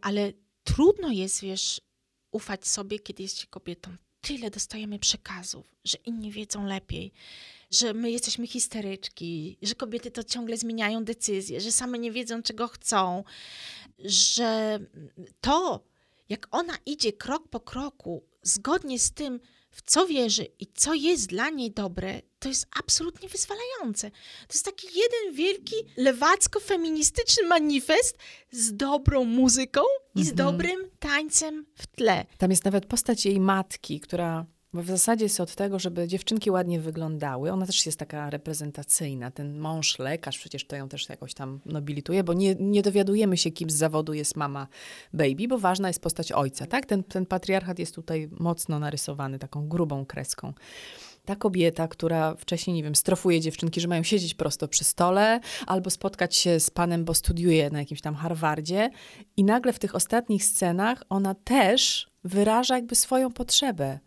ale 0.00 0.32
trudno 0.64 1.10
jest, 1.10 1.40
wiesz, 1.40 1.80
ufać 2.30 2.66
sobie, 2.66 2.98
kiedy 2.98 3.22
jest 3.22 3.38
się 3.38 3.46
kobietą. 3.46 3.90
Tyle 4.20 4.50
dostajemy 4.50 4.98
przekazów, 4.98 5.76
że 5.84 5.98
inni 6.06 6.30
wiedzą 6.30 6.66
lepiej, 6.66 7.12
że 7.70 7.94
my 7.94 8.10
jesteśmy 8.10 8.46
histeryczki, 8.46 9.58
że 9.62 9.74
kobiety 9.74 10.10
to 10.10 10.24
ciągle 10.24 10.56
zmieniają 10.56 11.04
decyzje, 11.04 11.60
że 11.60 11.72
same 11.72 11.98
nie 11.98 12.12
wiedzą, 12.12 12.42
czego 12.42 12.68
chcą, 12.68 13.24
że 14.04 14.78
to, 15.40 15.84
jak 16.28 16.48
ona 16.50 16.74
idzie 16.86 17.12
krok 17.12 17.48
po 17.48 17.60
kroku, 17.60 18.22
zgodnie 18.42 18.98
z 18.98 19.12
tym, 19.12 19.40
w 19.72 19.82
co 19.82 20.06
wierzy 20.06 20.46
i 20.58 20.66
co 20.66 20.94
jest 20.94 21.26
dla 21.26 21.50
niej 21.50 21.70
dobre, 21.70 22.22
to 22.38 22.48
jest 22.48 22.66
absolutnie 22.78 23.28
wyzwalające. 23.28 24.10
To 24.10 24.52
jest 24.52 24.64
taki 24.64 24.86
jeden 24.86 25.34
wielki 25.34 25.74
lewacko-feministyczny 25.96 27.46
manifest 27.48 28.18
z 28.50 28.76
dobrą 28.76 29.24
muzyką 29.24 29.80
i 30.14 30.24
z 30.24 30.34
dobrym 30.34 30.90
tańcem 30.98 31.66
w 31.74 31.86
tle. 31.86 32.26
Tam 32.38 32.50
jest 32.50 32.64
nawet 32.64 32.86
postać 32.86 33.26
jej 33.26 33.40
matki, 33.40 34.00
która 34.00 34.46
bo 34.72 34.82
w 34.82 34.86
zasadzie 34.86 35.24
jest 35.24 35.40
od 35.40 35.54
tego, 35.54 35.78
żeby 35.78 36.08
dziewczynki 36.08 36.50
ładnie 36.50 36.80
wyglądały. 36.80 37.52
Ona 37.52 37.66
też 37.66 37.86
jest 37.86 37.98
taka 37.98 38.30
reprezentacyjna. 38.30 39.30
Ten 39.30 39.58
mąż 39.58 39.98
lekarz 39.98 40.38
przecież 40.38 40.66
to 40.66 40.76
ją 40.76 40.88
też 40.88 41.08
jakoś 41.08 41.34
tam 41.34 41.60
nobilituje, 41.66 42.24
bo 42.24 42.32
nie, 42.32 42.54
nie 42.54 42.82
dowiadujemy 42.82 43.36
się, 43.36 43.50
kim 43.50 43.70
z 43.70 43.74
zawodu 43.74 44.14
jest 44.14 44.36
mama 44.36 44.68
baby, 45.12 45.48
bo 45.48 45.58
ważna 45.58 45.88
jest 45.88 46.00
postać 46.00 46.32
ojca, 46.32 46.66
tak? 46.66 46.86
Ten, 46.86 47.04
ten 47.04 47.26
patriarchat 47.26 47.78
jest 47.78 47.94
tutaj 47.94 48.28
mocno 48.40 48.78
narysowany 48.78 49.38
taką 49.38 49.68
grubą 49.68 50.06
kreską. 50.06 50.52
Ta 51.24 51.36
kobieta, 51.36 51.88
która 51.88 52.34
wcześniej, 52.34 52.76
nie 52.76 52.82
wiem, 52.82 52.94
strofuje 52.94 53.40
dziewczynki, 53.40 53.80
że 53.80 53.88
mają 53.88 54.02
siedzieć 54.02 54.34
prosto 54.34 54.68
przy 54.68 54.84
stole, 54.84 55.40
albo 55.66 55.90
spotkać 55.90 56.36
się 56.36 56.60
z 56.60 56.70
panem, 56.70 57.04
bo 57.04 57.14
studiuje 57.14 57.70
na 57.70 57.78
jakimś 57.78 58.00
tam 58.00 58.14
Harvardzie. 58.14 58.90
I 59.36 59.44
nagle 59.44 59.72
w 59.72 59.78
tych 59.78 59.94
ostatnich 59.94 60.44
scenach 60.44 61.02
ona 61.08 61.34
też 61.34 62.10
wyraża 62.24 62.76
jakby 62.76 62.94
swoją 62.94 63.32
potrzebę. 63.32 63.98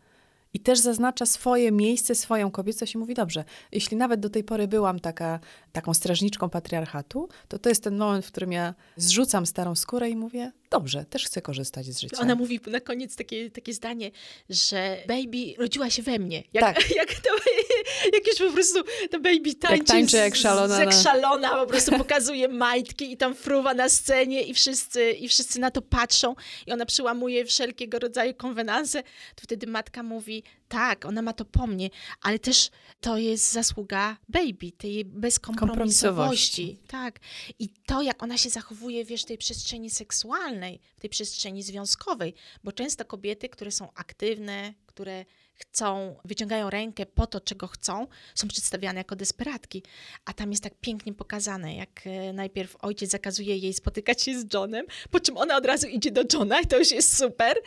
I 0.56 0.60
też 0.60 0.80
zaznacza 0.80 1.26
swoje 1.26 1.72
miejsce, 1.72 2.16
swoją 2.16 2.52
kobiecość 2.52 2.96
i 2.96 2.98
mówi, 2.98 3.14
dobrze, 3.14 3.44
jeśli 3.72 3.98
nawet 3.98 4.20
do 4.20 4.30
tej 4.30 4.44
pory 4.44 4.68
byłam 4.68 5.00
taka, 5.00 5.40
taką 5.72 5.94
strażniczką 5.94 6.50
patriarchatu, 6.50 7.30
to 7.48 7.60
to 7.60 7.70
jest 7.70 7.84
ten 7.84 7.98
moment, 7.98 8.26
w 8.26 8.32
którym 8.32 8.52
ja 8.52 8.74
zrzucam 8.98 9.46
starą 9.46 9.76
skórę 9.76 10.10
i 10.10 10.16
mówię, 10.16 10.52
dobrze, 10.70 11.06
też 11.06 11.26
chcę 11.26 11.42
korzystać 11.42 11.86
z 11.86 12.00
życia. 12.00 12.18
Ona 12.20 12.36
mówi 12.36 12.60
na 12.68 12.80
koniec 12.80 13.16
takie, 13.16 13.52
takie 13.52 13.74
zdanie, 13.74 14.12
że 14.50 14.98
baby 15.08 15.54
rodziła 15.58 15.90
się 15.90 16.04
we 16.04 16.20
mnie. 16.20 16.44
Jak, 16.54 16.66
Tak. 16.66 16.90
jak, 17.02 17.14
to, 17.14 17.30
jak 18.14 18.25
już 18.40 18.50
po 18.50 18.54
prostu 18.56 18.80
ta 19.12 19.20
baby 19.20 19.56
tańczy, 19.56 19.86
tańczy 19.86 20.12
z- 20.18 20.20
jak 20.20 20.36
szalona 20.36 20.76
z- 20.76 20.80
Jak 20.80 20.90
na- 20.90 21.04
szalona, 21.04 21.50
po 21.50 21.66
prostu 21.68 21.92
pokazuje 22.04 22.48
majtki 22.48 23.12
i 23.12 23.18
tam 23.18 23.36
fruwa 23.36 23.74
na 23.74 23.90
scenie 23.90 24.42
i 24.44 24.54
wszyscy, 24.54 25.12
i 25.12 25.28
wszyscy 25.30 25.60
na 25.60 25.72
to 25.72 25.82
patrzą 25.82 26.36
i 26.68 26.72
ona 26.72 26.86
przyłamuje 26.86 27.46
wszelkiego 27.46 28.00
rodzaju 28.00 28.34
konwenanse. 28.34 29.04
To 29.36 29.42
wtedy 29.44 29.68
matka 29.68 30.04
mówi, 30.04 30.44
tak, 30.68 31.06
ona 31.06 31.22
ma 31.22 31.34
to 31.34 31.46
po 31.46 31.68
mnie, 31.68 31.90
ale 32.22 32.40
też 32.40 32.70
to 33.02 33.18
jest 33.18 33.52
zasługa 33.52 34.18
baby, 34.30 34.72
tej 34.78 35.06
bezkompromisowości. 35.06 36.78
Tak. 36.88 37.20
I 37.60 37.70
to, 37.70 38.02
jak 38.02 38.24
ona 38.24 38.38
się 38.38 38.50
zachowuje, 38.50 39.06
wiesz, 39.06 39.22
w 39.22 39.26
tej 39.26 39.38
przestrzeni 39.38 39.90
seksualnej, 39.90 40.80
w 40.98 41.00
tej 41.02 41.10
przestrzeni 41.10 41.64
związkowej, 41.64 42.34
bo 42.64 42.72
często 42.72 43.06
kobiety, 43.06 43.50
które 43.50 43.72
są 43.72 43.90
aktywne, 43.96 44.74
które 44.86 45.26
chcą, 45.56 46.16
wyciągają 46.26 46.70
rękę 46.70 47.06
po 47.06 47.28
to, 47.28 47.42
czego 47.42 47.68
chcą, 47.68 48.08
są 48.36 48.48
przedstawiane 48.48 49.00
jako 49.00 49.16
desperatki. 49.16 49.84
A 50.26 50.34
tam 50.34 50.52
jest 50.52 50.64
tak 50.64 50.74
pięknie 50.82 51.14
pokazane, 51.14 51.76
jak 51.76 52.02
e, 52.08 52.34
najpierw 52.34 52.76
ojciec 52.80 53.12
zakazuje 53.12 53.58
jej 53.58 53.74
spotykać 53.74 54.22
się 54.22 54.40
z 54.40 54.54
Johnem, 54.54 54.86
po 55.12 55.20
czym 55.20 55.38
ona 55.38 55.58
od 55.58 55.66
razu 55.66 55.88
idzie 55.88 56.12
do 56.12 56.24
Johna 56.34 56.62
i 56.62 56.68
to 56.68 56.80
już 56.80 56.92
jest 56.92 57.18
super. 57.18 57.58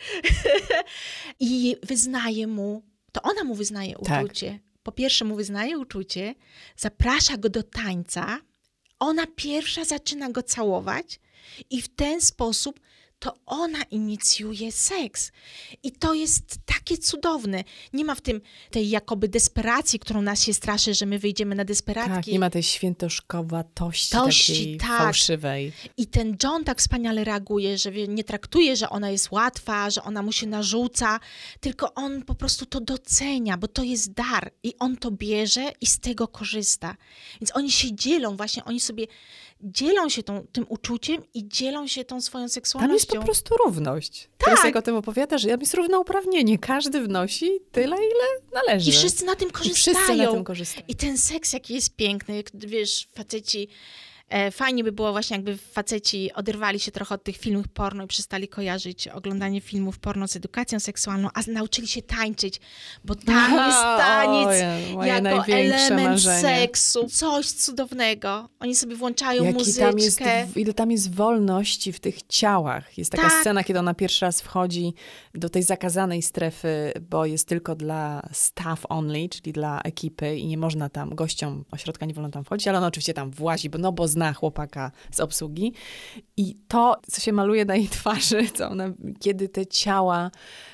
I 1.39 1.75
wyznaje 1.83 2.47
mu, 2.47 2.83
to 3.11 3.21
ona 3.21 3.43
mu 3.43 3.55
wyznaje 3.55 3.95
Tak. 4.05 4.25
uczucie. 4.25 4.59
Po 4.83 4.91
pierwsze 4.91 5.25
mu 5.25 5.35
wyznaje 5.35 5.79
uczucie, 5.79 6.35
zaprasza 6.77 7.37
go 7.37 7.49
do 7.49 7.63
tańca, 7.63 8.39
ona 8.99 9.27
pierwsza 9.35 9.85
zaczyna 9.85 10.29
go 10.31 10.43
całować 10.43 11.19
i 11.69 11.81
w 11.81 11.95
ten 11.95 12.21
sposób 12.21 12.79
to 13.19 13.33
ona 13.45 13.83
inicjuje 13.91 14.71
seks. 14.71 15.31
I 15.83 15.91
to 15.91 16.13
jest 16.13 16.57
takie 16.65 16.97
cudowne. 16.97 17.63
Nie 17.93 18.05
ma 18.05 18.15
w 18.15 18.21
tym 18.21 18.41
tej 18.71 18.89
jakoby 18.89 19.27
desperacji, 19.27 19.99
którą 19.99 20.21
nas 20.21 20.43
się 20.43 20.53
straszy, 20.53 20.93
że 20.93 21.05
my 21.05 21.19
wyjdziemy 21.19 21.55
na 21.55 21.65
desperatki. 21.65 22.13
Tak, 22.13 22.27
nie 22.27 22.39
ma 22.39 22.49
tej 22.49 22.63
świętoszkowatości 22.63 24.11
Tości, 24.11 24.53
takiej 24.53 24.77
tak. 24.77 24.97
fałszywej. 24.97 25.71
I 25.97 26.07
ten 26.07 26.37
John 26.43 26.63
tak 26.63 26.79
wspaniale 26.79 27.23
reaguje, 27.23 27.77
że 27.77 27.91
nie 27.91 28.23
traktuje, 28.23 28.75
że 28.75 28.89
ona 28.89 29.09
jest 29.09 29.31
łatwa, 29.31 29.89
że 29.89 30.03
ona 30.03 30.21
mu 30.21 30.31
się 30.31 30.47
narzuca, 30.47 31.19
tylko 31.59 31.93
on 31.93 32.21
po 32.21 32.35
prostu 32.35 32.65
to 32.65 32.81
docenia, 32.81 33.57
bo 33.57 33.67
to 33.67 33.83
jest 33.83 34.13
dar 34.13 34.51
i 34.63 34.73
on 34.79 34.97
to 34.97 35.11
bierze 35.11 35.71
i 35.81 35.85
z 35.85 35.99
tego 35.99 36.27
korzysta. 36.27 36.95
Więc 37.41 37.55
oni 37.55 37.71
się 37.71 37.95
dzielą, 37.95 38.37
właśnie 38.37 38.65
oni 38.65 38.79
sobie 38.79 39.07
dzielą 39.61 40.09
się 40.09 40.23
tą, 40.23 40.45
tym 40.51 40.65
uczuciem 40.69 41.23
i 41.33 41.47
dzielą 41.47 41.87
się 41.87 42.05
tą 42.05 42.21
swoją 42.21 42.41
Tam 42.41 42.43
jest 42.45 42.53
seksualnością. 42.53 43.19
po 43.19 43.25
prostu 43.25 43.55
równość. 43.65 44.29
Teraz 44.37 44.55
Tak. 44.59 44.65
jak 44.65 44.75
o 44.75 44.81
tym 44.81 44.95
opowiadasz, 44.95 45.45
tam 45.45 45.59
jest 45.59 45.73
równouprawnienie. 45.73 46.57
Każdy 46.57 47.01
wnosi 47.01 47.49
tyle, 47.71 47.95
ile 47.95 48.25
należy. 48.53 48.89
I 48.89 48.93
wszyscy 48.93 49.25
na 49.25 49.35
tym 49.35 49.49
I 49.49 49.51
korzystają. 49.51 49.95
wszyscy 49.97 50.15
na 50.23 50.31
tym 50.31 50.43
korzystają. 50.43 50.85
I 50.87 50.95
ten 50.95 51.17
seks, 51.17 51.53
jaki 51.53 51.73
jest 51.73 51.95
piękny, 51.95 52.35
jak 52.35 52.49
wiesz, 52.53 53.07
faceci. 53.15 53.67
E, 54.29 54.51
fajnie 54.51 54.83
by 54.83 54.91
było 54.91 55.11
właśnie, 55.11 55.35
jakby 55.37 55.57
faceci 55.57 56.33
oderwali 56.33 56.79
się 56.79 56.91
trochę 56.91 57.15
od 57.15 57.23
tych 57.23 57.37
filmów 57.37 57.67
porno 57.67 58.03
i 58.03 58.07
przestali 58.07 58.47
kojarzyć 58.47 59.07
oglądanie 59.07 59.61
filmów 59.61 59.99
porno 59.99 60.27
z 60.27 60.35
edukacją 60.35 60.79
seksualną, 60.79 61.29
a 61.33 61.39
nauczyli 61.47 61.87
się 61.87 62.01
tańczyć, 62.01 62.59
bo 63.05 63.15
tam 63.15 63.51
jest 63.67 63.79
taniec 63.79 64.47
Ojej, 64.47 64.93
moje 64.95 65.11
jako 65.13 65.45
element 65.53 66.09
marzenie. 66.09 66.41
seksu. 66.41 67.07
Coś 67.09 67.47
cudownego. 67.51 68.49
Oni 68.59 68.75
sobie 68.75 68.95
włączają 68.95 69.43
Jaki 69.43 69.57
muzyczkę. 69.57 69.85
tam 69.85 69.99
jest, 69.99 70.21
ile 70.57 70.73
tam 70.73 70.91
jest 70.91 71.15
wolności 71.15 71.93
w 71.93 71.99
tych 71.99 72.21
ciałach. 72.27 72.97
Jest 72.97 73.11
taka 73.11 73.29
Tak. 73.29 73.41
scena, 73.41 73.63
kiedy 73.63 73.79
ona 73.79 73.93
pierwszy 73.93 74.25
raz 74.25 74.41
wchodzi 74.41 74.93
do 75.35 75.49
tej 75.49 75.63
zakazanej 75.63 76.21
strefy, 76.21 76.93
bo 77.09 77.25
jest 77.25 77.47
tylko 77.47 77.75
dla 77.75 78.29
staff 78.31 78.85
only, 78.89 79.29
czyli 79.29 79.53
dla 79.53 79.81
ekipy 79.81 80.37
i 80.37 80.47
nie 80.47 80.57
można 80.57 80.89
tam, 80.89 81.15
gościom 81.15 81.65
ośrodka 81.71 82.05
nie 82.05 82.13
wolno 82.13 82.29
tam 82.29 82.43
wchodzić, 82.43 82.67
ale 82.67 82.77
ona 82.77 82.87
oczywiście 82.87 83.13
tam 83.13 83.31
włazi, 83.31 83.69
bo, 83.69 83.77
no 83.77 83.91
bo 83.91 84.07
zna 84.19 84.33
chłopaka 84.33 84.91
z 85.11 85.19
obsługi. 85.19 85.73
I 86.37 86.55
to, 86.67 86.97
co 87.11 87.21
się 87.21 87.33
maluje 87.33 87.65
na 87.65 87.75
jej 87.75 87.87
twarzy, 87.87 88.47
co 88.57 88.69
ona, 88.69 88.89
kiedy 89.19 89.49
te 89.49 89.65
ciała 89.65 90.31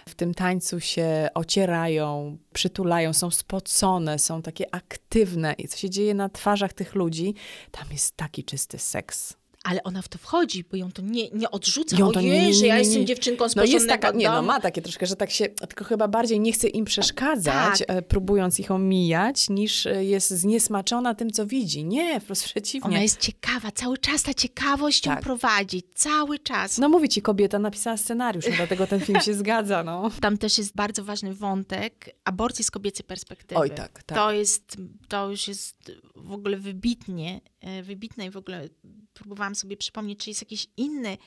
w 0.10 0.16
tym 0.16 0.34
tańcu 0.34 0.80
się 0.80 1.30
ocierają, 1.34 2.38
przytulają, 2.54 3.14
są 3.14 3.32
spocone, 3.32 4.20
są 4.20 4.42
takie 4.42 4.76
aktywne 4.76 5.54
i 5.58 5.68
co 5.68 5.78
się 5.78 5.90
dzieje 5.90 6.14
na 6.14 6.30
twarzach 6.30 6.74
tych 6.74 6.96
ludzi, 6.96 7.34
tam 7.72 7.86
jest 7.92 8.18
taki 8.18 8.44
czysty 8.44 8.78
seks. 8.78 9.34
Ale 9.70 9.84
ona 9.84 10.02
w 10.02 10.08
to 10.08 10.18
wchodzi, 10.18 10.64
bo 10.72 10.78
ją 10.78 10.92
to 10.92 11.02
nie, 11.02 11.30
nie 11.30 11.52
odrzuca. 11.52 11.98
Ją 11.98 12.12
to 12.12 12.20
Ojej, 12.20 12.32
nie- 12.32 12.48
nie- 12.48 12.54
że 12.54 12.68
ja 12.68 12.78
jestem 12.80 13.00
nie. 13.00 13.06
dziewczynką 13.06 13.50
z 13.50 13.56
No 13.56 13.64
jest 13.64 13.88
taka, 13.88 14.12
nie 14.12 14.28
no, 14.30 14.42
ma 14.42 14.60
takie 14.60 14.82
troszkę, 14.82 15.06
że 15.06 15.16
tak 15.16 15.32
się, 15.32 15.50
tylko 15.50 15.84
chyba 15.86 16.08
bardziej 16.08 16.40
nie 16.40 16.52
chce 16.52 16.68
im 16.68 16.86
przeszkadzać, 16.86 17.80
Tak. 17.80 17.98
e, 17.98 18.02
próbując 18.02 18.60
ich 18.60 18.72
omijać, 18.72 19.50
niż 19.50 19.86
e, 19.86 20.04
jest 20.06 20.30
zniesmaczona 20.30 21.16
tym, 21.16 21.32
co 21.32 21.46
widzi. 21.46 21.86
Nie, 21.86 22.20
wprost 22.20 22.44
przeciwnie. 22.44 22.90
Ona 22.90 23.02
jest 23.02 23.20
ciekawa, 23.20 23.72
cały 23.72 23.98
czas 23.98 24.24
ta 24.24 24.34
ciekawość 24.34 25.06
ją 25.06 25.12
Tak. 25.14 25.24
prowadzi, 25.24 25.84
cały 25.96 26.40
czas. 26.40 26.78
No 26.78 26.90
mówi 26.90 27.10
ci, 27.10 27.22
kobieta 27.22 27.60
napisała 27.60 27.98
scenariusz, 27.98 28.46
no, 28.50 28.56
dlatego 28.58 28.88
ten 28.88 29.00
film 29.00 29.22
się 29.22 29.34
zgadza, 29.44 29.84
no. 29.84 30.12
Tam 30.22 30.38
też 30.38 30.58
jest 30.58 30.76
bardzo 30.76 31.04
ważny 31.04 31.34
wątek 31.34 32.16
aborcji 32.24 32.64
z 32.64 32.72
kobiecej 32.72 33.06
perspektywy. 33.06 33.62
Oj, 33.62 33.70
tak, 33.70 34.04
tak. 34.04 34.18
To 34.18 34.32
jest, 34.32 34.78
to 35.08 35.30
już 35.32 35.48
jest 35.48 35.92
w 36.16 36.32
ogóle 36.32 36.58
wybitnie, 36.58 37.42
e, 37.62 37.84
wybitne 37.84 38.26
i 38.26 38.30
w 38.30 38.38
ogóle 38.38 38.70
próbowałam 39.14 39.55
sobie 39.56 39.78
przypomnieć, 39.78 40.20
czy 40.20 40.30
jest 40.30 40.42
jakiś 40.42 40.68
inny 40.78 41.18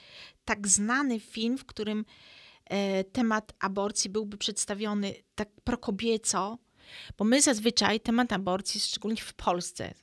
tak 0.44 0.68
znany 0.68 1.20
film, 1.20 1.58
w 1.58 1.64
którym 1.64 2.04
e, 2.64 3.04
temat 3.04 3.52
aborcji 3.60 4.10
byłby 4.10 4.36
przedstawiony 4.36 5.14
tak 5.34 5.48
prokobieco, 5.64 6.58
bo 7.18 7.24
my 7.24 7.42
zazwyczaj 7.42 8.00
temat 8.00 8.32
aborcji, 8.32 8.80
szczególnie 8.80 9.20
w 9.20 9.34
Polsce, 9.34 9.94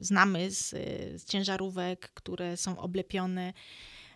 znamy 0.00 0.50
z, 0.50 0.74
e, 0.74 0.78
z 1.18 1.24
ciężarówek, 1.24 2.10
które 2.14 2.56
są 2.56 2.78
oblepione 2.78 3.52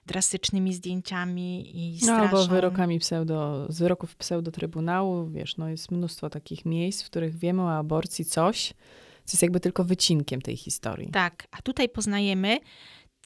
drastycznymi 0.06 0.74
zdjęciami 0.74 1.76
i 1.76 1.92
No, 1.92 1.98
straszą. 2.00 2.22
albo 2.22 2.46
wyrokami 2.46 2.98
pseudo, 2.98 3.66
z 3.68 3.78
wyroków 3.78 4.16
pseudotrybunału, 4.16 5.26
wiesz, 5.30 5.56
no 5.56 5.68
jest 5.68 5.90
mnóstwo 5.90 6.30
takich 6.30 6.64
miejsc, 6.64 7.02
w 7.02 7.06
których 7.06 7.36
wiemy 7.36 7.62
o 7.62 7.72
aborcji 7.78 8.24
coś, 8.24 8.74
co 9.24 9.32
jest 9.32 9.42
jakby 9.42 9.60
tylko 9.60 9.84
wycinkiem 9.84 10.42
tej 10.42 10.56
historii. 10.56 11.10
Tak, 11.10 11.48
a 11.50 11.62
tutaj 11.62 11.88
poznajemy 11.88 12.58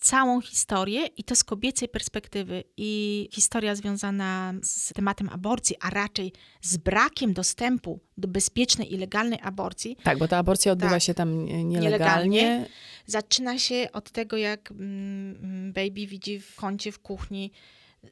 całą 0.03 0.40
historię 0.40 1.07
i 1.07 1.24
to 1.24 1.36
z 1.36 1.44
kobiecej 1.44 1.88
perspektywy. 1.88 2.64
I 2.76 3.28
historia 3.32 3.74
związana 3.74 4.55
z 4.62 4.92
tematem 4.92 5.28
aborcji, 5.28 5.76
a 5.80 5.90
raczej 5.90 6.32
z 6.61 6.76
brakiem 6.76 7.32
dostępu 7.32 8.00
do 8.16 8.28
bezpiecznej 8.28 8.94
i 8.94 8.96
legalnej 8.96 9.38
aborcji, 9.42 9.96
Tak, 10.03 10.18
bo 10.18 10.28
ta 10.28 10.38
aborcja 10.38 10.72
odbywa 10.72 10.90
Tak. 10.90 11.03
się 11.03 11.14
tam 11.14 11.44
nie- 11.44 11.64
nielegalnie. 11.64 12.36
Nielegalnie. 12.42 12.68
zaczyna 13.07 13.59
się 13.59 13.88
od 13.92 14.11
tego, 14.11 14.36
jak 14.36 14.70
mm, 14.70 15.72
baby 15.72 16.07
widzi 16.07 16.40
w 16.40 16.55
kącie 16.57 16.92
w 16.92 16.98
kuchni 16.98 17.50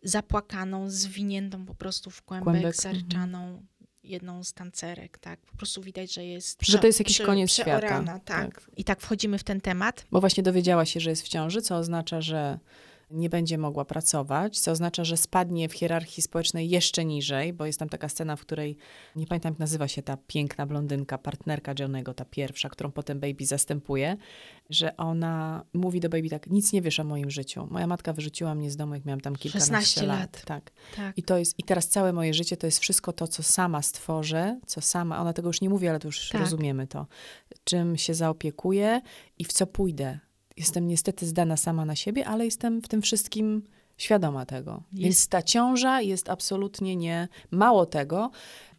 zapłakaną, 0.03 0.91
zwiniętą 0.91 1.67
po 1.67 1.75
prostu 1.75 2.11
w 2.11 2.23
kłębek, 2.23 2.53
Kłębek, 2.53 2.77
zaryczaną 2.77 3.63
jedną 4.05 4.45
z 4.45 4.53
tancerek, 4.53 5.19
tak. 5.19 5.41
Po 5.41 5.57
prostu 5.57 5.83
widać, 5.83 6.15
że 6.15 6.25
jest 6.25 6.59
Że 6.67 6.79
to 6.79 6.87
jest 6.87 6.99
jakiś 6.99 7.17
prze- 7.17 7.27
koniec 7.27 7.53
świata. 7.53 7.79
przeorana, 7.79 8.19
tak. 8.19 8.55
Tak. 8.55 8.71
I 8.77 8.85
tak 8.85 9.01
wchodzimy 9.01 9.39
w 9.39 9.45
ten 9.45 9.61
temat. 9.61 10.07
Bo 10.11 10.21
właśnie 10.21 10.43
dowiedziała 10.43 10.85
się, 10.85 11.01
że 11.01 11.11
jest 11.11 11.23
w 11.23 11.29
ciąży, 11.29 11.63
co 11.63 11.77
oznacza, 11.77 12.21
że 12.21 12.59
nie 13.11 13.31
będzie 13.31 13.59
mogła 13.59 13.85
pracować, 13.85 14.61
co 14.61 14.71
oznacza, 14.71 15.05
że 15.05 15.17
spadnie 15.17 15.69
w 15.69 15.73
hierarchii 15.73 16.23
społecznej 16.23 16.71
jeszcze 16.71 17.05
niżej, 17.05 17.53
bo 17.53 17.67
jest 17.67 17.79
tam 17.79 17.89
taka 17.89 18.09
scena, 18.09 18.37
w 18.37 18.41
której, 18.41 18.77
nie 19.17 19.27
pamiętam 19.27 19.53
jak 19.53 19.59
nazywa 19.59 19.89
się 19.89 20.03
ta 20.03 20.17
piękna 20.27 20.67
blondynka, 20.67 21.19
partnerka 21.19 21.75
Johnego, 21.79 22.15
ta 22.15 22.25
pierwsza, 22.25 22.69
którą 22.69 22.93
potem 22.93 23.21
Baby 23.21 23.47
zastępuje, 23.47 24.17
że 24.71 24.97
ona 24.97 25.65
mówi 25.73 26.01
do 26.01 26.09
Baby 26.09 26.29
tak, 26.29 26.47
nic 26.47 26.73
nie 26.73 26.83
wiesz 26.83 27.01
o 27.01 27.05
moim 27.05 27.31
życiu. 27.31 27.67
Moja 27.71 27.87
matka 27.87 28.13
wyrzuciła 28.13 28.55
mnie 28.55 28.71
z 28.71 28.77
domu, 28.77 28.95
jak 28.95 29.05
miałam 29.05 29.21
tam 29.21 29.37
kilkanaście 29.37 29.71
16 29.71 30.07
lat. 30.07 30.21
lat. 30.21 30.45
Tak. 30.45 30.71
Tak. 30.97 31.19
I 31.19 31.23
to 31.23 31.39
jest, 31.39 31.59
i 31.59 31.63
teraz 31.63 31.89
całe 31.89 32.13
moje 32.13 32.35
życie 32.35 32.57
to 32.57 32.67
jest 32.67 32.79
wszystko 32.79 33.13
to, 33.13 33.29
co 33.29 33.43
sama 33.43 33.83
stworzę, 33.83 34.61
co 34.67 34.81
sama, 34.81 35.21
ona 35.21 35.33
tego 35.33 35.49
już 35.49 35.61
nie 35.61 35.69
mówi, 35.69 35.89
ale 35.89 35.99
to 35.99 36.09
już 36.09 36.29
Tak. 36.29 36.41
rozumiemy 36.41 36.87
to, 36.87 37.07
czym 37.65 37.97
się 37.97 38.15
zaopiekuję 38.15 39.01
i 39.39 39.45
w 39.45 39.53
co 39.53 39.67
pójdę. 39.67 40.19
Jestem 40.61 40.89
niestety 40.89 41.27
zdana 41.27 41.57
sama 41.57 41.85
na 41.85 41.97
siebie, 41.97 42.27
ale 42.27 42.45
jestem 42.45 42.83
w 42.83 42.89
tym 42.89 43.03
wszystkim 43.03 43.63
świadoma 43.97 44.47
tego. 44.47 44.83
Więc 44.93 45.07
Jest- 45.07 45.31
ta 45.31 45.43
ciąża 45.43 46.01
jest 46.01 46.29
absolutnie 46.29 46.97
nie. 46.97 47.29
Mało 47.51 47.87
tego, 47.87 48.31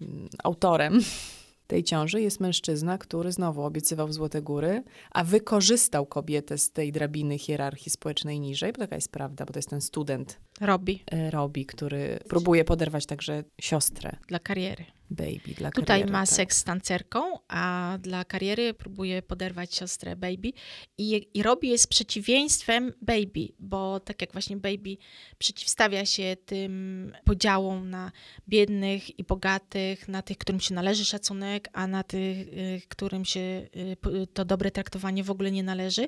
mm, 0.01 0.29
autorem 0.43 0.99
tej 1.67 1.83
ciąży 1.83 2.21
jest 2.21 2.39
mężczyzna, 2.39 2.97
który 2.97 3.31
znowu 3.31 3.63
obiecywał 3.63 4.13
Złote 4.13 4.41
Góry, 4.41 4.83
a 5.11 5.23
wykorzystał 5.23 6.05
kobietę 6.05 6.57
z 6.57 6.71
tej 6.71 6.91
drabiny 6.91 7.37
hierarchii 7.37 7.91
społecznej 7.91 8.39
niżej, 8.39 8.73
bo 8.73 8.79
taka 8.79 8.95
jest 8.95 9.11
prawda, 9.11 9.45
bo 9.45 9.53
to 9.53 9.59
jest 9.59 9.69
ten 9.69 9.81
student 9.81 10.39
Robi 10.61 11.03
e, 11.11 11.31
Robi, 11.31 11.65
który 11.65 12.19
próbuje 12.29 12.65
poderwać 12.65 13.05
także 13.05 13.43
siostrę 13.61 14.15
dla 14.27 14.39
kariery. 14.39 14.85
Baby 15.11 15.53
dla 15.57 15.71
Tutaj 15.71 15.85
kariery, 15.85 16.11
ma 16.11 16.25
tak. 16.25 16.29
seks 16.35 16.57
z 16.57 16.63
tancerką, 16.63 17.39
a 17.47 17.97
dla 18.01 18.25
kariery 18.25 18.73
próbuje 18.73 19.21
poderwać 19.21 19.75
siostrę 19.75 20.15
Baby. 20.15 20.53
I, 20.97 21.27
I 21.33 21.43
Robi 21.43 21.69
jest 21.69 21.87
przeciwieństwem 21.87 22.93
Baby, 23.01 23.47
bo 23.59 23.99
tak 23.99 24.21
jak 24.21 24.31
właśnie 24.31 24.57
Baby 24.57 24.97
przeciwstawia 25.37 26.05
się 26.05 26.37
tym 26.45 27.13
podziałom 27.25 27.89
na 27.89 28.11
biednych 28.47 29.19
i 29.19 29.23
bogatych, 29.23 30.07
na 30.07 30.21
tych, 30.21 30.37
którym 30.37 30.59
się 30.59 30.73
należy 30.73 31.05
szacunek, 31.05 31.69
a 31.73 31.87
na 31.87 32.03
tych, 32.03 32.47
y, 32.47 32.81
którym 32.89 33.25
się 33.25 33.39
y, 33.39 34.27
to 34.33 34.45
dobre 34.45 34.71
traktowanie 34.71 35.23
w 35.23 35.31
ogóle 35.31 35.51
nie 35.51 35.63
należy, 35.63 36.07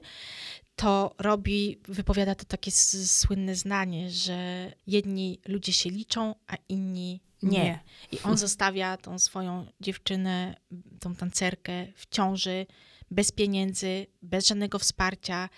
to 0.76 1.16
Robi 1.20 1.80
wypowiada 1.88 2.36
to 2.36 2.46
takie 2.46 2.72
słynne 2.72 3.56
zdanie, 3.56 4.10
że 4.10 4.72
jedni 4.88 5.40
ludzie 5.48 5.74
się 5.74 5.90
liczą, 5.90 6.36
a 6.48 6.56
inni 6.70 7.22
nie. 7.44 7.60
Nie. 7.64 7.80
I 8.12 8.20
on 8.24 8.38
zostawia 8.38 8.98
tą 8.98 9.20
swoją 9.20 9.66
dziewczynę, 9.82 10.56
tą 11.00 11.16
tancerkę 11.16 11.88
w 11.96 12.10
ciąży, 12.10 12.66
bez 13.12 13.32
pieniędzy, 13.32 14.08
bez 14.22 14.48
żadnego 14.48 14.80
wsparcia 14.80 15.50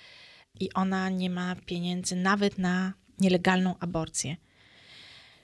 i 0.59 0.73
ona 0.73 1.09
nie 1.09 1.29
ma 1.29 1.55
pieniędzy 1.65 2.15
nawet 2.15 2.57
na 2.57 2.93
nielegalną 3.19 3.75
aborcję. 3.79 4.35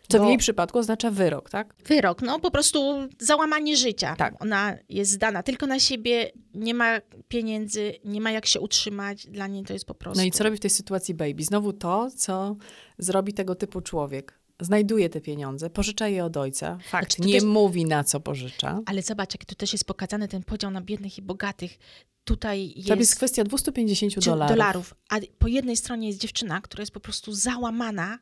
Co 0.10 0.18
w 0.18 0.22
bo- 0.22 0.28
jej 0.28 0.38
przypadku 0.38 0.80
oznacza 0.80 1.12
wyrok, 1.12 1.50
tak? 1.50 1.76
Wyrok, 1.86 2.22
no 2.22 2.39
po 2.39 2.52
prostu 2.52 3.08
załamanie 3.20 3.78
życia. 3.78 4.16
Tak. 4.16 4.42
Ona 4.42 4.78
jest 4.89 5.12
zdana 5.12 5.44
tylko 5.44 5.68
na 5.68 5.80
siebie, 5.80 6.32
nie 6.54 6.74
ma 6.74 7.00
pieniędzy, 7.28 7.94
nie 8.06 8.22
ma 8.22 8.32
jak 8.32 8.46
się 8.46 8.60
utrzymać, 8.60 9.28
dla 9.28 9.48
niej 9.48 9.64
to 9.64 9.74
jest 9.74 9.86
po 9.86 9.96
prostu... 9.96 10.20
No 10.20 10.26
i 10.26 10.32
co 10.32 10.44
robi 10.44 10.58
w 10.58 10.60
tej 10.60 10.70
sytuacji 10.70 11.14
baby? 11.14 11.44
Znowu 11.44 11.74
to, 11.74 12.10
co 12.18 12.56
zrobi 12.98 13.34
tego 13.34 13.56
typu 13.56 13.82
człowiek. 13.82 14.41
Znajduje 14.62 15.09
te 15.09 15.22
pieniądze, 15.22 15.70
pożycza 15.70 16.07
je 16.07 16.26
od 16.26 16.38
ojca. 16.38 16.78
Fakt, 16.84 17.16
Znaczy, 17.16 17.30
nie 17.30 17.39
też- 17.39 17.43
mówi 17.49 17.86
na 17.86 18.03
co 18.03 18.20
pożycza. 18.20 18.80
Ale 18.86 19.01
zobacz, 19.01 19.34
jak 19.34 19.45
tu 19.45 19.55
też 19.55 19.74
jest 19.74 19.86
pokazany 19.86 20.28
ten 20.28 20.43
podział 20.43 20.72
na 20.72 20.82
biednych 20.82 21.18
i 21.18 21.22
bogatych. 21.22 21.78
Tutaj 22.24 22.74
jest... 22.76 22.88
To 22.88 22.95
jest 22.95 23.16
kwestia 23.16 23.43
250 23.43 24.14
czy- 24.14 24.20
dolarów. 24.30 24.57
dolarów. 24.57 24.95
A 25.09 25.16
po 25.39 25.47
jednej 25.47 25.78
stronie 25.78 26.07
jest 26.07 26.20
dziewczyna, 26.20 26.62
która 26.62 26.82
jest 26.82 26.91
po 26.91 26.99
prostu 26.99 27.34
załamana, 27.34 28.20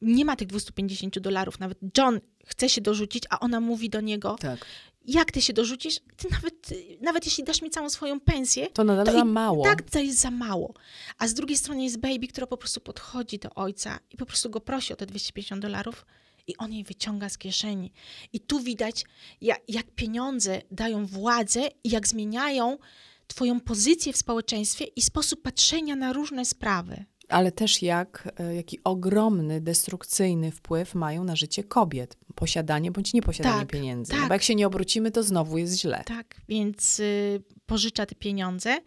nie 0.00 0.24
ma 0.24 0.36
tych 0.36 0.48
250 0.48 1.18
dolarów. 1.18 1.60
Nawet 1.60 1.78
John 1.98 2.20
chce 2.46 2.68
się 2.68 2.80
dorzucić, 2.80 3.24
a 3.30 3.40
ona 3.40 3.60
mówi 3.60 3.90
do 3.90 4.00
niego, 4.00 4.36
Tak. 4.40 4.66
Jak 5.06 5.32
ty 5.32 5.42
się 5.42 5.52
dorzucisz? 5.52 6.00
Ty 6.16 6.28
nawet, 6.30 6.68
nawet 7.00 7.24
jeśli 7.24 7.44
dasz 7.44 7.62
mi 7.62 7.70
całą 7.70 7.90
swoją 7.90 8.20
pensję, 8.20 8.66
To 8.70 8.84
nadal 8.84 9.06
To 9.06 9.12
za 9.12 9.18
i 9.20 9.24
mało. 9.24 9.64
tak 9.64 9.82
to 9.90 9.98
jest 9.98 10.18
za 10.18 10.30
mało. 10.30 10.74
A 11.18 11.28
z 11.28 11.34
drugiej 11.34 11.56
strony 11.56 11.84
jest 11.84 11.98
baby, 11.98 12.28
która 12.28 12.46
po 12.46 12.56
prostu 12.56 12.80
podchodzi 12.80 13.38
do 13.38 13.50
ojca 13.54 13.98
i 14.10 14.16
po 14.16 14.26
prostu 14.26 14.50
go 14.50 14.60
prosi 14.60 14.92
o 14.92 14.96
te 14.96 15.06
250 15.06 15.62
dolarów 15.62 16.06
i 16.46 16.56
on 16.56 16.72
jej 16.72 16.84
wyciąga 16.84 17.28
z 17.28 17.38
kieszeni. 17.38 17.92
I 18.32 18.40
tu 18.40 18.60
widać, 18.60 19.04
jak, 19.40 19.60
jak 19.68 19.86
pieniądze 19.90 20.62
dają 20.70 21.06
władzę 21.06 21.68
i 21.84 21.90
jak 21.90 22.08
zmieniają 22.08 22.78
twoją 23.26 23.60
pozycję 23.60 24.12
w 24.12 24.16
społeczeństwie 24.16 24.84
i 24.84 25.02
sposób 25.02 25.42
patrzenia 25.42 25.96
na 25.96 26.12
różne 26.12 26.44
sprawy. 26.44 27.04
Ale 27.28 27.52
też 27.52 27.82
jak, 27.82 28.28
e, 28.40 28.54
jaki 28.54 28.78
ogromny, 28.84 29.60
destrukcyjny 29.60 30.50
wpływ 30.50 30.94
mają 30.94 31.24
na 31.24 31.36
życie 31.36 31.64
kobiet. 31.64 32.16
Posiadanie 32.34 32.90
bądź 32.92 33.14
nieposiadanie 33.14 33.60
Tak, 33.60 33.68
pieniędzy. 33.70 34.12
tak. 34.12 34.20
No 34.20 34.28
bo 34.28 34.34
jak 34.34 34.42
się 34.42 34.54
nie 34.54 34.66
obrócimy, 34.66 35.10
to 35.10 35.22
znowu 35.22 35.58
jest 35.58 35.80
źle. 35.80 36.02
Tak, 36.06 36.40
więc 36.48 37.00
y, 37.00 37.42
pożycza 37.66 38.06
te 38.06 38.14
pieniądze 38.14 38.78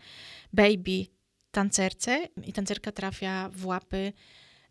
baby 0.54 1.06
tancerce 1.52 2.28
i 2.46 2.54
tancerka 2.54 2.92
trafia 2.92 3.50
w 3.54 3.66
łapy 3.66 4.14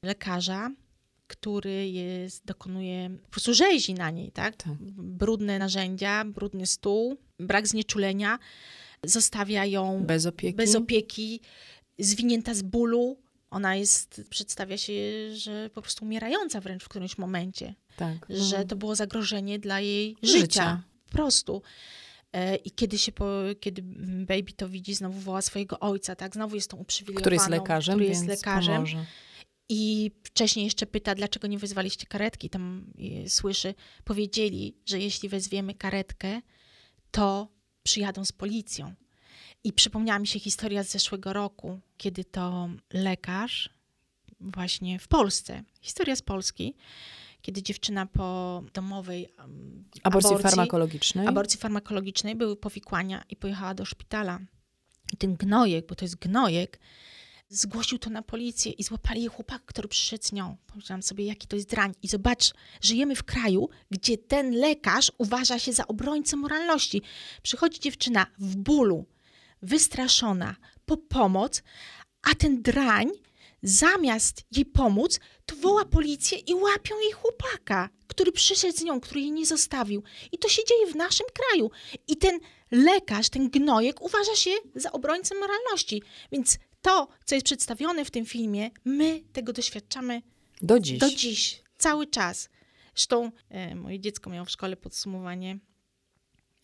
lekarza, 0.03 0.71
który 1.27 1.89
jest, 1.89 2.45
dokonuje, 2.45 3.11
po 3.23 3.29
prostu 3.31 3.55
rzezi 3.55 3.95
na 3.95 4.11
niej, 4.11 4.33
tak? 4.33 4.57
Tak. 4.57 4.73
Brudne 4.97 5.59
narzędzia, 5.59 6.25
brudny 6.25 6.66
stół, 6.66 7.16
brak 7.39 7.69
znieczulenia, 7.69 8.39
zostawia 9.05 9.64
ją 9.64 10.05
Bez 10.07 10.27
opieki. 10.27 10.57
bez 10.57 10.75
opieki, 10.75 11.41
zwinięta 11.99 12.55
z 12.55 12.62
bólu. 12.62 13.16
Ona 13.51 13.76
jest, 13.76 14.22
przedstawia 14.30 14.76
się, 14.76 14.92
że 15.34 15.70
po 15.70 15.82
prostu 15.82 16.05
umierająca 16.05 16.61
wręcz 16.61 16.84
w 16.84 16.88
którymś 16.88 17.18
momencie 17.18 17.74
tak. 17.99 18.26
że 18.30 18.64
to 18.64 18.76
było 18.76 18.94
zagrożenie 18.94 19.59
dla 19.59 19.80
jej 19.80 20.16
życia. 20.22 20.38
Życia. 20.38 20.82
Po 21.07 21.12
prostu. 21.12 21.62
E, 22.32 22.57
I 22.57 22.70
kiedy 22.70 22.99
się, 22.99 23.12
po, 23.12 23.26
kiedy 23.61 23.82
baby 24.26 24.53
to 24.57 24.68
widzi, 24.68 24.94
znowu 24.94 25.20
woła 25.20 25.42
swojego 25.42 25.80
ojca, 25.80 26.16
tak? 26.16 26.34
Znowu 26.34 26.55
jest 26.55 26.70
tą 26.70 26.76
uprzywilejowaną. 26.76 27.22
Który 27.22 27.36
jest 27.36 27.49
lekarzem, 27.49 27.94
który 27.94 28.09
jest 28.09 28.26
lekarzem. 28.26 28.74
pomoże. 28.74 29.05
I 29.68 30.11
wcześniej 30.24 30.64
jeszcze 30.64 30.86
pyta, 30.86 31.14
dlaczego 31.14 31.46
nie 31.46 31.59
wezwaliście 31.59 32.07
karetki. 32.07 32.51
Tam 32.51 32.92
e, 33.24 33.28
słyszy, 33.28 33.74
powiedzieli, 34.05 34.76
że 34.86 34.99
jeśli 34.99 35.28
wezwiemy 35.28 35.74
karetkę, 35.74 36.40
to 37.11 37.49
przyjadą 37.82 38.24
z 38.24 38.32
policją. 38.32 38.94
I 39.65 39.73
przypomniała 39.73 40.19
mi 40.19 40.27
się 40.27 40.39
historia 40.39 40.85
z 40.85 40.91
zeszłego 40.91 41.33
roku, 41.33 41.81
kiedy 41.97 42.25
to 42.25 42.69
lekarz 42.93 43.71
właśnie 44.41 44.99
w 44.99 45.09
Polsce, 45.09 45.63
historia 45.81 46.17
z 46.17 46.23
Polski, 46.23 46.75
kiedy 47.43 47.63
dziewczyna 47.63 48.07
po 48.07 48.63
domowej 48.75 49.29
Aborcji, 49.37 50.01
aborcji, 50.03 50.39
farmakologicznej. 50.39 51.27
aborcji 51.27 51.61
farmakologicznej 51.61 52.35
były 52.35 52.57
powikłania 52.57 53.25
i 53.31 53.37
pojechała 53.37 53.75
do 53.75 53.85
szpitala. 53.85 54.39
I 55.13 55.17
ten 55.17 55.35
gnojek, 55.35 55.87
bo 55.87 55.95
to 55.95 56.05
jest 56.05 56.17
gnojek, 56.17 56.79
zgłosił 57.49 57.99
to 57.99 58.11
na 58.11 58.23
policję 58.23 58.73
i 58.73 58.83
złapali 58.83 59.21
jej 59.21 59.29
chłopaka, 59.29 59.65
który 59.67 59.89
przyszedł 59.89 60.25
z 60.25 60.33
nią. 60.33 60.57
Pomyślałam 60.67 61.03
sobie, 61.03 61.25
jaki 61.25 61.47
to 61.47 61.57
jest 61.57 61.69
drań. 61.71 61.95
I 62.03 62.09
zobacz, 62.09 62.53
żyjemy 62.81 63.17
w 63.17 63.23
kraju, 63.23 63.69
gdzie 63.91 64.19
ten 64.19 64.51
lekarz 64.51 65.13
uważa 65.19 65.59
się 65.59 65.73
za 65.73 65.87
obrońcę 65.87 66.37
moralności. 66.37 67.03
Przychodzi 67.43 67.81
dziewczyna 67.81 68.27
w 68.39 68.57
bólu, 68.57 69.07
wystraszona, 69.63 70.57
po 70.87 70.97
pomoc, 70.97 71.63
a 72.23 72.35
ten 72.35 72.63
drań 72.63 73.11
zamiast 73.63 74.45
jej 74.53 74.67
pomóc, 74.67 75.21
to 75.47 75.57
woła 75.57 75.85
policję 75.85 76.39
i 76.39 76.55
łapią 76.55 77.01
jej 77.01 77.13
chłopaka, 77.13 77.89
który 78.07 78.33
przyszedł 78.33 78.79
z 78.79 78.83
nią, 78.83 79.01
który 79.01 79.21
jej 79.21 79.33
nie 79.33 79.47
zostawił. 79.47 80.03
I 80.33 80.39
to 80.39 80.49
się 80.49 80.63
dzieje 80.69 80.87
w 80.93 80.97
naszym 80.97 81.27
kraju. 81.35 81.71
I 82.07 82.17
ten 82.17 82.39
lekarz, 82.71 83.29
ten 83.29 83.51
gnojek 83.51 84.03
uważa 84.03 84.35
się 84.35 84.51
za 84.75 84.93
obrońcę 84.93 85.35
moralności. 85.35 86.03
Więc 86.33 86.59
to, 86.83 87.09
co 87.25 87.35
jest 87.35 87.45
przedstawione 87.45 88.05
w 88.05 88.11
tym 88.11 88.27
filmie, 88.27 88.71
my 88.85 89.23
tego 89.33 89.53
doświadczamy 89.53 90.23
Do 90.63 90.81
dziś. 90.81 90.99
do 90.99 91.11
dziś, 91.11 91.63
cały 91.79 92.07
czas. 92.07 92.49
Zresztą 92.95 93.31
e, 93.51 93.75
moje 93.75 94.01
dziecko 94.01 94.31
miało 94.31 94.45
w 94.45 94.51
szkole 94.51 94.77
podsumowanie 94.77 95.59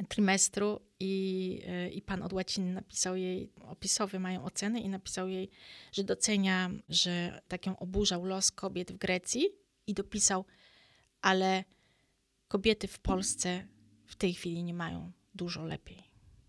trymestru 0.08 0.80
i, 1.04 1.62
i 1.92 2.02
pan 2.02 2.22
od 2.22 2.32
łaciny 2.32 2.72
napisał 2.72 3.16
jej, 3.16 3.50
opisowe 3.60 4.18
mają 4.18 4.44
oceny 4.44 4.80
i 4.80 4.88
napisał 4.88 5.28
jej, 5.28 5.50
że 5.92 6.04
docenia, 6.04 6.70
że 6.88 7.42
tak 7.48 7.66
ją 7.66 7.78
oburzał 7.78 8.24
los 8.24 8.50
kobiet 8.50 8.92
w 8.92 8.96
Grecji 8.96 9.48
i 9.86 9.94
dopisał, 9.94 10.44
ale 11.20 11.64
kobiety 12.48 12.88
w 12.88 12.98
Polsce 12.98 13.66
w 14.06 14.16
tej 14.16 14.34
chwili 14.34 14.64
nie 14.64 14.74
mają 14.74 15.12
dużo 15.34 15.64
lepiej. 15.64 16.02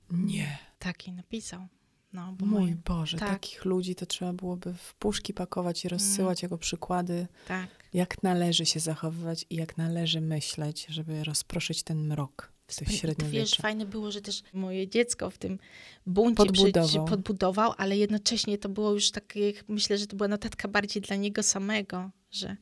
Nie. 0.10 0.58
Tak 0.80 1.08
jej 1.08 1.16
napisał. 1.16 1.68
No, 2.14 2.36
Mój 2.40 2.50
moje, 2.50 2.76
Boże, 2.76 3.18
tak. 3.18 3.30
takich 3.30 3.66
ludzi 3.66 3.96
to 3.96 4.06
trzeba 4.06 4.34
byłoby 4.34 4.74
w 4.74 4.94
puszki 4.94 5.34
pakować 5.34 5.86
i 5.86 5.90
rozsyłać 5.90 6.44
jako 6.44 6.58
przykłady, 6.58 7.28
tak. 7.48 7.70
jak 7.94 8.24
należy 8.24 8.66
się 8.66 8.80
zachowywać 8.80 9.46
i 9.50 9.56
jak 9.56 9.78
należy 9.78 10.22
myśleć, 10.22 10.86
żeby 10.90 11.24
rozproszyć 11.24 11.84
ten 11.84 12.08
mrok 12.08 12.55
w 12.68 12.76
tych 12.76 12.88
Wiesz, 12.88 13.00
średniowieczu. 13.00 13.62
fajne 13.62 13.86
było, 13.86 14.12
że 14.12 14.22
też 14.22 14.44
moje 14.54 14.88
dziecko 14.88 15.30
w 15.30 15.38
tym 15.38 15.60
buncie 16.06 16.36
Podbudował. 16.36 17.06
Podbudował, 17.06 17.74
ale 17.78 17.98
jednocześnie 17.98 18.58
to 18.58 18.70
było 18.70 18.94
już 18.94 19.12
takie, 19.12 19.54
myślę, 19.68 19.98
że 19.98 20.08
to 20.08 20.16
była 20.16 20.28
notatka 20.28 20.68
bardziej 20.68 21.02
dla 21.02 21.16
niego 21.16 21.44
samego, 21.44 22.12
że 22.32 22.58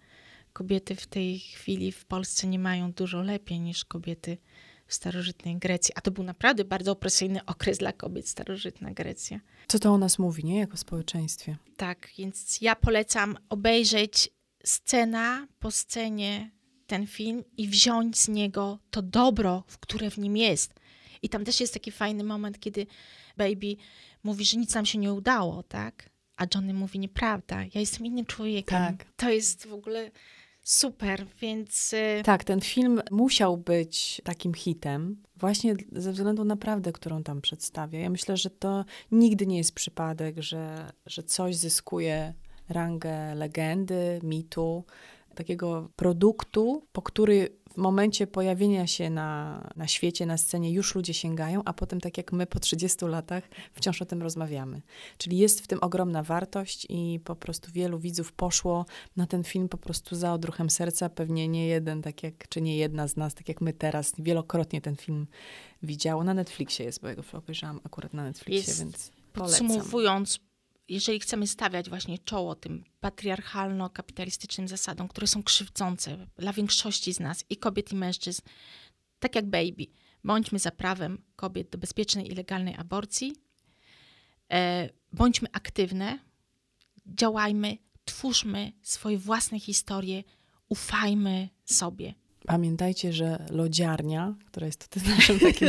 kobiety 0.54 0.96
w 0.96 1.08
tej 1.08 1.40
chwili 1.40 1.92
w 1.92 2.06
Polsce 2.06 2.48
nie 2.48 2.60
mają 2.60 2.92
dużo 2.92 3.22
lepiej 3.22 3.60
niż 3.60 3.86
kobiety 3.86 4.38
w 4.88 4.94
starożytnej 4.94 5.58
Grecji. 5.58 5.94
A 5.96 6.02
to 6.02 6.12
był 6.12 6.24
naprawdę 6.24 6.66
bardzo 6.66 6.92
opresyjny 6.92 7.46
okres 7.46 7.78
dla 7.78 7.94
kobiet, 7.94 8.30
starożytna 8.30 8.92
Grecja. 8.92 9.40
Co 9.68 9.80
to 9.80 9.92
o 9.92 9.98
nas 9.98 10.20
mówi, 10.20 10.46
nie? 10.46 10.60
Jako 10.60 10.78
społeczeństwie. 10.78 11.58
Tak, 11.78 12.10
więc 12.18 12.62
ja 12.62 12.76
polecam 12.76 13.38
obejrzeć 13.50 14.30
scena 14.64 15.48
po 15.60 15.72
scenie 15.72 16.52
ten 16.94 17.08
film 17.08 17.44
i 17.58 17.68
wziąć 17.68 18.18
z 18.18 18.28
niego 18.28 18.80
to 18.92 19.02
dobro, 19.02 19.64
w 19.68 19.78
które 19.78 20.10
w 20.10 20.18
nim 20.18 20.38
jest. 20.38 20.74
I 21.22 21.30
tam 21.30 21.46
też 21.46 21.60
jest 21.60 21.74
taki 21.74 21.92
fajny 21.92 22.24
moment, 22.24 22.60
kiedy 22.60 22.88
baby 23.38 23.76
mówi, 24.24 24.46
że 24.46 24.58
nic 24.58 24.76
nam 24.76 24.86
się 24.86 24.98
nie 24.98 25.14
udało, 25.14 25.64
tak? 25.64 26.10
A 26.38 26.46
Johnny 26.56 26.74
mówi, 26.74 27.00
nieprawda, 27.00 27.64
ja 27.64 27.80
jestem 27.80 28.06
innym 28.06 28.26
człowiekiem. 28.26 28.78
Tak. 28.78 29.06
To 29.16 29.30
jest 29.30 29.68
w 29.68 29.74
ogóle 29.74 30.12
super, 30.64 31.26
więc 31.42 31.94
y, 31.94 32.22
Tak, 32.26 32.44
ten 32.44 32.62
film 32.62 33.02
musiał 33.12 33.58
być 33.58 34.22
takim 34.24 34.54
hitem, 34.54 35.24
właśnie 35.36 35.76
ze 35.92 36.12
względu 36.12 36.44
na 36.44 36.56
prawdę, 36.56 36.92
którą 36.92 37.24
tam 37.24 37.42
przedstawia. 37.42 38.00
Ja 38.00 38.10
myślę, 38.10 38.38
że 38.38 38.50
to 38.50 38.86
nigdy 39.12 39.48
nie 39.48 39.58
jest 39.58 39.72
przypadek, 39.72 40.42
że, 40.42 40.92
że 41.06 41.24
coś 41.24 41.56
zyskuje 41.56 42.34
rangę 42.70 43.36
legendy, 43.36 44.20
mitu, 44.24 44.84
takiego 45.36 45.90
produktu, 45.96 46.88
po 46.92 47.02
który 47.02 47.50
w 47.74 47.78
momencie 47.78 48.28
pojawienia 48.28 48.88
się 48.88 49.10
na, 49.10 49.62
na 49.76 49.88
świecie, 49.88 50.26
na 50.26 50.38
scenie 50.38 50.72
już 50.72 50.96
ludzie 50.96 51.14
sięgają, 51.14 51.62
a 51.66 51.74
potem, 51.74 52.02
tak 52.02 52.18
jak 52.18 52.32
my 52.32 52.46
po 52.46 52.60
30 52.60 53.06
latach, 53.06 53.44
wciąż 53.74 54.02
o 54.02 54.06
tym 54.06 54.22
rozmawiamy. 54.22 54.82
Czyli 55.18 55.38
jest 55.38 55.62
w 55.62 55.68
tym 55.68 55.80
ogromna 55.82 56.24
wartość 56.24 56.88
i 56.90 57.20
po 57.24 57.36
prostu 57.36 57.72
wielu 57.72 58.00
widzów 58.00 58.32
poszło 58.34 58.86
na 59.16 59.28
ten 59.28 59.44
film 59.44 59.70
po 59.70 59.78
prostu 59.78 60.16
za 60.16 60.34
odruchem 60.34 60.70
serca. 60.70 61.10
Pewnie 61.10 61.48
nie 61.48 61.68
jeden, 61.68 62.02
tak 62.02 62.24
jak, 62.24 62.48
czy 62.48 62.62
nie 62.62 62.78
jedna 62.78 63.08
z 63.08 63.18
nas, 63.18 63.34
tak 63.34 63.48
jak 63.50 63.62
my 63.62 63.74
teraz, 63.74 64.14
wielokrotnie 64.20 64.82
ten 64.82 64.96
film 64.96 65.28
widziało. 65.84 66.24
Na 66.24 66.34
Netflixie 66.34 66.86
jest, 66.86 67.02
bo 67.02 67.08
ja 67.08 67.16
go 67.16 67.24
obejrzałam 67.34 67.80
akurat 67.84 68.14
na 68.14 68.24
Netflixie, 68.24 68.68
Jest 68.72 68.80
więc 68.80 69.12
polecam. 69.34 69.68
podsumowując, 69.68 70.40
jeżeli 70.88 71.20
chcemy 71.20 71.48
stawiać 71.48 71.90
właśnie 71.90 72.20
czoło 72.20 72.56
tym 72.56 72.84
patriarchalno-kapitalistycznym 73.02 74.68
zasadom, 74.68 75.08
które 75.08 75.28
są 75.28 75.44
krzywdzące 75.44 76.28
dla 76.38 76.54
większości 76.54 77.14
z 77.14 77.20
nas, 77.20 77.46
i 77.50 77.58
kobiet, 77.58 77.92
i 77.92 77.96
mężczyzn, 77.96 78.42
tak 79.20 79.36
jak 79.36 79.46
baby, 79.46 79.86
bądźmy 80.24 80.60
za 80.60 80.72
prawem 80.72 81.24
kobiet 81.36 81.70
do 81.70 81.78
bezpiecznej 81.78 82.32
i 82.32 82.36
legalnej 82.36 82.76
aborcji, 82.76 83.36
e, 84.52 84.90
bądźmy 85.14 85.48
aktywne, 85.52 86.20
działajmy, 87.06 87.78
twórzmy 88.06 88.72
swoje 88.82 89.18
własne 89.18 89.60
historie, 89.60 90.24
ufajmy 90.70 91.50
sobie. 91.66 92.14
Pamiętajcie, 92.48 93.14
że 93.14 93.46
lodziarnia, 93.50 94.36
która 94.46 94.66
jest 94.66 94.88
tutaj 94.88 95.10
naszym 95.16 95.40
takim 95.40 95.68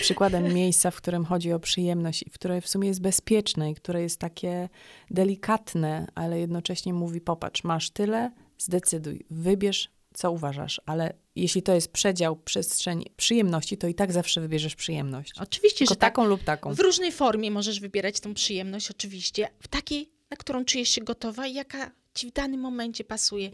przykładem 0.00 0.54
miejsca, 0.54 0.90
w 0.90 0.96
którym 0.96 1.24
chodzi 1.24 1.52
o 1.52 1.58
przyjemność 1.58 2.22
i 2.22 2.30
które 2.30 2.60
w 2.60 2.68
sumie 2.68 2.88
jest 2.88 3.00
bezpieczne 3.00 3.70
i 3.70 3.74
które 3.74 4.02
jest 4.02 4.18
takie 4.18 4.68
delikatne, 5.10 6.06
ale 6.14 6.40
jednocześnie 6.40 6.94
mówi: 6.94 7.20
popatrz, 7.20 7.64
masz 7.64 7.90
tyle, 7.90 8.30
zdecyduj, 8.58 9.24
wybierz, 9.30 9.90
co 10.14 10.32
uważasz, 10.32 10.80
ale 10.86 11.14
jeśli 11.36 11.62
to 11.62 11.74
jest 11.74 11.92
przedział, 11.92 12.36
przestrzeń 12.36 13.04
przyjemności, 13.16 13.78
to 13.78 13.88
i 13.88 13.94
tak 13.94 14.12
zawsze 14.12 14.40
wybierzesz 14.40 14.74
przyjemność. 14.74 15.32
Oczywiście, 15.40 15.78
Tylko 15.78 15.94
że 15.94 15.96
tak. 15.96 16.14
taką 16.14 16.24
lub 16.24 16.44
taką. 16.44 16.74
W 16.74 16.80
różnej 16.80 17.12
formie 17.12 17.50
możesz 17.50 17.80
wybierać 17.80 18.20
tą 18.20 18.34
przyjemność, 18.34 18.90
oczywiście, 18.90 19.48
w 19.60 19.68
takiej, 19.68 20.10
na 20.30 20.36
którą 20.36 20.64
czujesz 20.64 20.88
się 20.88 21.00
gotowa 21.00 21.46
i 21.46 21.54
jaka 21.54 21.90
ci 22.14 22.26
w 22.28 22.32
danym 22.32 22.60
momencie 22.60 23.04
pasuje. 23.04 23.50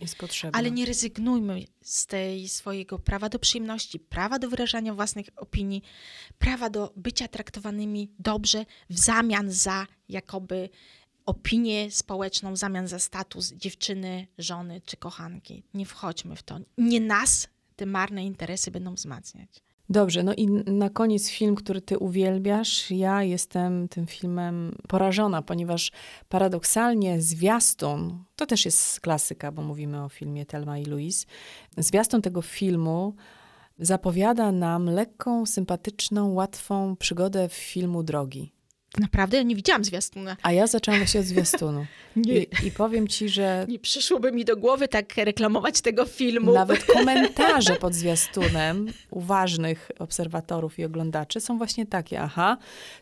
Ale 0.52 0.70
nie 0.70 0.86
rezygnujmy 0.86 1.64
z 1.82 2.06
tej 2.06 2.48
swojego 2.48 2.98
prawa 2.98 3.28
do 3.28 3.38
przyjemności, 3.38 3.98
prawa 3.98 4.38
do 4.38 4.48
wyrażania 4.48 4.94
własnych 4.94 5.26
opinii, 5.36 5.82
prawa 6.38 6.70
do 6.70 6.92
bycia 6.96 7.28
traktowanymi 7.28 8.10
dobrze 8.18 8.66
w 8.90 8.98
zamian 8.98 9.50
za 9.50 9.86
jakoby 10.08 10.68
opinię 11.26 11.90
społeczną, 11.90 12.52
w 12.52 12.56
zamian 12.56 12.88
za 12.88 12.98
status 12.98 13.52
dziewczyny, 13.52 14.26
żony 14.38 14.80
czy 14.84 14.96
kochanki. 14.96 15.62
Nie 15.74 15.86
wchodźmy 15.86 16.36
w 16.36 16.42
to. 16.42 16.60
Nie 16.78 17.00
nas 17.00 17.48
te 17.76 17.86
marne 17.86 18.24
interesy 18.24 18.70
będą 18.70 18.94
wzmacniać. 18.94 19.67
Dobrze, 19.90 20.22
no 20.22 20.34
i 20.34 20.46
na 20.66 20.90
koniec 20.90 21.30
film, 21.30 21.54
który 21.54 21.80
ty 21.80 21.98
uwielbiasz. 21.98 22.90
Ja 22.90 23.22
jestem 23.22 23.88
tym 23.88 24.06
filmem 24.06 24.74
porażona, 24.88 25.42
ponieważ 25.42 25.92
paradoksalnie 26.28 27.22
zwiastun, 27.22 28.24
to 28.36 28.46
też 28.46 28.64
jest 28.64 29.00
klasyka, 29.00 29.52
bo 29.52 29.62
mówimy 29.62 30.04
o 30.04 30.08
filmie 30.08 30.46
Telma 30.46 30.78
i 30.78 30.84
Louise, 30.84 31.26
zwiastun 31.78 32.22
tego 32.22 32.42
filmu 32.42 33.14
zapowiada 33.78 34.52
nam 34.52 34.86
lekką, 34.86 35.46
sympatyczną, 35.46 36.32
łatwą 36.32 36.96
przygodę 36.96 37.48
w 37.48 37.52
filmu 37.52 38.02
Drogi. 38.02 38.57
Naprawdę? 38.98 39.36
Ja 39.36 39.42
nie 39.42 39.56
widziałam 39.56 39.84
zwiastuna. 39.84 40.36
A 40.42 40.52
ja 40.52 40.66
zaczęłam 40.66 41.00
właśnie 41.00 41.20
od 41.20 41.26
zwiastunu. 41.26 41.86
Nie. 42.16 42.38
I, 42.38 42.46
I 42.66 42.70
powiem 42.70 43.08
ci, 43.08 43.28
że 43.28 43.66
Nie 43.68 43.78
przyszłoby 43.78 44.32
mi 44.32 44.44
do 44.44 44.56
głowy 44.56 44.88
tak 44.88 45.16
reklamować 45.16 45.80
tego 45.80 46.06
filmu. 46.06 46.52
Nawet 46.52 46.84
komentarze 46.94 47.76
pod 47.76 47.94
zwiastunem 47.94 48.86
uważnych 49.10 49.90
obserwatorów 49.98 50.78
i 50.78 50.84
oglądaczy 50.84 51.40
są 51.40 51.58
właśnie 51.58 51.86
takie. 51.86 52.20
Aha, 52.20 52.56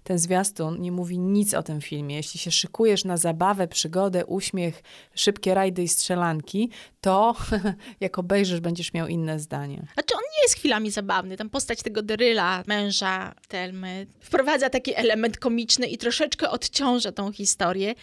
ten 0.05 0.18
zwiastun 0.18 0.80
nie 0.80 0.93
mówi 0.93 1.18
nic 1.18 1.55
o 1.55 1.62
tym 1.62 1.80
filmie. 1.80 2.16
Jeśli 2.16 2.41
się 2.41 2.51
szykujesz 2.51 3.05
na 3.05 3.16
zabawę, 3.16 3.68
przygodę, 3.68 4.26
uśmiech, 4.26 4.82
szybkie 5.14 5.55
rajdy 5.55 5.82
i 5.82 5.89
strzelanki, 5.89 6.70
to 7.07 7.37
jak 8.01 8.19
obejrzysz, 8.19 8.61
będziesz 8.61 8.93
miał 8.93 9.09
inne 9.09 9.39
zdanie. 9.41 9.87
Znaczy 9.95 10.15
on 10.15 10.23
nie 10.37 10.43
jest 10.43 10.55
chwilami 10.55 10.91
zabawny. 10.91 11.37
Tam 11.37 11.51
postać 11.51 11.83
tego 11.83 12.03
Deryla, 12.03 12.63
męża 12.67 13.35
Telmy, 13.49 14.07
wprowadza 14.21 14.71
taki 14.71 14.95
element 14.95 15.39
komiczny 15.39 15.87
i 15.87 15.99
troszeczkę 15.99 16.51
odciąża 16.51 17.13
tą 17.13 17.33
historię, 17.33 17.95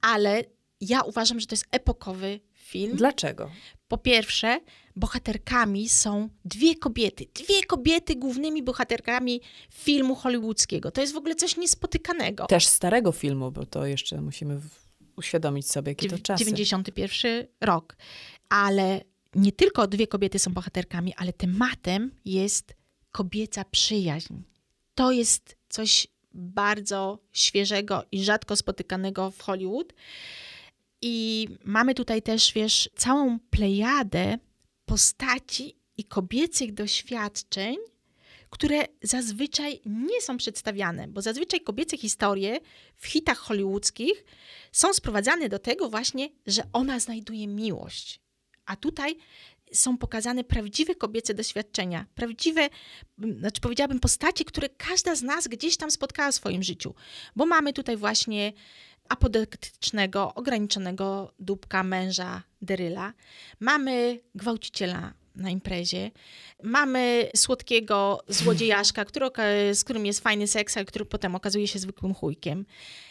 ale 0.00 0.44
ja 0.80 1.02
uważam, 1.02 1.40
że 1.40 1.46
to 1.46 1.52
jest 1.52 1.66
epokowy 1.70 2.40
film. 2.52 2.96
Dlaczego? 2.96 3.50
Po 3.88 3.98
pierwsze, 3.98 4.60
bohaterkami 4.96 5.88
są 5.88 6.28
dwie 6.44 6.76
kobiety. 6.76 7.26
Dwie 7.34 7.64
kobiety 7.64 8.16
głównymi 8.16 8.62
bohaterkami 8.62 9.40
filmu 9.70 10.14
hollywoodzkiego. 10.14 10.90
To 10.90 11.00
jest 11.00 11.12
w 11.12 11.16
ogóle 11.16 11.34
coś 11.34 11.56
niespotykanego. 11.56 12.46
Też 12.46 12.66
starego 12.66 13.12
filmu, 13.12 13.50
bo 13.50 13.66
to 13.66 13.86
jeszcze 13.86 14.20
musimy 14.20 14.60
uświadomić 15.16 15.70
sobie, 15.70 15.90
jakie 15.90 16.08
to 16.08 16.18
czasy. 16.18 16.44
91 16.44 17.46
rok. 17.60 17.96
Ale 18.52 19.00
nie 19.34 19.52
tylko 19.52 19.86
dwie 19.86 20.06
kobiety 20.06 20.38
są 20.38 20.52
bohaterkami, 20.52 21.14
ale 21.16 21.32
tematem 21.32 22.10
jest 22.24 22.74
kobieca 23.10 23.64
przyjaźń. 23.64 24.34
To 24.94 25.12
jest 25.12 25.56
coś 25.68 26.06
bardzo 26.34 27.18
świeżego 27.32 28.04
i 28.12 28.24
rzadko 28.24 28.56
spotykanego 28.56 29.30
w 29.30 29.42
Hollywood. 29.42 29.92
I 31.02 31.48
mamy 31.64 31.94
tutaj 31.94 32.22
też, 32.22 32.52
wiesz, 32.52 32.90
całą 32.96 33.38
plejadę 33.38 34.38
postaci 34.84 35.76
i 35.96 36.04
kobiecych 36.04 36.74
doświadczeń, 36.74 37.76
które 38.50 38.84
zazwyczaj 39.02 39.80
nie 39.86 40.20
są 40.20 40.36
przedstawiane, 40.36 41.08
bo 41.08 41.22
zazwyczaj 41.22 41.60
kobiece 41.60 41.96
historie 41.96 42.60
w 42.96 43.06
hitach 43.06 43.38
hollywoodzkich 43.38 44.24
są 44.72 44.92
sprowadzane 44.92 45.48
do 45.48 45.58
tego 45.58 45.88
właśnie, 45.88 46.28
że 46.46 46.62
ona 46.72 47.00
znajduje 47.00 47.48
miłość. 47.48 48.21
A 48.66 48.76
tutaj 48.76 49.16
są 49.72 49.98
pokazane 49.98 50.44
prawdziwe 50.44 50.94
kobiece 50.94 51.34
doświadczenia, 51.34 52.06
prawdziwe, 52.14 52.68
znaczy 53.38 53.60
powiedziałabym, 53.60 54.00
postacie, 54.00 54.44
które 54.44 54.68
każda 54.68 55.14
z 55.14 55.22
nas 55.22 55.48
gdzieś 55.48 55.76
tam 55.76 55.90
spotkała 55.90 56.32
w 56.32 56.34
swoim 56.34 56.62
życiu. 56.62 56.94
Bo 57.36 57.46
mamy 57.46 57.72
tutaj 57.72 57.96
właśnie 57.96 58.52
apodyktycznego, 59.08 60.34
ograniczonego 60.34 61.32
dupka 61.38 61.82
męża 61.82 62.42
Deryla, 62.62 63.12
mamy 63.60 64.20
gwałciciela 64.34 65.14
na 65.36 65.50
imprezie, 65.50 66.10
mamy 66.62 67.30
słodkiego 67.36 68.20
złodziejaszka, 68.28 69.04
który, 69.04 69.30
z 69.74 69.84
którym 69.84 70.06
jest 70.06 70.20
fajny 70.20 70.46
seks, 70.46 70.76
a 70.76 70.84
który 70.84 71.04
potem 71.04 71.34
okazuje 71.34 71.68
się 71.68 71.78
zwykłym 71.78 72.14
chujkiem. 72.14 72.66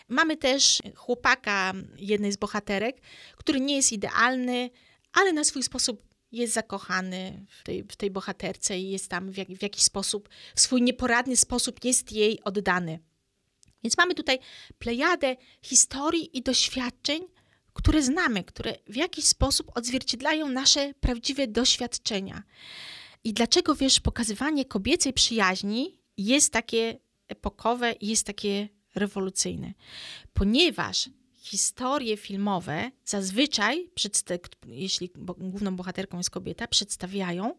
Mamy 0.09 0.37
też 0.37 0.81
chłopaka 0.95 1.73
jednej 1.97 2.31
z 2.31 2.37
bohaterek, 2.37 3.01
który 3.37 3.59
nie 3.59 3.75
jest 3.75 3.91
idealny, 3.91 4.69
ale 5.13 5.33
na 5.33 5.43
swój 5.43 5.63
sposób 5.63 6.11
jest 6.31 6.53
zakochany 6.53 7.45
w 7.49 7.63
tej, 7.63 7.83
w 7.83 7.95
tej 7.95 8.11
bohaterce 8.11 8.79
i 8.79 8.89
jest 8.89 9.09
tam 9.09 9.31
w, 9.31 9.37
jak, 9.37 9.47
w 9.47 9.61
jakiś 9.61 9.83
sposób, 9.83 10.29
w 10.55 10.61
swój 10.61 10.81
nieporadny 10.81 11.37
sposób 11.37 11.83
jest 11.83 12.11
jej 12.11 12.43
oddany. 12.43 12.99
Więc 13.83 13.97
mamy 13.97 14.15
tutaj 14.15 14.39
plejadę 14.79 15.35
historii 15.61 16.37
i 16.37 16.41
doświadczeń, 16.41 17.21
które 17.73 18.03
znamy, 18.03 18.43
które 18.43 18.75
w 18.87 18.95
jakiś 18.95 19.25
sposób 19.25 19.71
odzwierciedlają 19.75 20.49
nasze 20.49 20.93
prawdziwe 20.93 21.47
doświadczenia. 21.47 22.43
I 23.23 23.33
dlaczego, 23.33 23.75
wiesz, 23.75 23.99
pokazywanie 23.99 24.65
kobiecej 24.65 25.13
przyjaźni 25.13 26.01
jest 26.17 26.53
takie 26.53 26.99
epokowe 27.27 27.91
i 27.91 28.07
jest 28.07 28.27
takie 28.27 28.69
rewolucyjne? 28.95 29.73
Ponieważ 30.33 31.09
historie 31.41 32.17
filmowe 32.17 32.91
zazwyczaj, 33.05 33.89
jeśli 34.67 35.09
główną 35.37 35.75
bohaterką 35.75 36.17
jest 36.17 36.29
kobieta, 36.29 36.67
przedstawiają 36.67 37.55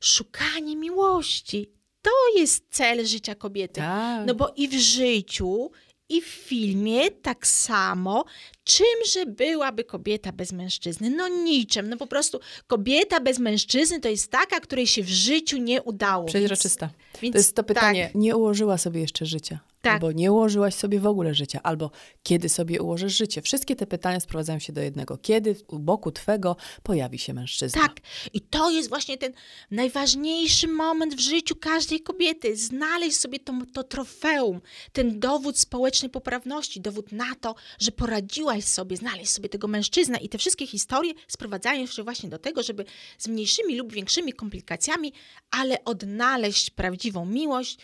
szukanie 0.00 0.76
miłości. 0.76 1.70
To 2.02 2.38
jest 2.38 2.64
cel 2.70 3.06
życia 3.06 3.34
kobiety. 3.34 3.80
Tak. 3.80 4.26
No 4.26 4.34
bo 4.34 4.52
i 4.56 4.68
w 4.68 4.72
życiu, 4.72 5.70
i 6.08 6.20
w 6.20 6.26
filmie 6.26 7.10
tak 7.10 7.46
samo, 7.46 8.24
czymże 8.64 9.26
byłaby 9.26 9.84
kobieta 9.84 10.32
bez 10.32 10.52
mężczyzny? 10.52 11.10
No 11.10 11.28
niczym. 11.28 11.88
No 11.88 11.96
po 11.96 12.06
prostu 12.06 12.40
kobieta 12.66 13.20
bez 13.20 13.38
mężczyzny 13.38 14.00
to 14.00 14.08
jest 14.08 14.30
taka, 14.30 14.60
której 14.60 14.86
się 14.86 15.02
w 15.02 15.08
życiu 15.08 15.58
nie 15.58 15.82
udało. 15.82 16.24
Przeźroczysta. 16.24 16.90
Więc 17.22 17.32
To 17.32 17.38
jest 17.38 17.56
to 17.56 17.64
pytanie, 17.64 18.04
Tak, 18.06 18.14
nie 18.14 18.36
ułożyła 18.36 18.78
sobie 18.78 19.00
jeszcze 19.00 19.26
życia. 19.26 19.60
Tak. 19.82 19.92
Albo 19.92 20.12
nie 20.12 20.32
ułożyłaś 20.32 20.74
sobie 20.74 21.00
w 21.00 21.06
ogóle 21.06 21.34
życia. 21.34 21.60
Albo 21.62 21.90
kiedy 22.22 22.48
sobie 22.48 22.82
ułożysz 22.82 23.16
życie. 23.16 23.42
Wszystkie 23.42 23.76
te 23.76 23.86
pytania 23.86 24.20
sprowadzają 24.20 24.58
się 24.58 24.72
do 24.72 24.80
jednego. 24.80 25.18
Kiedy 25.18 25.56
u 25.68 25.78
boku 25.78 26.12
twego 26.12 26.56
pojawi 26.82 27.18
się 27.18 27.34
mężczyzna? 27.34 27.80
tak. 27.82 28.00
I 28.32 28.40
to 28.40 28.70
jest 28.70 28.88
właśnie 28.88 29.18
ten 29.18 29.32
najważniejszy 29.70 30.68
moment 30.68 31.14
w 31.14 31.20
życiu 31.20 31.56
każdej 31.56 32.00
kobiety. 32.00 32.56
Znaleźć 32.56 33.16
sobie 33.16 33.38
to, 33.38 33.52
to 33.72 33.84
trofeum, 33.84 34.60
ten 34.92 35.20
dowód 35.20 35.58
społecznej 35.58 36.10
poprawności, 36.10 36.80
dowód 36.80 37.12
na 37.12 37.34
to, 37.40 37.54
że 37.78 37.92
poradziłaś 37.92 38.64
sobie, 38.64 38.96
znaleźć 38.96 39.30
sobie 39.30 39.48
tego 39.48 39.68
mężczyznę. 39.68 40.18
I 40.18 40.28
te 40.28 40.38
wszystkie 40.38 40.66
historie 40.66 41.14
sprowadzają 41.28 41.86
się 41.86 42.02
właśnie 42.02 42.28
do 42.28 42.38
tego, 42.38 42.62
żeby 42.62 42.84
z 43.18 43.28
mniejszymi 43.28 43.76
lub 43.76 43.92
większymi 43.92 44.32
komplikacjami, 44.32 45.12
ale 45.50 45.84
odnaleźć 45.84 46.70
prawdziwą 46.70 47.26
miłość 47.26 47.78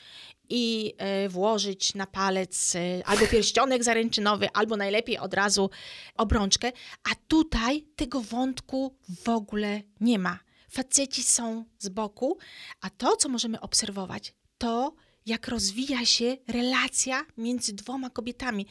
i 0.49 0.95
e, 0.99 1.29
włożyć 1.29 1.95
na 1.95 2.07
palec 2.07 2.77
e, 2.77 3.07
albo 3.07 3.27
pierścionek 3.27 3.85
zaręczynowy, 3.85 4.49
albo 4.53 4.77
najlepiej 4.77 5.19
od 5.19 5.35
razu 5.35 5.71
obrączkę. 6.17 6.73
A 7.05 7.15
tutaj 7.29 7.83
tego 7.97 8.21
wątku 8.21 8.97
w 9.25 9.29
ogóle 9.29 9.83
nie 10.01 10.19
ma. 10.19 10.39
Faceci 10.69 11.23
są 11.23 11.65
z 11.79 11.89
boku, 11.89 12.39
a 12.81 12.91
to, 12.91 13.17
co 13.17 13.29
możemy 13.29 13.61
obserwować, 13.61 14.35
to 14.59 14.95
jak 15.27 15.49
rozwija 15.49 16.05
się 16.05 16.37
relacja 16.49 17.25
między 17.37 17.73
dwoma 17.73 18.11
kobietami. 18.11 18.67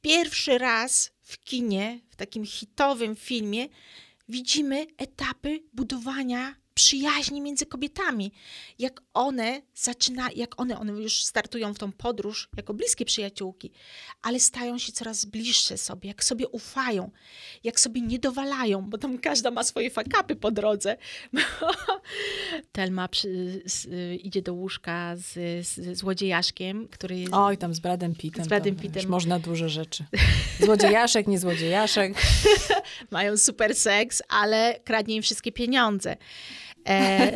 Pierwszy 0.00 0.58
raz 0.58 1.10
w 1.22 1.38
kinie, 1.38 2.00
w 2.10 2.16
takim 2.16 2.46
hitowym 2.46 3.16
filmie, 3.16 3.68
widzimy 4.28 4.86
etapy 4.98 5.60
budowania 5.72 6.54
przyjaźni 6.78 7.40
między 7.40 7.66
kobietami. 7.66 8.32
Jak 8.78 9.00
one 9.14 9.62
zaczyna, 9.74 10.28
jak 10.36 10.60
one, 10.60 10.78
one 10.78 10.92
już 10.92 11.24
startują 11.24 11.74
w 11.74 11.78
tą 11.78 11.92
podróż 11.92 12.48
jako 12.56 12.74
bliskie 12.74 13.04
przyjaciółki, 13.04 13.72
ale 14.22 14.40
stają 14.40 14.78
się 14.78 14.92
coraz 14.92 15.24
bliższe 15.24 15.78
sobie, 15.78 16.08
jak 16.08 16.24
sobie 16.24 16.48
ufają, 16.48 17.10
jak 17.64 17.80
sobie 17.80 18.00
nie 18.00 18.18
dowalają, 18.18 18.82
bo 18.82 18.98
tam 18.98 19.18
każda 19.18 19.50
ma 19.50 19.64
swoje 19.64 19.90
fakapy 19.90 20.36
po 20.36 20.50
drodze. 20.50 20.96
Telma 22.72 23.08
przy, 23.08 23.62
z, 23.64 23.86
idzie 24.22 24.42
do 24.42 24.54
łóżka 24.54 25.16
z, 25.16 25.32
z 25.66 25.98
złodziejaszkiem, 25.98 26.88
który 26.88 27.18
jest... 27.18 27.32
Oj, 27.34 27.58
tam 27.58 27.74
z 27.74 27.80
Bradem 27.80 28.14
Pittem. 28.14 28.44
Z 28.44 28.48
Bradem 28.48 28.76
Pittem. 28.76 29.08
Można 29.08 29.38
dużo 29.38 29.68
rzeczy. 29.68 30.04
Złodziejaszek, 30.64 31.26
nie 31.26 31.38
złodziejaszek. 31.38 32.12
mają 33.10 33.36
super 33.36 33.74
seks, 33.74 34.22
ale 34.28 34.80
kradnie 34.84 35.16
im 35.16 35.22
wszystkie 35.22 35.52
pieniądze. 35.52 36.16
E... 36.88 37.32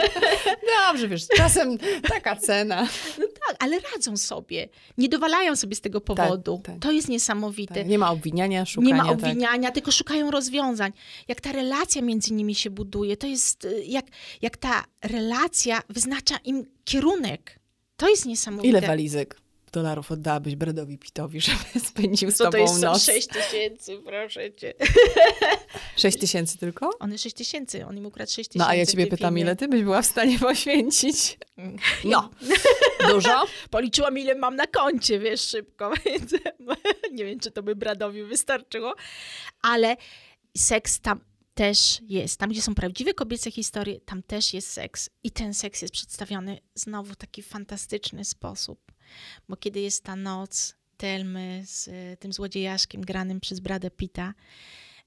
Dobrze, 0.88 1.08
wiesz, 1.08 1.26
czasem 1.36 1.78
taka 2.08 2.36
cena. 2.36 2.88
No 3.18 3.26
tak, 3.46 3.56
ale 3.58 3.80
radzą 3.94 4.16
sobie. 4.16 4.68
Nie 4.98 5.08
dowalają 5.08 5.56
sobie 5.56 5.76
z 5.76 5.80
tego 5.80 6.00
powodu. 6.00 6.60
Tak, 6.64 6.74
tak. 6.74 6.82
To 6.82 6.92
jest 6.92 7.08
niesamowite. 7.08 7.74
Tak, 7.74 7.86
nie 7.86 7.98
ma 7.98 8.10
obwiniania, 8.10 8.66
szukania. 8.66 8.86
Nie 8.88 9.02
ma 9.02 9.04
tak. 9.04 9.12
obwiniania, 9.12 9.70
tylko 9.70 9.92
szukają 9.92 10.30
rozwiązań. 10.30 10.92
Jak 11.28 11.40
ta 11.40 11.52
relacja 11.52 12.02
między 12.02 12.34
nimi 12.34 12.54
się 12.54 12.70
buduje, 12.70 13.16
to 13.16 13.26
jest 13.26 13.64
y, 13.64 13.84
jak, 13.84 14.06
jak 14.42 14.56
ta 14.56 14.84
relacja 15.02 15.82
wyznacza 15.88 16.36
im 16.44 16.64
kierunek. 16.84 17.60
To 17.96 18.08
jest 18.08 18.26
niesamowite. 18.26 18.68
Ile 18.68 18.80
walizek 18.80 19.36
dolarów 19.76 20.12
oddałabyś 20.12 20.56
Bradowi 20.56 20.98
Pittowi, 20.98 21.40
żeby 21.48 21.86
spędził 21.86 22.30
z 22.30 22.34
Co 22.34 22.44
to 22.44 22.50
tobą 22.50 22.62
jest 22.62 22.82
noc? 22.82 23.04
6 23.04 23.28
tysięcy, 23.28 23.98
proszę 24.04 24.54
cię. 24.54 24.74
6 25.96 26.18
tysięcy 26.18 26.58
tylko? 26.58 26.90
On 26.98 27.18
6 27.18 27.36
tysięcy, 27.36 27.86
on 27.86 27.96
im 27.96 28.06
ukradł 28.06 28.30
6 28.32 28.48
tysięcy. 28.48 28.58
No 28.58 28.66
a 28.68 28.74
ja 28.74 28.86
ciebie 28.86 29.06
pytam, 29.06 29.28
filmie. 29.28 29.42
ile 29.42 29.56
ty 29.56 29.68
byś 29.68 29.82
była 29.82 30.02
w 30.02 30.06
stanie 30.06 30.38
poświęcić? 30.48 31.38
No. 32.04 32.30
Dużo? 33.08 33.44
Policzyłam, 33.70 34.18
ile 34.18 34.34
mam 34.34 34.56
na 34.56 34.66
koncie, 34.66 35.18
wiesz, 35.18 35.40
szybko, 35.40 35.92
więc 36.04 36.32
nie 37.12 37.24
wiem, 37.24 37.40
czy 37.40 37.50
to 37.50 37.62
by 37.62 37.76
Bradowi 37.76 38.24
wystarczyło, 38.24 38.94
ale 39.62 39.96
seks 40.56 41.00
tam 41.00 41.20
też 41.54 42.00
jest. 42.08 42.40
Tam, 42.40 42.50
gdzie 42.50 42.62
są 42.62 42.74
prawdziwe 42.74 43.14
kobiece 43.14 43.50
historie, 43.50 44.00
tam 44.00 44.22
też 44.22 44.54
jest 44.54 44.72
seks. 44.72 45.10
I 45.22 45.30
ten 45.30 45.54
seks 45.54 45.82
jest 45.82 45.94
przedstawiony 45.94 46.58
znowu 46.74 47.12
w 47.12 47.16
taki 47.16 47.42
fantastyczny 47.42 48.24
sposób. 48.24 48.95
Bo 49.48 49.56
kiedy 49.56 49.80
jest 49.80 50.04
ta 50.04 50.16
noc 50.16 50.76
Telmy 50.96 51.62
z 51.66 51.88
y, 51.88 52.16
tym 52.20 52.32
złodziejaszkiem 52.32 53.00
granym 53.00 53.40
przez 53.40 53.60
Brada 53.60 53.90
Pitta, 53.90 54.34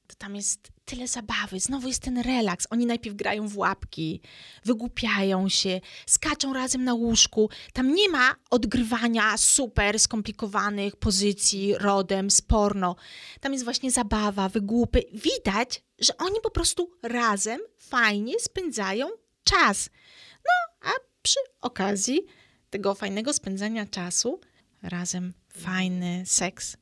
to 0.09 0.15
tam 0.15 0.35
jest 0.35 0.71
tyle 0.85 1.07
zabawy. 1.07 1.59
Znowu 1.59 1.87
jest 1.87 2.01
ten 2.01 2.17
relaks. 2.17 2.67
Oni 2.69 2.85
najpierw 2.85 3.15
grają 3.15 3.47
w 3.47 3.57
łapki, 3.57 4.21
wygłupiają 4.65 5.49
się, 5.49 5.81
skaczą 6.05 6.53
razem 6.53 6.83
na 6.83 6.93
łóżku. 6.93 7.49
Tam 7.73 7.95
nie 7.95 8.09
ma 8.09 8.35
odgrywania 8.49 9.37
super 9.37 9.99
skomplikowanych 9.99 10.95
pozycji 10.95 11.75
rodem 11.77 12.31
z 12.31 12.41
porno. 12.41 12.95
Tam 13.39 13.53
jest 13.53 13.65
właśnie 13.65 13.91
zabawa, 13.91 14.49
wygłupy. 14.49 15.03
Widać, 15.13 15.83
że 15.99 16.17
oni 16.17 16.35
po 16.43 16.51
prostu 16.51 16.91
razem 17.03 17.59
fajnie 17.77 18.39
spędzają 18.39 19.07
czas. 19.43 19.89
No, 20.45 20.89
a 20.89 20.91
przy 21.21 21.39
okazji 21.61 22.21
tego 22.69 22.95
fajnego 22.95 23.33
spędzania 23.33 23.85
czasu 23.85 24.39
razem 24.83 25.33
fajny 25.53 26.23
seks. 26.25 26.77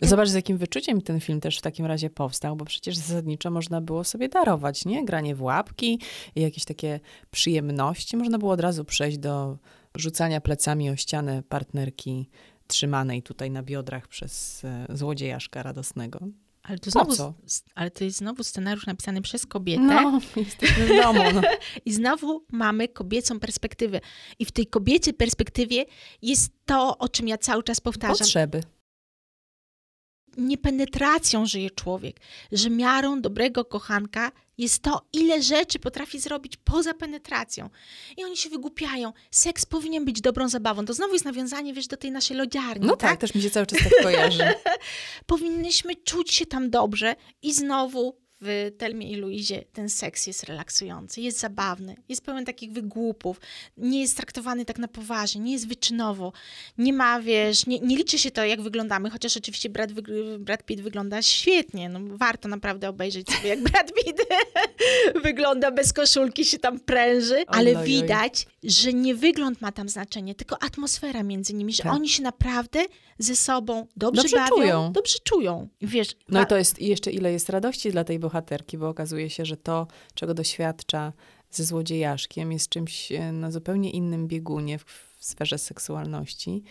Ten 0.00 0.08
Zobacz, 0.08 0.28
z 0.28 0.34
jakim 0.34 0.58
wyczuciem 0.58 1.02
ten 1.02 1.20
film 1.20 1.40
też 1.40 1.58
w 1.58 1.62
takim 1.62 1.86
razie 1.86 2.10
powstał, 2.10 2.56
bo 2.56 2.64
przecież 2.64 2.96
zasadniczo 2.96 3.50
można 3.50 3.80
było 3.80 4.04
sobie 4.04 4.28
darować, 4.28 4.84
nie? 4.84 5.04
Granie 5.04 5.34
w 5.34 5.42
łapki 5.42 5.98
i 6.34 6.40
jakieś 6.40 6.64
takie 6.64 7.00
przyjemności. 7.30 8.16
Można 8.16 8.38
było 8.38 8.52
od 8.52 8.60
razu 8.60 8.84
przejść 8.84 9.18
do 9.18 9.58
rzucania 9.94 10.40
plecami 10.40 10.90
o 10.90 10.96
ścianę 10.96 11.42
partnerki 11.48 12.28
trzymanej 12.66 13.22
tutaj 13.22 13.50
na 13.50 13.62
biodrach 13.62 14.08
przez 14.08 14.64
e, 14.64 14.86
złodziejaszka 14.90 15.62
radosnego. 15.62 16.20
Ale 16.70 16.78
to, 16.78 16.90
znowu, 16.90 17.16
co? 17.16 17.34
ale 17.74 17.90
to 17.90 18.04
jest 18.04 18.16
znowu 18.16 18.44
scenariusz 18.44 18.86
napisany 18.86 19.22
przez 19.22 19.46
kobietę 19.46 19.82
No, 19.82 20.20
jesteśmy 20.36 20.86
w 20.86 20.88
domu. 20.88 21.20
No. 21.34 21.40
i 21.86 21.92
znowu 21.92 22.44
mamy 22.52 22.88
kobiecą 22.88 23.40
perspektywę. 23.40 24.00
I 24.38 24.44
w 24.44 24.52
tej 24.52 24.66
kobiecej 24.66 25.14
perspektywie 25.14 25.84
jest 26.22 26.52
to, 26.66 26.98
o 26.98 27.08
czym 27.08 27.28
ja 27.28 27.38
cały 27.38 27.62
czas 27.62 27.80
powtarzam. 27.80 28.18
Potrzeby. 28.18 28.62
Nie 30.36 30.58
penetracją 30.58 31.46
żyje 31.46 31.70
człowiek, 31.70 32.20
że 32.52 32.70
miarą 32.70 33.20
dobrego 33.20 33.64
kochanka 33.64 34.32
jest 34.60 34.82
to, 34.82 35.02
ile 35.12 35.42
rzeczy 35.42 35.78
potrafi 35.78 36.20
zrobić 36.20 36.56
poza 36.56 36.94
penetracją. 36.94 37.70
I 38.16 38.24
oni 38.24 38.36
się 38.36 38.50
wygłupiają. 38.50 39.12
Seks 39.30 39.66
powinien 39.66 40.04
być 40.04 40.20
dobrą 40.20 40.48
zabawą. 40.48 40.84
To 40.84 40.94
znowu 40.94 41.12
jest 41.12 41.24
nawiązanie, 41.24 41.74
wiesz, 41.74 41.86
do 41.86 41.96
tej 41.96 42.10
naszej 42.10 42.36
lodziarni, 42.36 42.86
No 42.86 42.96
tak, 42.96 43.20
też 43.20 43.34
mi 43.34 43.42
się 43.42 43.50
cały 43.50 43.66
czas 43.66 43.78
tak 43.78 44.02
kojarzy. 44.02 44.44
powinnyśmy 45.26 45.96
czuć 45.96 46.34
się 46.34 46.46
tam 46.46 46.70
dobrze 46.70 47.16
i 47.42 47.54
znowu 47.54 48.16
w 48.40 48.72
Telmie 48.78 49.10
i 49.10 49.16
Luizie 49.16 49.64
ten 49.72 49.88
seks 49.88 50.26
jest 50.26 50.44
relaksujący, 50.44 51.20
jest 51.20 51.38
zabawny, 51.38 51.96
jest 52.08 52.24
pełen 52.24 52.44
takich 52.44 52.72
wygłupów, 52.72 53.40
nie 53.76 54.00
jest 54.00 54.16
traktowany 54.16 54.64
tak 54.64 54.78
na 54.78 54.88
poważnie, 54.88 55.40
nie 55.40 55.52
jest 55.52 55.68
wyczynowo, 55.68 56.32
nie 56.78 56.92
ma, 56.92 57.20
wiesz, 57.20 57.66
nie, 57.66 57.78
nie 57.78 57.96
liczy 57.96 58.18
się 58.18 58.30
to, 58.30 58.44
jak 58.44 58.60
wyglądamy, 58.60 59.10
chociaż 59.10 59.36
oczywiście 59.36 59.68
Brad, 59.68 59.92
Brad 60.38 60.62
Pitt 60.64 60.80
wygląda 60.80 61.22
świetnie, 61.22 61.88
no 61.88 62.00
warto 62.02 62.48
naprawdę 62.48 62.88
obejrzeć 62.88 63.30
sobie, 63.30 63.48
jak 63.48 63.60
Brad 63.70 63.92
Pitt 63.92 64.20
wygląda 65.22 65.70
bez 65.70 65.92
koszulki, 65.92 66.44
się 66.44 66.58
tam 66.58 66.80
pręży, 66.80 67.44
ale 67.46 67.84
widać, 67.84 68.46
że 68.62 68.92
nie 68.92 69.14
wygląd 69.14 69.60
ma 69.60 69.72
tam 69.72 69.88
znaczenie, 69.88 70.34
tylko 70.34 70.62
atmosfera 70.62 71.22
między 71.22 71.54
nimi, 71.54 71.72
że 71.72 71.82
Tak. 71.82 71.92
oni 71.92 72.08
się 72.08 72.22
naprawdę 72.22 72.80
ze 73.18 73.36
sobą 73.36 73.86
dobrze, 73.96 74.22
Dobrze 74.22 74.36
bawią, 74.36 74.48
czują. 74.56 74.92
dobrze 74.92 75.18
czują. 75.24 75.68
Wiesz, 75.80 76.16
No 76.28 76.42
i 76.42 76.46
to 76.46 76.56
jest 76.56 76.78
i 76.78 76.86
jeszcze 76.86 77.10
ile 77.10 77.32
jest 77.32 77.48
radości 77.50 77.90
dla 77.90 78.04
tej 78.04 78.18
bohaterki, 78.18 78.78
bo 78.78 78.88
okazuje 78.88 79.30
się, 79.30 79.44
że 79.44 79.56
to, 79.56 79.86
czego 80.14 80.34
doświadcza 80.34 81.12
ze 81.50 81.64
złodziejaszkiem, 81.64 82.52
jest 82.52 82.68
czymś 82.68 83.12
e, 83.12 83.32
na 83.32 83.50
zupełnie 83.50 83.90
innym 83.90 84.28
biegunie 84.28 84.78
w, 84.78 84.84
w 85.18 85.24
sferze 85.24 85.58
seksualności 85.58 86.62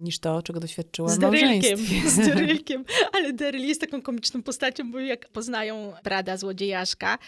niż 0.00 0.18
to, 0.18 0.42
czego 0.42 0.60
doświadczyła 0.60 1.08
z 1.08 1.18
Darylkiem, 1.18 1.78
z 2.06 2.16
Darylkiem. 2.16 2.84
Ale 3.14 3.32
Daryl 3.32 3.66
jest 3.66 3.80
taką 3.80 4.02
komiczną 4.02 4.42
postacią, 4.42 4.90
bo 4.92 5.00
jak 5.00 5.28
poznają 5.28 5.92
Brada 6.04 6.36
złodziejaszka, 6.36 7.18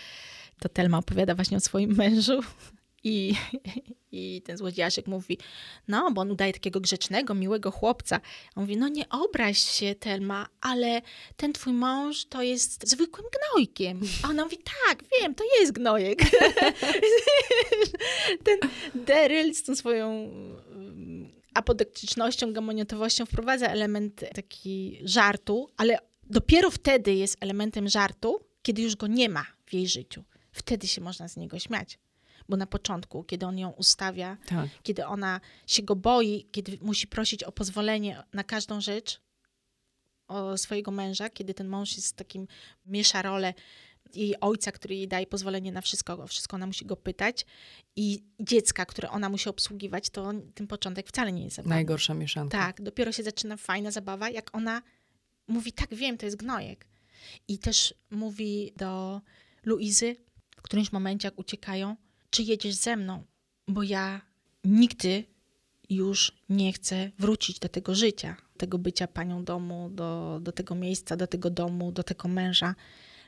to 0.61 0.69
Telma 0.69 0.99
opowiada 0.99 1.35
właśnie 1.35 1.57
o 1.57 1.61
swoim 1.61 1.97
mężu 1.97 2.41
i, 3.05 3.35
i 4.13 4.43
ten 4.43 4.57
złodziejaszek 4.57 5.07
mówi, 5.07 5.39
no, 5.89 6.11
bo 6.13 6.21
on 6.21 6.31
udaje 6.31 6.53
takiego 6.53 6.81
grzecznego, 6.81 7.35
miłego 7.35 7.71
chłopca. 7.71 8.21
On 8.57 8.63
mówi, 8.63 8.77
no 8.77 8.89
nie 8.89 9.09
obraź 9.09 9.59
się, 9.59 9.95
Telma, 9.95 10.47
ale 10.61 11.03
ten 11.37 11.53
twój 11.53 11.73
mąż 11.73 12.25
to 12.25 12.43
jest 12.43 12.89
zwykłym 12.89 13.27
gnojkiem. 13.33 14.01
A 14.23 14.29
ona 14.29 14.45
mówi, 14.45 14.59
tak, 14.89 15.03
wiem, 15.21 15.35
to 15.35 15.45
jest 15.61 15.73
gnojek. 15.73 16.19
ten 18.45 18.59
Daryl 18.95 19.55
z 19.55 19.63
tą 19.63 19.77
swoją 19.77 20.11
mm, 20.11 21.33
apodoktycznością, 21.55 22.53
gamoniotowością 22.53 23.27
wprowadza 23.27 23.67
element 23.67 24.25
taki 24.35 25.01
żartu, 25.05 25.69
ale 25.77 25.99
dopiero 26.25 26.71
wtedy 26.71 27.15
jest 27.15 27.37
elementem 27.41 27.89
żartu, 27.89 28.41
kiedy 28.63 28.83
już 28.83 28.97
go 28.97 29.07
nie 29.07 29.29
ma 29.29 29.47
w 29.67 29.75
jej 29.75 29.89
życiu. 29.89 30.25
Wtedy 30.53 30.89
się 30.89 31.01
można 31.01 31.29
z 31.29 31.37
niego 31.37 31.59
śmiać. 31.59 31.99
Bo 32.51 32.57
na 32.57 32.67
początku, 32.67 33.25
kiedy 33.25 33.47
on 33.47 33.59
ją 33.59 33.71
ustawia, 33.71 34.37
Tak. 34.47 34.69
kiedy 34.83 35.07
ona 35.07 35.41
się 35.67 35.83
go 35.83 35.97
boi, 35.97 36.47
kiedy 36.53 36.79
musi 36.83 37.07
prosić 37.07 37.45
o 37.45 37.53
pozwolenie 37.53 38.23
na 38.33 38.45
każdą 38.45 38.81
rzecz 38.81 39.21
o 40.29 40.59
swojego 40.59 40.91
męża, 40.91 41.31
kiedy 41.31 41.55
ten 41.55 41.69
mąż 41.69 41.97
jest 41.97 42.17
takim, 42.17 42.47
miesza 42.87 43.23
rolę 43.23 43.55
jej 44.15 44.41
ojca, 44.41 44.73
który 44.73 44.95
jej 44.95 45.09
daje 45.09 45.27
pozwolenie 45.27 45.73
na 45.73 45.81
wszystko, 45.81 46.27
wszystko 46.27 46.55
ona 46.57 46.67
musi 46.67 46.87
go 46.87 46.97
pytać 46.97 47.47
i 47.97 48.23
dziecka, 48.41 48.87
które 48.87 49.11
ona 49.11 49.29
musi 49.29 49.49
obsługiwać, 49.49 50.11
to 50.11 50.33
ten 50.55 50.67
początek 50.67 51.09
wcale 51.09 51.33
nie 51.33 51.45
jest 51.45 51.57
zabawny. 51.57 51.75
Najgorsza 51.75 52.15
mieszanka. 52.15 52.59
Tak, 52.59 52.83
dopiero 52.83 53.13
się 53.13 53.23
zaczyna 53.23 53.57
fajna 53.57 53.91
zabawa, 53.91 54.31
jak 54.31 54.55
ona 54.55 54.83
mówi, 55.49 55.73
tak 55.73 55.95
wiem, 55.95 56.19
to 56.19 56.27
jest 56.27 56.37
gnojek. 56.37 56.87
I 57.49 57.59
też 57.59 57.95
mówi 58.11 58.73
do 58.77 59.21
Luizy 59.65 60.17
w 60.57 60.63
którymś 60.63 60.93
momencie, 60.93 61.29
jak 61.29 61.39
uciekają, 61.39 61.97
czy 62.31 62.43
jedziesz 62.43 62.75
ze 62.75 62.97
mną, 62.97 63.25
bo 63.69 63.83
ja 63.83 64.21
nigdy 64.65 65.25
już 65.91 66.33
nie 66.49 66.73
chcę 66.73 67.11
wrócić 67.19 67.59
do 67.59 67.69
tego 67.69 67.95
życia, 67.95 68.37
tego 68.57 68.79
bycia 68.79 69.07
panią 69.07 69.45
domu, 69.45 69.91
do, 69.93 70.39
do 70.43 70.53
tego 70.53 70.75
miejsca, 70.75 71.17
do 71.17 71.27
tego 71.27 71.51
domu, 71.51 71.93
do 71.93 72.03
tego 72.03 72.29
męża, 72.29 72.75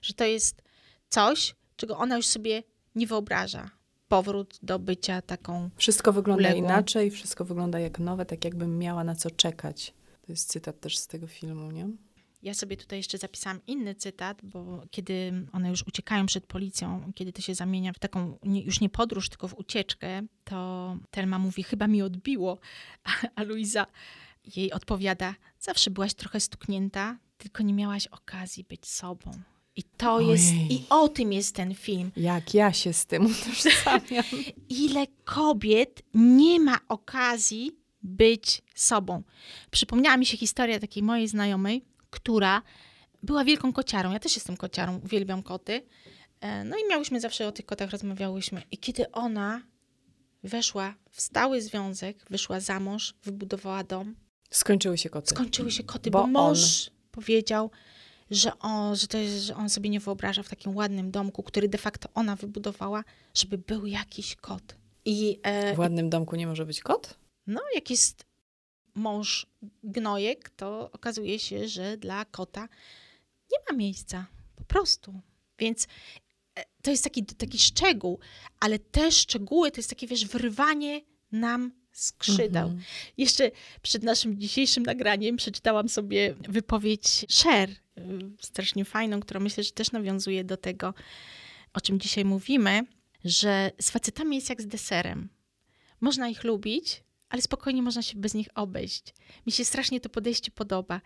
że 0.02 0.14
to 0.14 0.24
jest 0.24 0.62
coś, 1.08 1.54
czego 1.76 1.98
ona 1.98 2.16
już 2.16 2.26
sobie 2.26 2.62
nie 2.94 3.06
wyobraża. 3.06 3.70
Powrót 4.08 4.58
do 4.62 4.78
bycia 4.78 5.22
taką 5.22 5.70
Wszystko 5.76 6.12
wygląda 6.12 6.40
Uległą. 6.48 6.64
inaczej, 6.64 7.10
wszystko 7.10 7.44
wygląda 7.44 7.80
jak 7.80 7.98
nowe, 7.98 8.26
tak 8.26 8.44
jakbym 8.44 8.78
miała 8.78 9.04
na 9.04 9.14
co 9.14 9.30
czekać. 9.30 9.94
To 10.26 10.32
jest 10.32 10.48
cytat 10.48 10.80
też 10.80 10.98
z 10.98 11.06
tego 11.06 11.26
filmu, 11.26 11.70
nie? 11.70 11.88
Ja 12.42 12.54
sobie 12.54 12.76
tutaj 12.76 12.98
jeszcze 12.98 13.18
zapisałam 13.18 13.60
inny 13.66 13.94
cytat, 13.94 14.38
bo 14.42 14.82
kiedy 14.90 15.46
one 15.52 15.68
już 15.68 15.86
uciekają 15.86 16.26
przed 16.26 16.46
policją, 16.46 17.12
kiedy 17.14 17.32
to 17.32 17.42
się 17.42 17.54
zamienia 17.54 17.92
w 17.92 17.98
taką 17.98 18.38
już 18.44 18.80
nie 18.80 18.88
podróż, 18.88 19.28
tylko 19.28 19.48
w 19.48 19.54
ucieczkę, 19.58 20.22
to 20.44 20.96
Telma 21.10 21.38
mówi, 21.38 21.62
chyba 21.62 21.86
mi 21.86 22.02
odbiło, 22.02 22.58
a, 23.34 23.42
Luiza 23.42 23.86
jej 24.56 24.72
odpowiada, 24.72 25.34
zawsze 25.60 25.90
byłaś 25.90 26.14
trochę 26.14 26.40
stuknięta, 26.40 27.18
tylko 27.38 27.62
nie 27.62 27.74
miałaś 27.74 28.06
okazji 28.06 28.64
być 28.64 28.86
sobą. 28.86 29.30
I 29.76 29.82
to 29.82 30.20
jest, 30.20 30.50
Ojej. 30.52 30.72
i 30.72 30.84
o 30.90 31.08
tym 31.08 31.32
jest 31.32 31.54
ten 31.54 31.74
film. 31.74 32.10
Jak 32.16 32.54
ja 32.54 32.72
się 32.72 32.92
z 32.92 33.06
tym 33.06 33.26
utożsamiam. 33.32 34.24
ile 34.68 35.06
kobiet 35.24 36.02
nie 36.14 36.60
ma 36.60 36.78
okazji 36.88 37.72
być 38.02 38.62
sobą. 38.74 39.22
Przypomniała 39.70 40.16
mi 40.16 40.26
się 40.26 40.36
historia 40.36 40.78
takiej 40.80 41.02
mojej 41.02 41.28
znajomej, 41.28 41.84
która 42.12 42.62
była 43.22 43.44
wielką 43.44 43.72
kociarą. 43.72 44.12
Ja 44.12 44.18
też 44.18 44.36
jestem 44.36 44.56
kociarą, 44.56 45.00
uwielbiam 45.04 45.42
koty. 45.42 45.82
E, 46.40 46.64
no 46.64 46.76
i 46.76 46.88
miałyśmy 46.88 47.20
zawsze 47.20 47.46
o 47.46 47.52
tych 47.52 47.66
kotach 47.66 47.90
rozmawiałyśmy. 47.90 48.62
I 48.70 48.78
kiedy 48.78 49.10
ona 49.10 49.62
weszła 50.44 50.94
w 51.10 51.20
stały 51.20 51.62
związek, 51.62 52.24
wyszła 52.30 52.60
za 52.60 52.80
mąż, 52.80 53.14
wybudowała 53.24 53.84
dom. 53.84 54.14
Skończyły 54.50 54.98
się 54.98 55.10
koty. 55.10 55.30
Skończyły 55.30 55.70
się 55.70 55.84
koty, 55.84 56.10
bo, 56.10 56.20
bo 56.20 56.26
mąż 56.26 56.88
on... 56.88 56.94
powiedział, 57.10 57.70
że 58.30 58.58
on, 58.58 58.96
że, 58.96 59.06
to 59.06 59.18
jest, 59.18 59.34
że 59.34 59.56
on 59.56 59.68
sobie 59.68 59.90
nie 59.90 60.00
wyobraża 60.00 60.42
w 60.42 60.48
takim 60.48 60.76
ładnym 60.76 61.10
domku, 61.10 61.42
który 61.42 61.68
de 61.68 61.78
facto 61.78 62.08
ona 62.14 62.36
wybudowała, 62.36 63.04
żeby 63.34 63.58
był 63.58 63.86
jakiś 63.86 64.36
kot. 64.36 64.76
I, 65.04 65.40
e, 65.42 65.74
w 65.74 65.78
ładnym 65.78 66.10
domku 66.10 66.36
nie 66.36 66.46
może 66.46 66.66
być 66.66 66.80
kot? 66.80 67.18
No, 67.46 67.60
jak 67.74 67.90
jest 67.90 68.24
mąż 68.94 69.46
gnojek, 69.82 70.50
to 70.50 70.90
okazuje 70.92 71.38
się, 71.38 71.68
że 71.68 71.96
dla 71.96 72.24
kota 72.24 72.68
nie 73.52 73.58
ma 73.70 73.76
miejsca. 73.76 74.26
Po 74.56 74.64
prostu. 74.64 75.20
Więc 75.58 75.86
e, 76.54 76.64
to 76.82 76.90
jest 76.90 77.04
taki, 77.04 77.24
taki 77.24 77.58
szczegół, 77.58 78.18
ale 78.60 78.78
te 78.78 79.12
szczegóły 79.12 79.70
to 79.70 79.76
jest 79.76 79.90
takie, 79.90 80.06
wiesz, 80.06 80.26
wyrywanie 80.26 81.00
nam 81.32 81.72
skrzydeł. 81.92 82.68
Mhm. 82.68 82.84
Jeszcze 83.18 83.50
przed 83.82 84.02
naszym 84.02 84.40
dzisiejszym 84.40 84.82
nagraniem 84.82 85.36
przeczytałam 85.36 85.88
sobie 85.88 86.34
wypowiedź 86.48 87.26
Cher, 87.42 87.70
y, 87.70 87.74
strasznie 88.40 88.84
fajną, 88.84 89.20
która 89.20 89.40
myślę, 89.40 89.64
że 89.64 89.72
też 89.72 89.92
nawiązuje 89.92 90.44
do 90.44 90.56
tego, 90.56 90.94
o 91.72 91.80
czym 91.80 92.00
dzisiaj 92.00 92.24
mówimy, 92.24 92.82
że 93.24 93.70
z 93.80 93.90
facetami 93.90 94.36
jest 94.36 94.50
jak 94.50 94.62
z 94.62 94.66
deserem. 94.66 95.28
Można 96.00 96.28
ich 96.28 96.44
lubić, 96.44 97.02
ale 97.32 97.42
spokojnie 97.42 97.82
można 97.82 98.02
się 98.02 98.18
bez 98.18 98.34
nich 98.34 98.48
obejść. 98.54 99.14
Mi 99.46 99.52
się 99.52 99.64
strasznie 99.64 100.00
to 100.00 100.08
podejście 100.08 100.50
podoba, 100.50 101.00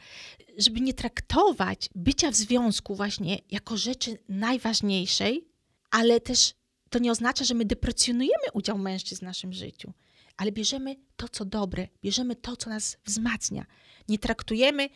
żeby 0.59 0.81
nie 0.81 0.95
traktować 0.95 1.89
bycia 1.95 2.31
w 2.31 2.35
związku 2.35 2.95
właśnie 2.95 3.39
jako 3.51 3.77
rzeczy 3.77 4.19
najważniejszej, 4.29 5.49
ale 5.91 6.21
też 6.21 6.55
to 6.91 6.99
nie 6.99 7.11
oznacza, 7.11 7.45
że 7.45 7.55
my 7.55 7.65
deprecjonujemy 7.65 8.45
udział 8.53 8.79
mężczyzn 8.79 9.21
w 9.21 9.23
naszym 9.23 9.53
życiu, 9.53 9.93
ale 10.37 10.53
bierzemy 10.53 10.97
to, 11.17 11.29
co 11.29 11.45
dobre, 11.45 11.89
bierzemy 12.03 12.37
to, 12.37 12.57
co 12.57 12.71
nas 12.71 12.97
wzmacnia. 13.05 13.67
Nie 14.09 14.19
traktujemy 14.19 14.89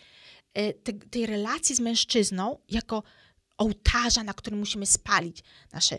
e, 0.54 0.72
te, 0.72 0.92
tej 0.92 1.26
relacji 1.26 1.76
z 1.76 1.80
mężczyzną 1.80 2.58
jako 2.68 3.02
ołtarza, 3.58 4.24
na 4.24 4.34
którym 4.34 4.58
musimy 4.58 4.86
spalić 4.86 5.42
nasze 5.72 5.98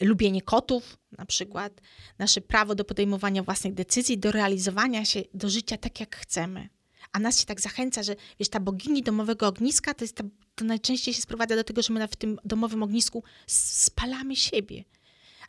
lubienie 0.00 0.42
kotów, 0.42 0.98
na 1.18 1.26
przykład, 1.26 1.80
nasze 2.18 2.40
prawo 2.40 2.74
do 2.74 2.84
podejmowania 2.84 3.42
własnych 3.42 3.74
decyzji, 3.74 4.18
do 4.18 4.32
realizowania 4.32 5.04
się, 5.04 5.22
do 5.34 5.50
życia 5.50 5.76
tak, 5.76 6.00
jak 6.00 6.16
chcemy. 6.16 6.68
A 7.12 7.18
nas 7.18 7.40
się 7.40 7.46
tak 7.46 7.60
zachęca, 7.60 8.02
że 8.02 8.16
wiesz, 8.38 8.48
ta 8.48 8.60
bogini 8.60 9.02
domowego 9.02 9.46
ogniska 9.46 9.94
to, 9.94 10.04
jest 10.04 10.16
ta, 10.16 10.24
to 10.54 10.64
najczęściej 10.64 11.14
się 11.14 11.22
sprowadza 11.22 11.56
do 11.56 11.64
tego, 11.64 11.82
że 11.82 11.92
my 11.92 12.08
w 12.08 12.16
tym 12.16 12.38
domowym 12.44 12.82
ognisku 12.82 13.22
spalamy 13.46 14.36
siebie. 14.36 14.84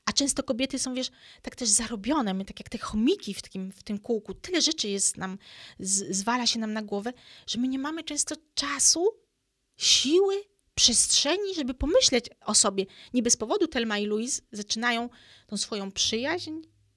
A 0.05 0.11
często 0.11 0.43
kobiety 0.43 0.79
są, 0.79 0.93
wiesz, 0.93 1.11
tak 1.41 1.55
też 1.55 1.69
zarobione, 1.69 2.33
my 2.33 2.45
tak 2.45 2.59
jak 2.59 2.69
te 2.69 2.77
chomiki 2.77 3.33
w 3.33 3.41
tym, 3.41 3.71
w 3.71 3.83
tym 3.83 3.99
kółku. 3.99 4.33
Tyle 4.33 4.61
rzeczy 4.61 4.87
jest 4.87 5.17
nam, 5.17 5.37
z, 5.79 6.17
zwala 6.17 6.47
się 6.47 6.59
nam 6.59 6.73
na 6.73 6.81
głowę, 6.81 7.13
że 7.47 7.59
my 7.59 7.67
nie 7.67 7.79
mamy 7.79 8.03
często 8.03 8.35
czasu, 8.53 9.07
siły, 9.77 10.35
przestrzeni, 10.77 11.55
żeby 11.55 11.73
pomyśleć 11.73 12.29
o 12.45 12.55
sobie. 12.55 12.85
Nie 13.13 13.23
bez 13.23 13.37
powodu 13.37 13.67
Telma 13.67 13.97
i 13.97 14.05
Louise 14.05 14.41
zaczynają 14.51 15.09
tą 15.47 15.57
swoją 15.57 15.91
przyjaźń, 15.91 16.51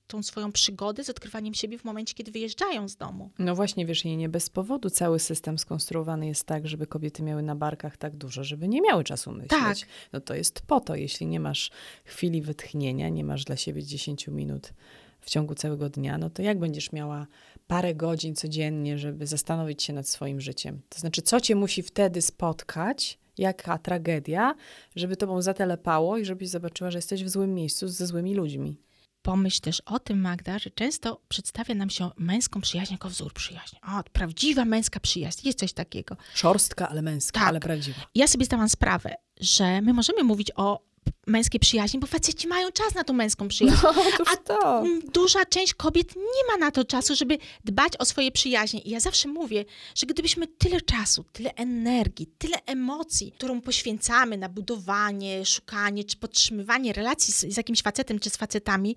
tą 0.07 0.23
swoją 0.23 0.53
przygodę 0.53 1.05
z 1.05 1.11
odkrywaniem 1.11 1.55
siebie 1.55 1.79
w 1.79 1.85
momencie, 1.85 2.15
kiedy 2.15 2.31
wyjeżdżają 2.31 2.89
z 2.89 2.97
domu. 2.97 3.31
No 3.39 3.55
właśnie, 3.55 3.87
wiesz, 3.87 4.05
i 4.05 4.17
nie 4.17 4.29
bez 4.29 4.51
powodu 4.51 4.91
cały 4.91 5.19
system 5.19 5.59
skonstruowany 5.59 6.27
jest 6.27 6.45
tak, 6.45 6.69
żeby 6.69 6.87
kobiety 6.87 7.23
miały 7.23 7.43
na 7.43 7.57
barkach 7.57 7.97
tak 7.97 8.17
dużo, 8.17 8.45
żeby 8.45 8.69
nie 8.69 8.81
miały 8.81 9.05
czasu 9.05 9.33
myśleć. 9.33 9.51
Tak. 9.51 9.77
No 10.13 10.21
to 10.21 10.35
jest 10.35 10.61
po 10.61 10.81
to, 10.81 10.95
jeśli 10.95 11.27
nie 11.27 11.41
masz 11.41 11.71
chwili 12.05 12.43
wytchnienia, 12.43 13.09
nie 13.09 13.25
masz 13.25 13.45
dla 13.45 13.57
siebie 13.57 13.83
10 13.83 14.29
minut 14.29 14.73
w 15.21 15.31
ciągu 15.31 15.55
całego 15.55 15.89
dnia, 15.89 16.19
no 16.19 16.31
to 16.31 16.43
jak 16.43 16.59
będziesz 16.59 16.93
miała 16.93 17.27
parę 17.67 17.95
godzin 17.95 18.35
codziennie, 18.35 18.99
żeby 18.99 19.27
zastanowić 19.27 19.83
się 19.83 19.93
nad 19.93 20.09
swoim 20.09 20.41
życiem? 20.41 20.81
To 20.89 21.01
znaczy, 21.01 21.23
co 21.23 21.41
cię 21.41 21.55
musi 21.55 21.83
wtedy 21.83 22.23
spotkać, 22.23 23.19
jaka 23.41 23.79
tragedia, 23.79 24.55
żeby 24.97 25.17
tobą 25.17 25.43
zatelepało 25.43 26.19
i 26.19 26.25
żebyś 26.25 26.49
zobaczyła, 26.49 26.91
że 26.91 26.99
jesteś 26.99 27.25
w 27.25 27.29
złym 27.29 27.55
miejscu 27.55 27.89
ze 27.89 28.07
złymi 28.07 28.35
ludźmi. 28.35 28.81
Pomyśl 29.23 29.61
też 29.61 29.81
o 29.81 29.99
tym, 29.99 30.21
Magda, 30.21 30.59
że 30.59 30.71
często 30.71 31.21
przedstawia 31.29 31.75
nam 31.75 31.91
się 31.91 32.11
męską 32.17 32.61
przyjaźń 32.61 32.93
jako 32.93 33.09
wzór 33.09 33.33
przyjaźni. 33.33 33.79
O, 33.83 34.03
prawdziwa 34.13 34.65
męska 34.65 35.01
przyjaźń, 35.01 35.47
jest 35.47 35.59
coś 35.59 35.73
takiego. 35.73 36.17
Szorstka, 36.35 36.89
ale 36.89 37.03
męska, 37.03 37.41
tak. 37.41 37.49
ale 37.49 37.61
prawdziwa. 37.61 38.01
Ja 38.15 38.27
sobie 38.27 38.45
zdałam 38.45 38.69
sprawę, 38.69 39.15
że 39.41 39.81
my 39.81 39.93
możemy 39.93 40.25
mówić 40.25 40.51
o 40.57 40.90
męskiej 41.31 41.61
przyjaźni, 41.61 42.01
bo 42.01 42.07
faceci 42.07 42.49
mają 42.49 42.73
czas 42.73 42.95
na 42.95 43.05
tą 43.05 43.13
męską 43.13 43.49
przyjaźń. 43.49 43.77
No, 44.19 44.25
a 44.33 44.37
to. 44.37 44.85
duża 45.13 45.45
część 45.45 45.75
kobiet 45.75 46.17
nie 46.17 46.53
ma 46.53 46.57
na 46.57 46.71
to 46.71 46.85
czasu, 46.85 47.15
żeby 47.15 47.39
dbać 47.65 47.93
o 47.99 48.05
swoje 48.05 48.33
przyjaźnie. 48.33 48.81
I 48.81 48.91
ja 48.91 49.01
zawsze 49.01 49.29
mówię, 49.29 49.65
że 49.95 50.07
gdybyśmy 50.07 50.47
tyle 50.47 50.81
czasu, 50.81 51.25
tyle 51.33 51.55
energii, 51.55 52.27
tyle 52.39 52.57
emocji, 52.67 53.33
którą 53.33 53.61
poświęcamy 53.61 54.39
na 54.39 54.49
budowanie, 54.49 55.47
szukanie 55.47 56.05
czy 56.05 56.17
podtrzymywanie 56.17 56.93
relacji 56.93 57.35
z, 57.35 57.41
z 57.41 57.57
jakimś 57.57 57.83
facetem 57.83 58.19
czy 58.19 58.31
z 58.31 58.37
facetami, 58.37 58.97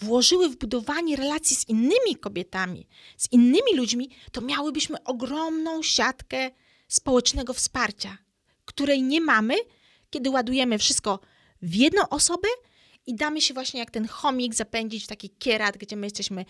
włożyły 0.00 0.48
w 0.48 0.56
budowanie 0.56 1.16
relacji 1.16 1.56
z 1.56 1.68
innymi 1.68 2.16
kobietami, 2.20 2.86
z 3.16 3.32
innymi 3.32 3.76
ludźmi, 3.76 4.10
to 4.32 4.40
miałybyśmy 4.40 5.04
ogromną 5.04 5.82
siatkę 5.82 6.50
społecznego 6.88 7.54
wsparcia, 7.54 8.18
której 8.64 9.02
nie 9.02 9.20
mamy, 9.20 9.54
kiedy 10.10 10.30
ładujemy 10.30 10.78
wszystko 10.78 11.18
w 11.62 11.74
jedną 11.74 12.08
osobę 12.08 12.48
i 13.06 13.14
damy 13.14 13.40
się 13.40 13.54
właśnie 13.54 13.80
jak 13.80 13.90
ten 13.90 14.08
chomik 14.08 14.54
zapędzić 14.54 15.04
w 15.04 15.06
taki 15.06 15.30
kierat, 15.30 15.78
gdzie 15.78 15.96
my 15.96 16.06
jesteśmy 16.06 16.44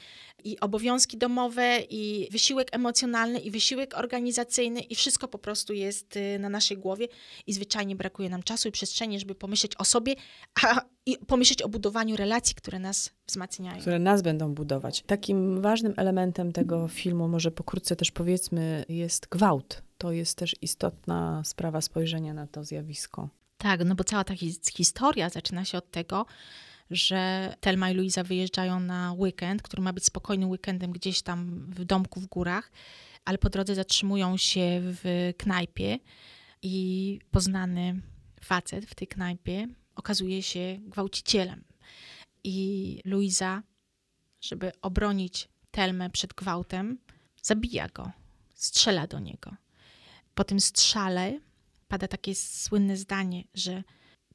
i 0.44 0.60
obowiązki 0.60 1.18
domowe, 1.18 1.78
i 1.90 2.28
wysiłek 2.30 2.68
emocjonalny, 2.72 3.40
i 3.40 3.50
wysiłek 3.50 3.98
organizacyjny, 3.98 4.80
i 4.80 4.94
wszystko 4.94 5.28
po 5.28 5.38
prostu 5.38 5.72
jest 5.72 6.16
y, 6.16 6.38
na 6.38 6.48
naszej 6.48 6.78
głowie 6.78 7.08
i 7.46 7.52
zwyczajnie 7.52 7.96
brakuje 7.96 8.30
nam 8.30 8.42
czasu 8.42 8.68
i 8.68 8.72
przestrzeni, 8.72 9.20
żeby 9.20 9.34
pomyśleć 9.34 9.72
o 9.78 9.84
sobie, 9.84 10.14
a 10.62 10.80
i 11.06 11.18
pomyśleć 11.26 11.62
o 11.62 11.68
budowaniu 11.68 12.16
relacji, 12.16 12.54
które 12.54 12.78
nas 12.78 13.10
wzmacniają. 13.26 13.80
Które 13.80 13.98
nas 13.98 14.22
będą 14.22 14.54
budować. 14.54 15.02
Takim 15.02 15.60
ważnym 15.60 15.94
elementem 15.96 16.52
tego 16.52 16.88
filmu, 16.88 17.28
może 17.28 17.50
pokrótce 17.50 17.96
też 17.96 18.10
powiedzmy, 18.10 18.84
jest 18.88 19.26
gwałt. 19.26 19.82
To 19.98 20.12
jest 20.12 20.38
też 20.38 20.56
istotna 20.60 21.42
sprawa 21.44 21.80
spojrzenia 21.80 22.34
na 22.34 22.46
to 22.46 22.64
zjawisko. 22.64 23.28
Tak, 23.62 23.84
no 23.84 23.94
bo 23.94 24.04
cała 24.04 24.24
ta 24.24 24.34
historia 24.74 25.30
zaczyna 25.30 25.64
się 25.64 25.78
od 25.78 25.90
tego, 25.90 26.26
że 26.90 27.54
Telma 27.60 27.90
i 27.90 27.94
Luisa 27.94 28.24
wyjeżdżają 28.24 28.80
na 28.80 29.12
weekend, 29.12 29.62
który 29.62 29.82
ma 29.82 29.92
być 29.92 30.04
spokojnym 30.04 30.50
weekendem 30.50 30.92
gdzieś 30.92 31.22
tam 31.22 31.66
w 31.70 31.84
domku 31.84 32.20
w 32.20 32.26
górach, 32.26 32.72
ale 33.24 33.38
po 33.38 33.50
drodze 33.50 33.74
zatrzymują 33.74 34.36
się 34.36 34.80
w 34.82 35.32
knajpie 35.38 35.98
i 36.62 37.18
poznany 37.30 38.00
facet 38.40 38.86
w 38.86 38.94
tej 38.94 39.08
knajpie 39.08 39.68
okazuje 39.94 40.42
się 40.42 40.78
gwałcicielem. 40.80 41.64
I 42.44 43.00
Luisa, 43.04 43.62
żeby 44.40 44.72
obronić 44.80 45.48
Telmę 45.70 46.10
przed 46.10 46.34
gwałtem, 46.34 46.98
zabija 47.42 47.88
go, 47.88 48.10
strzela 48.54 49.06
do 49.06 49.18
niego. 49.18 49.56
Po 50.34 50.44
tym 50.44 50.60
strzale 50.60 51.40
pada 51.92 52.08
takie 52.08 52.34
słynne 52.34 52.96
zdanie, 52.96 53.44
że 53.54 53.82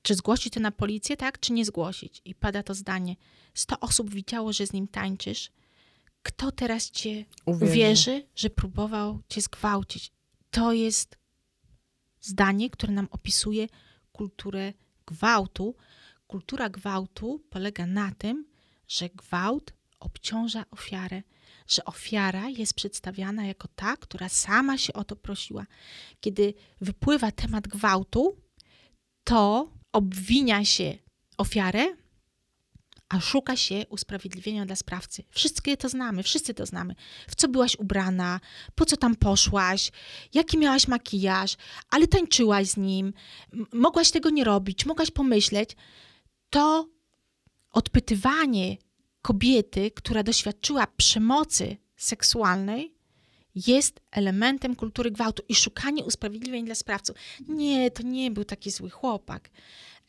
czy 0.02 0.16
zgłosić 0.16 0.54
to 0.54 0.60
na 0.60 0.72
policję, 0.72 1.18
tak, 1.18 1.40
czy 1.40 1.54
nie 1.54 1.66
zgłosić? 1.66 2.22
I 2.26 2.36
pada 2.36 2.64
to 2.64 2.74
zdanie: 2.74 3.16
100 3.54 3.80
osób 3.80 4.10
widziało, 4.10 4.54
że 4.54 4.68
z 4.68 4.74
nim 4.74 4.88
tańczysz. 4.88 5.52
Kto 6.24 6.52
teraz 6.52 6.92
cię 6.92 7.26
uwierzy, 7.46 7.72
uwierzy 7.72 8.28
że 8.36 8.50
próbował 8.50 9.20
cię 9.30 9.42
zgwałcić? 9.42 10.12
To 10.52 10.74
jest 10.74 11.18
zdanie, 12.22 12.70
które 12.70 12.94
nam 12.94 13.08
opisuje 13.12 13.68
kulturę 14.12 14.74
gwałtu. 15.06 15.76
Kultura 16.28 16.70
gwałtu 16.70 17.44
polega 17.50 17.86
na 17.86 18.12
tym, 18.12 18.46
że 18.88 19.10
gwałt 19.10 19.74
obciąża 20.00 20.66
ofiarę 20.72 21.24
że 21.68 21.86
ofiara 21.86 22.50
jest 22.50 22.74
przedstawiana 22.74 23.46
jako 23.46 23.68
ta, 23.76 23.98
która 23.98 24.30
sama 24.30 24.78
się 24.78 24.94
o 24.94 25.04
to 25.04 25.16
prosiła. 25.16 25.66
Kiedy 26.20 26.54
wypływa 26.82 27.32
temat 27.32 27.68
gwałtu, 27.68 28.38
to 29.24 29.72
obwinia 29.94 30.66
się 30.66 30.98
ofiarę, 31.38 31.96
a 33.10 33.20
szuka 33.20 33.56
się 33.56 33.86
usprawiedliwienia 33.90 34.66
dla 34.66 34.76
sprawcy. 34.76 35.24
Wszystkie 35.30 35.78
to 35.78 35.90
znamy, 35.90 36.24
wszyscy 36.24 36.54
to 36.54 36.66
znamy. 36.66 36.96
W 37.28 37.36
co 37.36 37.48
byłaś 37.48 37.76
ubrana, 37.76 38.40
po 38.76 38.86
co 38.86 38.98
tam 38.98 39.16
poszłaś, 39.16 39.92
jaki 40.34 40.58
miałaś 40.58 40.88
makijaż, 40.88 41.58
ale 41.90 42.08
tańczyłaś 42.08 42.68
z 42.68 42.78
nim, 42.78 43.14
mogłaś 43.74 44.12
tego 44.12 44.30
nie 44.30 44.44
robić, 44.44 44.86
mogłaś 44.86 45.12
pomyśleć. 45.12 45.70
To 46.50 46.90
odpytywanie 47.72 48.78
kobiety, 49.28 49.92
która 49.92 50.24
doświadczyła 50.24 50.88
przemocy 50.98 51.78
seksualnej, 51.98 52.94
jest 53.56 54.00
elementem 54.12 54.76
kultury 54.76 55.12
gwałtu 55.12 55.44
i 55.50 55.56
szukanie 55.56 56.04
usprawiedliwień 56.06 56.66
dla 56.66 56.76
sprawców. 56.76 57.16
Nie, 57.48 57.92
to 57.92 58.04
nie 58.04 58.32
był 58.32 58.44
taki 58.46 58.72
zły 58.72 58.90
chłopak. 58.90 59.50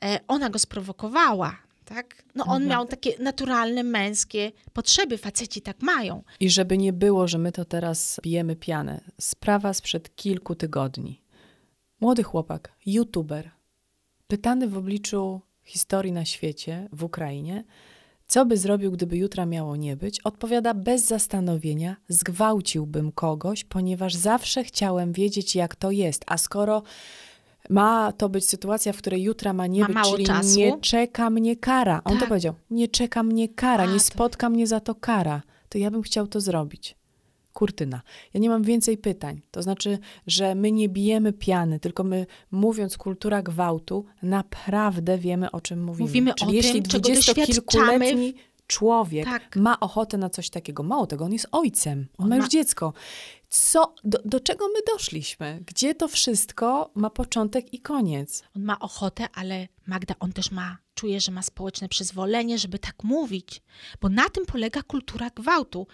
e, 0.05 0.21
ona 0.29 0.51
go 0.51 0.59
sprowokowała, 0.59 1.57
tak? 1.85 2.23
No 2.35 2.45
on 2.45 2.51
Mhm. 2.62 2.69
miał 2.71 2.87
takie 2.87 3.19
naturalne, 3.19 3.83
męskie 3.83 4.53
potrzeby, 4.73 5.19
faceci 5.19 5.62
tak 5.62 5.83
mają. 5.83 6.23
I 6.41 6.51
żeby 6.51 6.79
nie 6.79 6.93
było, 6.93 7.29
że 7.29 7.39
my 7.39 7.53
to 7.53 7.64
teraz 7.64 8.21
pijemy 8.23 8.57
pianę. 8.57 9.01
Sprawa 9.21 9.75
sprzed 9.75 10.16
kilku 10.16 10.55
tygodni. 10.55 11.23
Młody 12.01 12.23
chłopak, 12.23 12.73
youtuber, 12.87 13.51
pytany 14.27 14.69
w 14.69 14.77
obliczu 14.77 15.41
historii 15.64 16.12
na 16.12 16.25
świecie, 16.25 16.89
w 16.93 17.05
Ukrainie, 17.05 17.64
co 18.29 18.47
by 18.47 18.57
zrobił, 18.57 18.93
gdyby 18.93 19.16
jutra 19.16 19.47
miało 19.47 19.76
nie 19.76 19.97
być, 19.97 20.20
odpowiada 20.20 20.74
bez 20.74 21.05
zastanowienia: 21.05 21.97
zgwałciłbym 22.09 23.12
kogoś, 23.12 23.64
ponieważ 23.64 24.14
zawsze 24.14 24.64
chciałem 24.64 25.12
wiedzieć, 25.12 25.55
jak 25.55 25.76
to 25.76 25.91
jest. 25.91 26.24
A 26.26 26.39
skoro 26.39 26.83
ma 27.70 28.12
to 28.12 28.29
być 28.29 28.49
sytuacja, 28.49 28.93
w 28.93 28.97
której 28.97 29.22
jutra 29.22 29.53
ma 29.53 29.66
nie 29.66 29.81
Ma 29.81 29.89
być, 29.89 30.12
czyli 30.12 30.24
czasu. 30.26 30.59
nie 30.59 30.81
czeka 30.81 31.31
mnie 31.31 31.57
kara. 31.57 32.01
On 32.05 32.12
to 32.14 32.20
Tak. 32.20 32.29
powiedział: 32.29 32.55
Nie 32.70 32.89
czeka 32.89 33.22
mnie 33.22 33.49
kara, 33.49 33.85
A, 33.85 33.87
nie 33.87 33.93
to- 33.93 34.01
spotka 34.01 34.49
mnie 34.51 34.66
za 34.66 34.81
to 34.81 34.95
kara. 34.95 35.43
To 35.68 35.79
ja 35.79 35.91
bym 35.91 36.03
chciał 36.03 36.26
to 36.26 36.41
zrobić. 36.41 36.97
Kurtyna. 37.59 38.03
Ja 38.35 38.41
nie 38.41 38.49
mam 38.49 38.63
więcej 38.63 38.99
pytań. 38.99 39.41
To 39.51 39.63
znaczy, 39.63 39.99
że 40.27 40.55
my 40.55 40.73
nie 40.73 40.89
bijemy 40.89 41.33
piany, 41.33 41.81
tylko 41.81 42.05
my, 42.05 42.27
mówiąc 42.51 42.97
kultura 42.97 43.43
gwałtu, 43.43 44.05
naprawdę 44.23 45.19
wiemy, 45.19 45.51
o 45.51 45.61
czym 45.61 45.85
mówimy. 45.85 46.09
Mówimy 46.09 46.35
Czyli 46.35 46.51
o 46.51 46.55
jeśli 46.55 46.83
tym, 46.83 46.83
dwudziestokilkuletni 46.83 48.35
człowiek 48.67 49.25
Tak. 49.25 49.57
ma 49.57 49.81
ochotę 49.81 50.19
na 50.19 50.31
coś 50.31 50.51
takiego, 50.51 50.83
mało 50.83 51.07
tego, 51.07 51.25
on 51.25 51.33
jest 51.33 51.49
ojcem, 51.53 52.07
on, 52.19 52.25
On 52.25 52.29
ma 52.29 52.37
już 52.37 52.45
ma- 52.45 52.49
dziecko. 52.49 52.93
Co, 53.49 53.95
do, 54.05 54.19
do 54.25 54.41
czego 54.41 54.69
my 54.69 54.81
doszliśmy? 54.93 55.63
Gdzie 55.67 55.95
to 55.95 56.09
wszystko 56.09 56.91
ma 56.95 57.11
początek 57.11 57.75
i 57.75 57.81
koniec? 57.81 58.43
On 58.57 58.63
ma 58.63 58.79
ochotę, 58.79 59.29
ale 59.35 59.69
Magda, 59.87 60.15
on 60.21 60.33
też 60.33 60.51
ma, 60.51 60.79
czuje, 60.95 61.21
że 61.21 61.33
ma 61.33 61.43
społeczne 61.43 61.89
przyzwolenie, 61.89 62.59
żeby 62.59 62.79
tak 62.79 63.05
mówić. 63.05 63.63
Bo 64.01 64.09
na 64.09 64.29
tym 64.29 64.47
polega 64.47 64.83
kultura 64.83 65.31
gwałtu. 65.31 65.87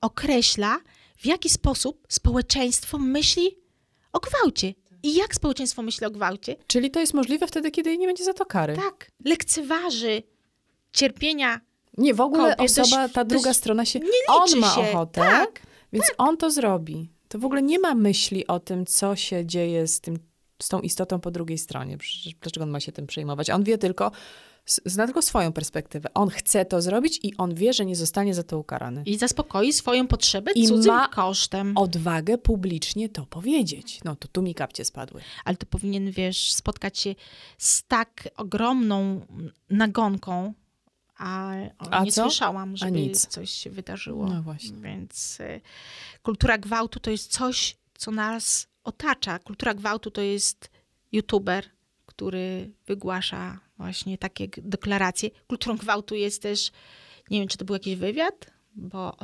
Określa, 0.00 0.78
w 1.16 1.26
jaki 1.26 1.48
sposób 1.50 2.06
społeczeństwo 2.08 2.98
myśli 2.98 3.58
o 4.12 4.20
gwałcie. 4.20 4.74
I 5.02 5.14
jak 5.14 5.34
społeczeństwo 5.34 5.82
myśli 5.82 6.06
o 6.06 6.10
gwałcie? 6.10 6.56
Czyli 6.66 6.90
to 6.90 7.00
jest 7.00 7.14
możliwe 7.14 7.46
wtedy, 7.46 7.70
kiedy 7.70 7.98
nie 7.98 8.06
będzie 8.06 8.24
za 8.24 8.34
to 8.34 8.46
kary. 8.46 8.76
Tak, 8.76 9.10
lekceważy 9.24 10.22
cierpienia. 10.92 11.60
Nie, 11.98 12.14
w 12.14 12.20
ogóle 12.20 12.56
Kobiet, 12.56 12.70
osoba, 12.70 13.02
dość- 13.02 13.14
ta 13.14 13.24
druga 13.24 13.44
dość- 13.50 13.58
strona 13.58 13.84
się. 13.84 13.98
nie 13.98 14.04
liczy 14.06 14.54
on 14.54 14.58
ma 14.60 14.74
się. 14.74 14.80
ochotę, 14.80 15.20
Tak, 15.20 15.62
więc 15.92 16.04
on 16.18 16.36
to 16.36 16.50
zrobi. 16.50 17.10
To 17.28 17.38
w 17.38 17.44
ogóle 17.44 17.62
nie 17.62 17.78
ma 17.78 17.94
myśli 17.94 18.46
o 18.46 18.60
tym, 18.60 18.86
co 18.86 19.16
się 19.16 19.46
dzieje 19.46 19.86
z, 19.88 20.00
tym, 20.00 20.18
z 20.62 20.68
tą 20.68 20.80
istotą 20.80 21.20
po 21.20 21.30
drugiej 21.30 21.58
stronie. 21.58 21.98
Przecież 21.98 22.34
Dlaczego 22.34 22.64
on 22.64 22.70
ma 22.70 22.80
się 22.80 22.92
tym 22.92 23.06
przejmować? 23.06 23.50
On 23.50 23.64
wie 23.64 23.78
tylko, 23.78 24.12
zna 24.66 25.06
tylko 25.06 25.22
swoją 25.22 25.52
perspektywę. 25.52 26.14
On 26.14 26.28
chce 26.28 26.64
to 26.64 26.82
zrobić 26.82 27.20
i 27.22 27.36
on 27.36 27.54
wie, 27.54 27.72
że 27.72 27.84
nie 27.86 27.96
zostanie 27.96 28.34
za 28.34 28.42
to 28.42 28.58
ukarany. 28.58 29.02
I 29.06 29.18
zaspokoi 29.18 29.72
swoją 29.72 30.06
potrzebę 30.06 30.52
I 30.52 30.66
cudzym 30.68 30.94
ma 30.94 31.08
kosztem. 31.08 31.76
Odwagę 31.76 32.38
publicznie 32.38 33.08
to 33.08 33.26
powiedzieć. 33.26 34.00
No 34.04 34.16
to 34.16 34.28
tu 34.28 34.42
mi 34.42 34.54
kapcie 34.54 34.84
spadły. 34.84 35.20
ale 35.44 35.56
to 35.56 35.66
powinien, 35.66 36.10
wiesz, 36.10 36.52
spotkać 36.52 36.98
się 36.98 37.14
z 37.58 37.82
tak 37.82 38.28
ogromną 38.36 39.20
nagonką, 39.70 40.52
a, 41.18 41.52
A 41.90 42.04
nie 42.04 42.12
co? 42.12 42.22
słyszałam, 42.22 42.76
żeby 42.76 42.92
nic. 42.92 43.26
coś 43.26 43.50
się 43.50 43.70
wydarzyło. 43.70 44.26
No 44.26 44.42
właśnie. 44.42 44.76
Więc 44.80 45.40
y, 45.40 45.60
kultura 46.22 46.58
gwałtu 46.58 47.00
to 47.00 47.10
jest 47.10 47.32
coś, 47.32 47.76
co 47.98 48.10
nas 48.10 48.66
otacza. 48.84 49.38
Kultura 49.38 49.74
gwałtu 49.74 50.10
to 50.10 50.20
jest 50.20 50.70
youtuber, 51.12 51.64
który 52.16 52.70
wygłasza 52.86 53.60
właśnie 53.78 54.18
takie 54.18 54.48
deklaracje. 54.58 55.30
Kulturą 55.46 55.76
gwałtu 55.76 56.14
jest 56.14 56.42
też, 56.42 56.70
nie 57.30 57.38
wiem, 57.38 57.48
czy 57.48 57.58
to 57.58 57.64
był 57.64 57.74
jakiś 57.74 57.96
wywiad, 57.96 58.46
bo 58.74 59.16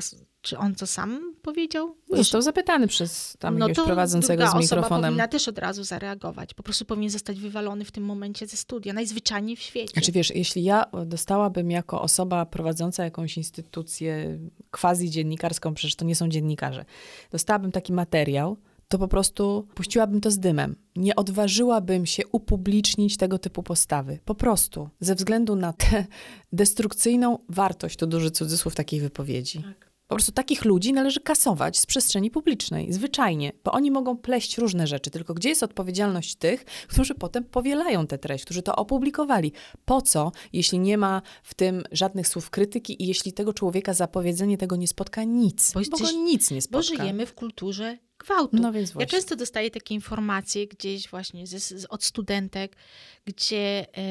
czy 0.43 0.59
on 0.59 0.75
to 0.75 0.87
sam 0.87 1.35
powiedział? 1.43 1.97
Został 2.11 2.43
zapytany 2.43 2.87
przez 2.87 3.37
tam 3.39 3.59
no 3.59 3.69
jakiegoś 3.69 3.83
to 3.83 3.87
prowadzącego 3.87 4.43
druga 4.43 4.61
z 4.61 4.65
osoba 4.65 4.81
mikrofonem. 4.81 5.11
powinna 5.11 5.29
też 5.29 5.49
od 5.49 5.59
razu 5.59 5.85
zareagować. 5.85 6.55
Po 6.55 6.63
prostu 6.63 6.85
powinien 6.85 7.11
zostać 7.11 7.41
wywalony 7.41 7.85
w 7.85 7.93
tym 7.93 8.05
momencie 8.05 8.47
ze 8.47 8.57
studia, 8.57 8.93
najzwyczajniej 8.93 9.57
w 9.57 9.61
świecie. 9.61 9.93
Znaczy 9.93 10.13
wiesz, 10.13 10.31
jeśli 10.35 10.65
ja 10.65 10.85
dostałabym 11.07 11.71
jako 11.71 12.03
osoba 12.03 12.47
prowadząca 12.47 13.05
jakąś 13.05 13.37
instytucję 13.37 14.39
quasi 14.71 15.11
dziennikarską, 15.11 15.75
przecież 15.75 15.97
to 15.97 16.05
nie 16.05 16.15
są 16.15 16.29
dziennikarze, 16.29 16.85
dostałabym 17.31 17.73
taki 17.73 17.93
materiał, 17.93 18.57
to 18.93 18.99
po 18.99 19.09
prostu 19.09 19.67
puściłabym 19.75 20.21
to 20.21 20.31
z 20.31 20.39
dymem. 20.39 20.77
Nie 20.97 21.17
odważyłabym 21.17 22.07
się 22.07 22.23
upublicznić 22.33 23.17
tego 23.17 23.39
typu 23.39 23.63
postawy. 23.63 24.19
Po 24.25 24.35
prostu. 24.35 24.89
Ze 25.01 25.15
względu 25.15 25.57
na 25.57 25.73
tę 25.73 26.07
destrukcyjną 26.53 27.39
wartość, 27.49 27.97
to 27.97 28.07
duży 28.07 28.31
cudzysłów 28.31 28.75
takiej 28.75 29.01
wypowiedzi. 29.01 29.63
Po 30.07 30.15
prostu 30.15 30.33
takich 30.33 30.65
ludzi 30.65 30.93
należy 30.93 31.21
kasować 31.21 31.79
z 31.79 31.87
przestrzeni 31.87 32.31
publicznej, 32.31 32.93
zwyczajnie, 32.93 33.53
bo 33.65 33.73
oni 33.73 33.91
mogą 33.91 34.17
pleść 34.17 34.59
różne 34.59 34.87
rzeczy, 34.87 35.11
tylko 35.11 35.35
gdzie 35.35 35.49
jest 35.49 35.63
odpowiedzialność 35.63 36.35
tych, 36.35 36.65
którzy 36.65 37.15
potem 37.15 37.45
powielają 37.45 38.07
tę 38.07 38.19
treść, 38.19 38.45
którzy 38.45 38.63
to 38.63 38.77
opublikowali? 38.77 39.53
Po 39.85 40.03
co, 40.03 40.33
jeśli 40.53 40.79
nie 40.79 40.99
ma 40.99 41.23
w 41.43 41.55
tym 41.55 41.83
żadnych 41.93 42.29
słów 42.29 42.51
krytyki 42.51 43.03
i 43.03 43.07
jeśli 43.07 43.33
tego 43.33 43.53
człowieka 43.53 43.95
za 43.95 44.09
powiedzenie 44.09 44.59
tego 44.59 44.77
nie 44.77 44.89
spotka 44.89 45.25
nic? 45.25 45.73
Bo 45.73 45.81
Bo, 45.91 45.99
go 45.99 46.11
nic 46.11 46.51
nie 46.51 46.63
spotka. 46.63 46.95
Bo 46.95 47.03
żyjemy 47.03 47.27
w 47.27 47.35
kulturze 47.35 47.99
gwałtu. 48.23 48.57
No 48.57 48.73
więc 48.73 48.89
Ja 48.91 48.95
właśnie. 48.95 49.11
często 49.11 49.37
dostaję 49.37 49.71
takie 49.71 49.95
informacje 49.95 50.67
gdzieś 50.67 51.09
właśnie 51.09 51.47
z, 51.47 51.87
od 51.89 52.05
studentek, 52.05 52.77
gdzie 53.25 53.87
e, 53.97 54.03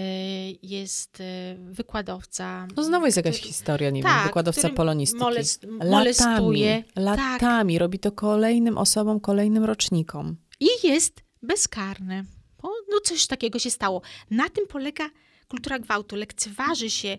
jest 0.64 1.22
e, 1.22 1.55
wykładowca. 1.59 2.68
No 2.76 2.84
znowu 2.84 3.05
jest 3.05 3.18
jakaś 3.18 3.36
który- 3.38 3.47
historia, 3.47 3.89
nie 3.89 4.03
tak, 4.03 4.16
wiem, 4.18 4.24
wykładowca 4.28 4.70
polonistyki. 4.70 5.24
molest- 5.26 5.68
molestuje. 5.89 6.84
Latami, 6.95 7.18
Tak. 7.18 7.41
latami 7.41 7.80
robi 7.80 7.99
to 7.99 8.12
kolejnym 8.12 8.78
osobom, 8.78 9.20
kolejnym 9.20 9.64
rocznikom. 9.66 10.36
I 10.59 10.68
jest 10.84 11.24
bezkarny. 11.41 12.26
No 12.64 12.99
coś 13.03 13.28
takiego 13.28 13.59
się 13.59 13.72
stało. 13.72 14.01
Na 14.30 14.49
tym 14.49 14.68
polega 14.68 15.09
kultura 15.47 15.80
gwałtu. 15.80 16.16
Lekceważy 16.16 16.89
się 16.89 17.18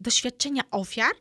doświadczenia 0.00 0.62
ofiar, 0.70 1.12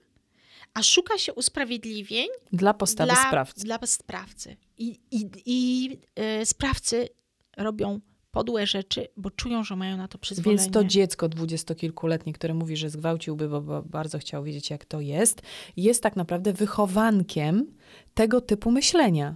a 0.73 0.83
szuka 0.83 1.17
się 1.17 1.33
usprawiedliwień 1.33 2.27
Dla 2.53 2.73
postawy 2.73 3.11
dla, 3.11 3.27
sprawcy. 3.27 3.65
Dla 3.65 3.79
sprawcy. 3.85 4.55
I, 4.77 4.99
i, 5.11 5.29
i 5.45 5.89
e, 6.15 6.45
sprawcy 6.45 7.09
robią 7.57 7.99
podłe 8.31 8.67
rzeczy, 8.67 9.07
bo 9.17 9.31
czują, 9.31 9.63
że 9.63 9.75
mają 9.75 9.97
na 9.97 10.07
to 10.07 10.17
przyzwolenie. 10.17 10.61
Więc 10.61 10.73
to 10.73 10.83
dziecko 10.83 11.29
dwudziestokilkuletnie, 11.29 12.33
które 12.33 12.53
mówi, 12.53 12.77
że 12.77 12.89
zgwałciłby, 12.89 13.49
bo, 13.49 13.61
bo 13.61 13.81
bardzo 13.81 14.19
chciał 14.19 14.43
wiedzieć, 14.43 14.69
jak 14.69 14.85
to 14.85 15.01
jest, 15.01 15.41
jest 15.77 16.03
tak 16.03 16.15
naprawdę 16.15 16.53
wychowankiem 16.53 17.75
tego 18.13 18.41
typu 18.41 18.71
myślenia. 18.71 19.35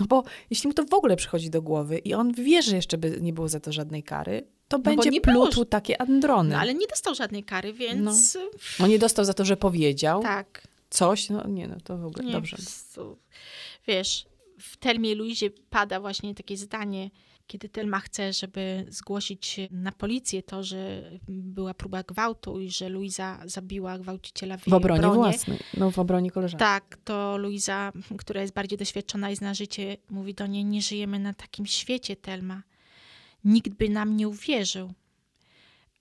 No 0.00 0.06
bo 0.06 0.22
jeśli 0.50 0.68
mu 0.68 0.74
to 0.74 0.84
w 0.84 0.94
ogóle 0.94 1.16
przychodzi 1.16 1.50
do 1.50 1.62
głowy 1.62 1.98
i 1.98 2.14
on 2.14 2.32
wie, 2.32 2.62
że 2.62 2.76
jeszcze 2.76 2.98
by 2.98 3.18
nie 3.20 3.32
było 3.32 3.48
za 3.48 3.60
to 3.60 3.72
żadnej 3.72 4.02
kary, 4.02 4.46
to 4.68 4.78
bo 4.78 4.84
będzie 4.84 5.10
nie 5.10 5.20
było- 5.20 5.46
plutł 5.46 5.64
takie 5.64 6.00
androny. 6.00 6.50
No 6.50 6.58
ale 6.58 6.74
nie 6.74 6.86
dostał 6.86 7.14
żadnej 7.14 7.44
kary, 7.44 7.72
więc 7.72 8.38
On 8.80 8.88
nie 8.90 8.98
dostał 8.98 9.24
za 9.24 9.34
to, 9.34 9.44
że 9.44 9.56
powiedział 9.56 10.22
tak. 10.22 10.68
coś. 10.90 11.30
No 11.30 11.46
nie, 11.46 11.68
no 11.68 11.76
to 11.84 11.98
w 11.98 12.04
ogóle 12.04 12.24
Nie, 12.24 12.32
dobrze. 12.32 12.56
Wiesz, 13.86 14.26
w 14.60 14.76
Telmie 14.76 15.14
Luizie 15.14 15.50
pada 15.70 16.00
właśnie 16.00 16.34
takie 16.34 16.56
zdanie, 16.56 17.10
kiedy 17.48 17.68
Telma 17.68 18.00
chce, 18.00 18.32
żeby 18.32 18.86
zgłosić 18.88 19.56
na 19.70 19.92
policję 19.92 20.42
to, 20.42 20.62
że 20.64 21.10
była 21.28 21.74
próba 21.74 22.02
gwałtu 22.02 22.60
i 22.60 22.70
że 22.70 22.88
Luiza 22.88 23.40
zabiła 23.44 23.98
gwałciciela 23.98 24.56
w, 24.56 24.64
W 24.64 24.72
obronie 24.74 24.98
obronie. 25.06 25.16
własnej, 25.16 25.58
no 25.76 25.90
w 25.90 25.98
obronie 25.98 26.30
koleżanki. 26.30 26.58
Tak, 26.58 26.98
to 27.04 27.38
Luiza, 27.38 27.92
która 28.18 28.40
jest 28.42 28.54
bardziej 28.54 28.78
doświadczona 28.78 29.30
i 29.30 29.36
zna 29.36 29.54
życie, 29.54 29.96
mówi 30.10 30.34
do 30.34 30.46
niej, 30.46 30.64
nie 30.64 30.82
żyjemy 30.82 31.18
na 31.18 31.34
takim 31.34 31.66
świecie, 31.66 32.16
Telma. 32.16 32.62
Nikt 33.44 33.74
by 33.74 33.88
nam 33.88 34.16
nie 34.16 34.28
uwierzył. 34.28 34.92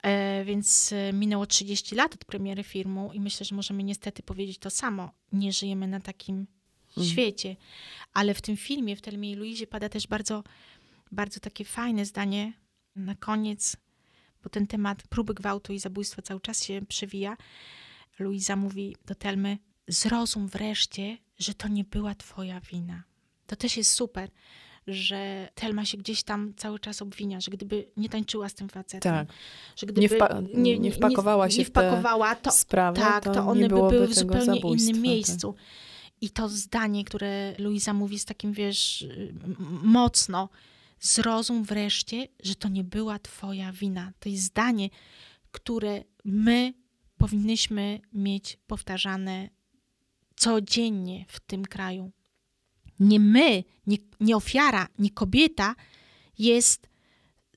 E, 0.03 0.45
więc 0.45 0.93
e, 0.93 1.13
minęło 1.13 1.45
30 1.45 1.95
lat 1.95 2.13
od 2.13 2.25
premiery 2.25 2.63
filmu 2.63 3.13
i 3.13 3.19
myślę, 3.19 3.45
że 3.45 3.55
możemy 3.55 3.83
niestety 3.83 4.23
powiedzieć 4.23 4.57
to 4.57 4.69
samo. 4.69 5.11
Nie 5.31 5.53
żyjemy 5.53 5.87
na 5.87 5.99
takim 5.99 6.47
Mhm. 6.87 7.07
świecie. 7.13 7.55
Ale 8.13 8.33
w 8.33 8.41
tym 8.41 8.57
filmie, 8.57 8.95
w 8.95 9.01
Telmie 9.01 9.31
i 9.31 9.35
Luizie 9.35 9.67
pada 9.67 9.89
też 9.89 10.07
bardzo, 10.07 10.43
bardzo 11.11 11.39
takie 11.39 11.65
fajne 11.65 12.05
zdanie 12.05 12.53
na 12.95 13.15
koniec, 13.15 13.77
bo 14.43 14.49
ten 14.49 14.67
temat 14.67 15.03
próby 15.03 15.33
gwałtu 15.33 15.73
i 15.73 15.79
zabójstwa 15.79 16.21
cały 16.21 16.41
czas 16.41 16.63
się 16.63 16.81
przewija. 16.87 17.37
Luiza 18.19 18.55
mówi 18.55 18.95
do 19.05 19.15
Telmy, 19.15 19.57
zrozum 19.87 20.47
wreszcie, 20.47 21.17
że 21.39 21.53
to 21.53 21.67
nie 21.67 21.83
była 21.83 22.15
twoja 22.15 22.59
wina. 22.59 23.03
To 23.47 23.55
też 23.55 23.77
jest 23.77 23.91
super, 23.91 24.29
że 24.87 25.49
Telma 25.55 25.85
się 25.85 25.97
gdzieś 25.97 26.23
tam 26.23 26.53
cały 26.57 26.79
czas 26.79 27.01
obwinia, 27.01 27.41
że 27.41 27.51
gdyby 27.51 27.87
nie 27.97 28.09
tańczyła 28.09 28.49
z 28.49 28.53
tym 28.53 28.69
facetem, 28.69 29.13
Tak. 29.13 29.27
że 29.75 29.87
gdyby 29.87 30.07
wpa- 30.07 30.43
nie 30.53 30.91
wpakowała 30.91 31.49
się 31.49 31.57
nie 31.57 31.65
wpakowała, 31.65 32.35
to, 32.35 32.51
sprawę, 32.51 33.01
tak, 33.01 33.23
to 33.23 33.33
to, 33.33 33.41
nie 33.41 33.49
one 33.49 33.69
by 33.69 33.75
były 33.75 34.07
w 34.07 34.15
zupełnie 34.15 34.59
innym 34.59 34.95
tak. 34.95 35.01
miejscu. 35.03 35.55
I 36.21 36.29
to 36.29 36.49
zdanie, 36.49 37.05
które 37.05 37.55
Luiza 37.59 37.93
mówi 37.93 38.19
z 38.19 38.25
takim, 38.25 38.53
wiesz, 38.53 39.05
mocno, 39.83 40.49
zrozum 40.99 41.63
wreszcie, 41.63 42.27
że 42.43 42.55
to 42.55 42.67
nie 42.67 42.83
była 42.83 43.19
Twoja 43.19 43.71
wina. 43.71 44.13
To 44.19 44.29
jest 44.29 44.43
zdanie, 44.43 44.89
które 45.51 46.03
my 46.25 46.73
powinnyśmy 47.17 47.99
mieć 48.13 48.57
powtarzane 48.67 49.49
codziennie 50.35 51.25
w 51.27 51.39
tym 51.39 51.65
kraju. 51.65 52.11
Nie 52.99 53.19
my, 53.19 53.63
nie, 53.87 53.97
nie 54.19 54.35
ofiara, 54.35 54.87
nie 54.99 55.11
kobieta 55.11 55.75
jest 56.39 56.87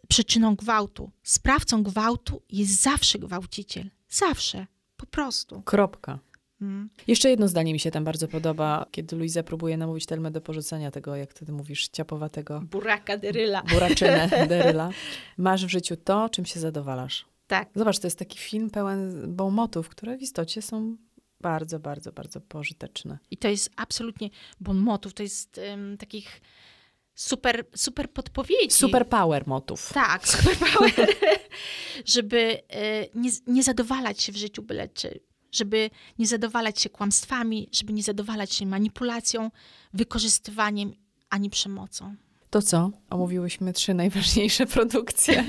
przyczyną 0.09 0.57
gwałtu. 0.57 1.11
Sprawcą 1.23 1.83
gwałtu 1.83 2.43
jest 2.51 2.83
zawsze 2.83 3.19
gwałciciel. 3.19 3.91
Zawsze. 4.09 4.67
Po 4.97 5.07
prostu. 5.07 5.63
Kropka. 5.63 6.19
Mm. 6.61 6.91
Jeszcze 7.07 7.31
jedno 7.31 7.49
zdanie 7.49 7.73
mi 7.73 7.81
się 7.81 7.91
tam 7.91 8.05
bardzo 8.05 8.29
podoba, 8.29 8.87
kiedy 8.91 9.17
Luiza 9.17 9.43
próbuje 9.43 9.77
namówić 9.77 10.07
Telmę 10.07 10.31
do 10.31 10.41
porzucenia 10.41 10.91
tego, 10.91 11.17
jak 11.17 11.33
ty 11.33 11.53
mówisz, 11.53 11.89
ciapowatego 11.89 12.61
Buraka 12.71 13.17
deryla. 13.17 13.63
buraczynę 13.63 14.29
Deryla. 14.49 14.91
Masz 15.39 15.67
w 15.67 15.69
życiu 15.69 15.97
to, 15.97 16.29
czym 16.29 16.47
się 16.47 16.61
zadowalasz. 16.61 17.27
Tak. 17.47 17.69
Zobacz, 17.75 17.99
to 17.99 18.07
jest 18.07 18.19
taki 18.19 18.39
film 18.39 18.71
pełen 18.71 19.33
bonmotów, 19.37 19.89
które 19.89 20.19
w 20.19 20.23
istocie 20.23 20.63
są 20.63 20.97
bardzo, 21.41 21.79
bardzo, 21.79 22.13
bardzo 22.13 22.41
pożyteczne. 22.41 23.19
I 23.31 23.37
to 23.37 23.49
jest 23.49 23.71
absolutnie 23.77 24.31
bon 24.61 24.79
motów. 24.79 25.15
To 25.15 25.23
jest 25.23 25.61
um, 25.71 25.97
takich 25.99 26.41
super, 27.15 27.65
super 27.75 28.11
podpowiedzi. 28.11 28.71
Super 28.71 29.09
power 29.09 29.47
motów. 29.47 29.93
Tak, 29.93 30.29
super 30.29 30.57
power. 30.57 30.93
żeby 32.05 32.63
e, 32.69 33.07
nie, 33.15 33.31
nie 33.47 33.63
zadowalać 33.63 34.23
się 34.23 34.33
w 34.33 34.37
życiu 34.37 34.63
byle 34.63 34.89
czy. 34.89 35.21
Żeby 35.53 35.91
nie 36.19 36.27
zadowalać 36.27 36.81
się 36.81 36.91
kłamstwami, 36.91 37.69
żeby 37.73 37.93
nie 37.93 38.03
zadowalać 38.03 38.55
się 38.55 38.67
manipulacją, 38.67 39.51
wykorzystywaniem 39.93 40.93
ani 41.31 41.51
przemocą. 41.51 42.17
To 42.51 42.63
co? 42.63 42.91
Omówiłyśmy 43.11 43.73
trzy 43.73 43.95
najważniejsze 43.95 44.67
produkcje. 44.67 45.45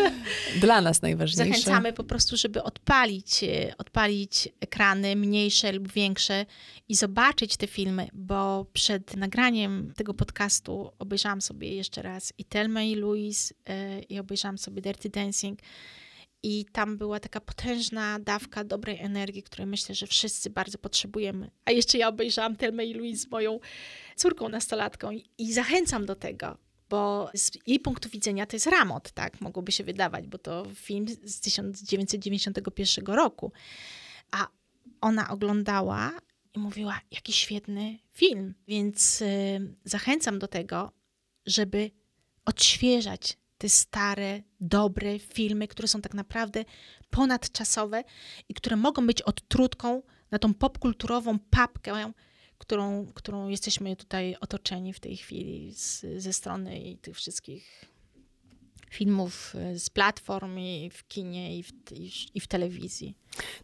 Dla 0.60 0.80
nas 0.80 1.02
najważniejsze. 1.02 1.60
Zachęcamy 1.60 1.92
po 1.92 2.04
prostu, 2.04 2.36
żeby 2.36 2.62
odpalić, 2.62 3.44
e, 3.44 3.74
odpalić 3.78 4.48
ekrany 4.60 5.16
mniejsze 5.16 5.72
lub 5.72 5.92
większe 5.92 6.46
i 6.88 6.94
zobaczyć 6.94 7.56
te 7.56 7.66
filmy, 7.66 8.08
bo 8.12 8.66
przed 8.72 9.16
nagraniem 9.16 9.92
tego 9.96 10.14
podcastu 10.14 10.90
obejrzałam 10.98 11.40
sobie 11.40 11.74
jeszcze 11.74 12.02
raz 12.02 12.32
i 12.38 12.44
Telma 12.44 12.82
i 12.82 12.94
Louise 12.94 13.54
e, 13.66 14.00
i 14.00 14.18
obejrzałam 14.18 14.58
sobie 14.58 14.82
Dirty 14.82 15.08
Dancing 15.08 15.58
i 16.42 16.64
tam 16.72 16.98
była 16.98 17.20
taka 17.20 17.40
potężna 17.40 18.18
dawka 18.18 18.64
dobrej 18.64 18.98
energii, 18.98 19.42
której 19.42 19.66
myślę, 19.66 19.94
że 19.94 20.06
wszyscy 20.06 20.50
bardzo 20.50 20.78
potrzebujemy. 20.78 21.50
A 21.64 21.70
jeszcze 21.70 21.98
ja 21.98 22.08
obejrzałam 22.08 22.56
Telmę 22.56 22.86
i 22.86 22.94
Louise 22.94 23.22
z 23.22 23.30
moją 23.30 23.60
córką 24.16 24.48
nastolatką 24.48 25.10
i, 25.38 25.52
zachęcam 25.52 26.06
do 26.06 26.14
tego, 26.14 26.58
bo 26.90 27.30
z 27.34 27.50
jej 27.66 27.80
punktu 27.80 28.08
widzenia 28.08 28.46
to 28.46 28.56
jest 28.56 28.66
ramot, 28.66 29.10
tak? 29.10 29.40
Mogłoby 29.40 29.72
się 29.72 29.84
wydawać, 29.84 30.26
bo 30.26 30.38
to 30.38 30.66
film 30.74 31.06
z 31.24 31.40
1991 31.40 33.04
roku. 33.06 33.52
A 34.30 34.48
ona 35.00 35.30
oglądała 35.30 36.12
i 36.54 36.58
mówiła, 36.58 37.00
jaki 37.10 37.32
świetny 37.32 37.98
film. 38.12 38.54
Więc 38.68 39.22
y, 39.22 39.26
zachęcam 39.84 40.38
do 40.38 40.48
tego, 40.48 40.92
żeby 41.46 41.90
odświeżać 42.44 43.36
te 43.60 43.68
stare, 43.68 44.42
dobre 44.60 45.18
filmy, 45.18 45.68
które 45.68 45.88
są 45.88 46.00
tak 46.00 46.14
naprawdę 46.14 46.64
ponadczasowe 47.10 48.04
i 48.48 48.54
które 48.54 48.76
mogą 48.76 49.06
być 49.06 49.22
odtrutką 49.22 50.02
na 50.30 50.38
tą 50.38 50.54
popkulturową 50.54 51.38
papkę, 51.38 52.12
którą, 52.58 53.06
którą 53.14 53.48
jesteśmy 53.48 53.96
tutaj 53.96 54.36
otoczeni 54.40 54.92
w 54.92 55.00
tej 55.00 55.16
chwili 55.16 55.74
z, 55.74 56.06
ze 56.16 56.32
strony 56.32 56.80
i 56.80 56.96
tych 56.96 57.16
wszystkich 57.16 57.84
filmów 58.90 59.54
e, 59.54 59.78
z 59.78 59.90
platform 59.90 60.58
i 60.58 60.90
w 60.92 61.08
kinie 61.08 61.58
i 61.58 61.62
w, 61.62 61.72
i, 61.92 62.12
i 62.34 62.40
w 62.40 62.46
telewizji. 62.46 63.14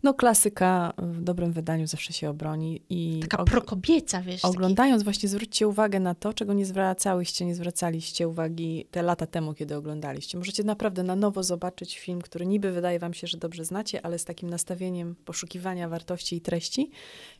No 0.02 0.14
klasyka 0.14 0.92
w 0.98 1.22
dobrym 1.22 1.52
wydaniu 1.52 1.86
zawsze 1.86 2.12
się 2.12 2.30
obroni. 2.30 2.82
I 2.90 3.20
Taka 3.20 3.44
prokobieca, 3.44 4.22
wiesz. 4.22 4.44
Oglądając 4.44 5.00
taki... 5.00 5.04
właśnie 5.04 5.28
zwróćcie 5.28 5.68
uwagę 5.68 6.00
na 6.00 6.14
to, 6.14 6.32
czego 6.32 6.52
nie 6.52 6.66
zwracałyście, 6.66 7.44
nie 7.44 7.54
zwracaliście 7.54 8.28
uwagi 8.28 8.86
te 8.90 9.02
lata 9.02 9.26
temu, 9.26 9.54
kiedy 9.54 9.76
oglądaliście. 9.76 10.38
Możecie 10.38 10.62
naprawdę 10.62 11.02
na 11.02 11.16
nowo 11.16 11.42
zobaczyć 11.42 11.98
film, 11.98 12.22
który 12.22 12.46
niby 12.46 12.72
wydaje 12.72 12.98
wam 12.98 13.14
się, 13.14 13.26
że 13.26 13.38
dobrze 13.38 13.64
znacie, 13.64 14.06
ale 14.06 14.18
z 14.18 14.24
takim 14.24 14.50
nastawieniem 14.50 15.14
poszukiwania 15.24 15.88
wartości 15.88 16.36
i 16.36 16.40
treści, 16.40 16.90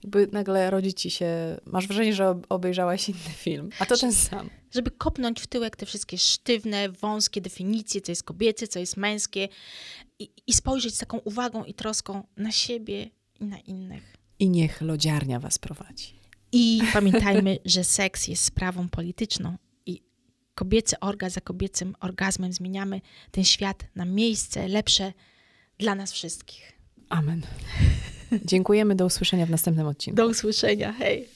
jakby 0.04 0.28
nagle 0.32 0.70
rodzi 0.70 0.94
ci 0.94 1.10
się, 1.10 1.26
masz 1.66 1.86
wrażenie, 1.86 2.14
że 2.14 2.40
obejrzałaś 2.48 3.08
inny 3.08 3.18
film, 3.18 3.70
a 3.78 3.86
to 3.86 3.96
ten 3.96 4.12
sam. 4.12 4.50
Żeby 4.70 4.90
kopnąć 4.90 5.40
w 5.40 5.46
tyłek 5.46 5.76
te 5.76 5.86
wszystkie 5.86 6.18
sztywne, 6.18 6.88
wąskie 6.88 7.40
definicje, 7.40 8.00
co 8.00 8.12
jest 8.12 8.22
kobiece, 8.22 8.68
co 8.68 8.78
jest 8.78 8.96
męskie, 8.96 9.48
i, 10.18 10.30
i 10.46 10.52
spojrzeć 10.52 10.94
z 10.94 10.98
taką 10.98 11.18
uwagą 11.18 11.64
i 11.64 11.74
troską 11.74 12.26
na 12.36 12.52
siebie 12.52 13.10
i 13.40 13.44
na 13.44 13.58
innych. 13.58 14.16
I 14.38 14.48
niech 14.48 14.80
lodziarnia 14.80 15.40
was 15.40 15.58
prowadzi. 15.58 16.16
I 16.52 16.82
pamiętajmy, 16.92 17.58
że 17.64 17.84
seks 17.84 18.28
jest 18.28 18.44
sprawą 18.44 18.88
polityczną 18.88 19.56
i 19.86 20.02
kobiecy 20.54 21.00
orgazm 21.00 21.34
za 21.34 21.40
kobiecym 21.40 21.94
orgazmem 22.00 22.52
zmieniamy 22.52 23.00
ten 23.30 23.44
świat 23.44 23.84
na 23.94 24.04
miejsce 24.04 24.68
lepsze 24.68 25.12
dla 25.78 25.94
nas 25.94 26.12
wszystkich. 26.12 26.72
Amen. 27.08 27.42
Dziękujemy, 28.44 28.94
do 28.94 29.06
usłyszenia 29.06 29.46
w 29.46 29.50
następnym 29.50 29.86
odcinku. 29.86 30.16
Do 30.16 30.26
usłyszenia, 30.26 30.92
hej. 30.92 31.35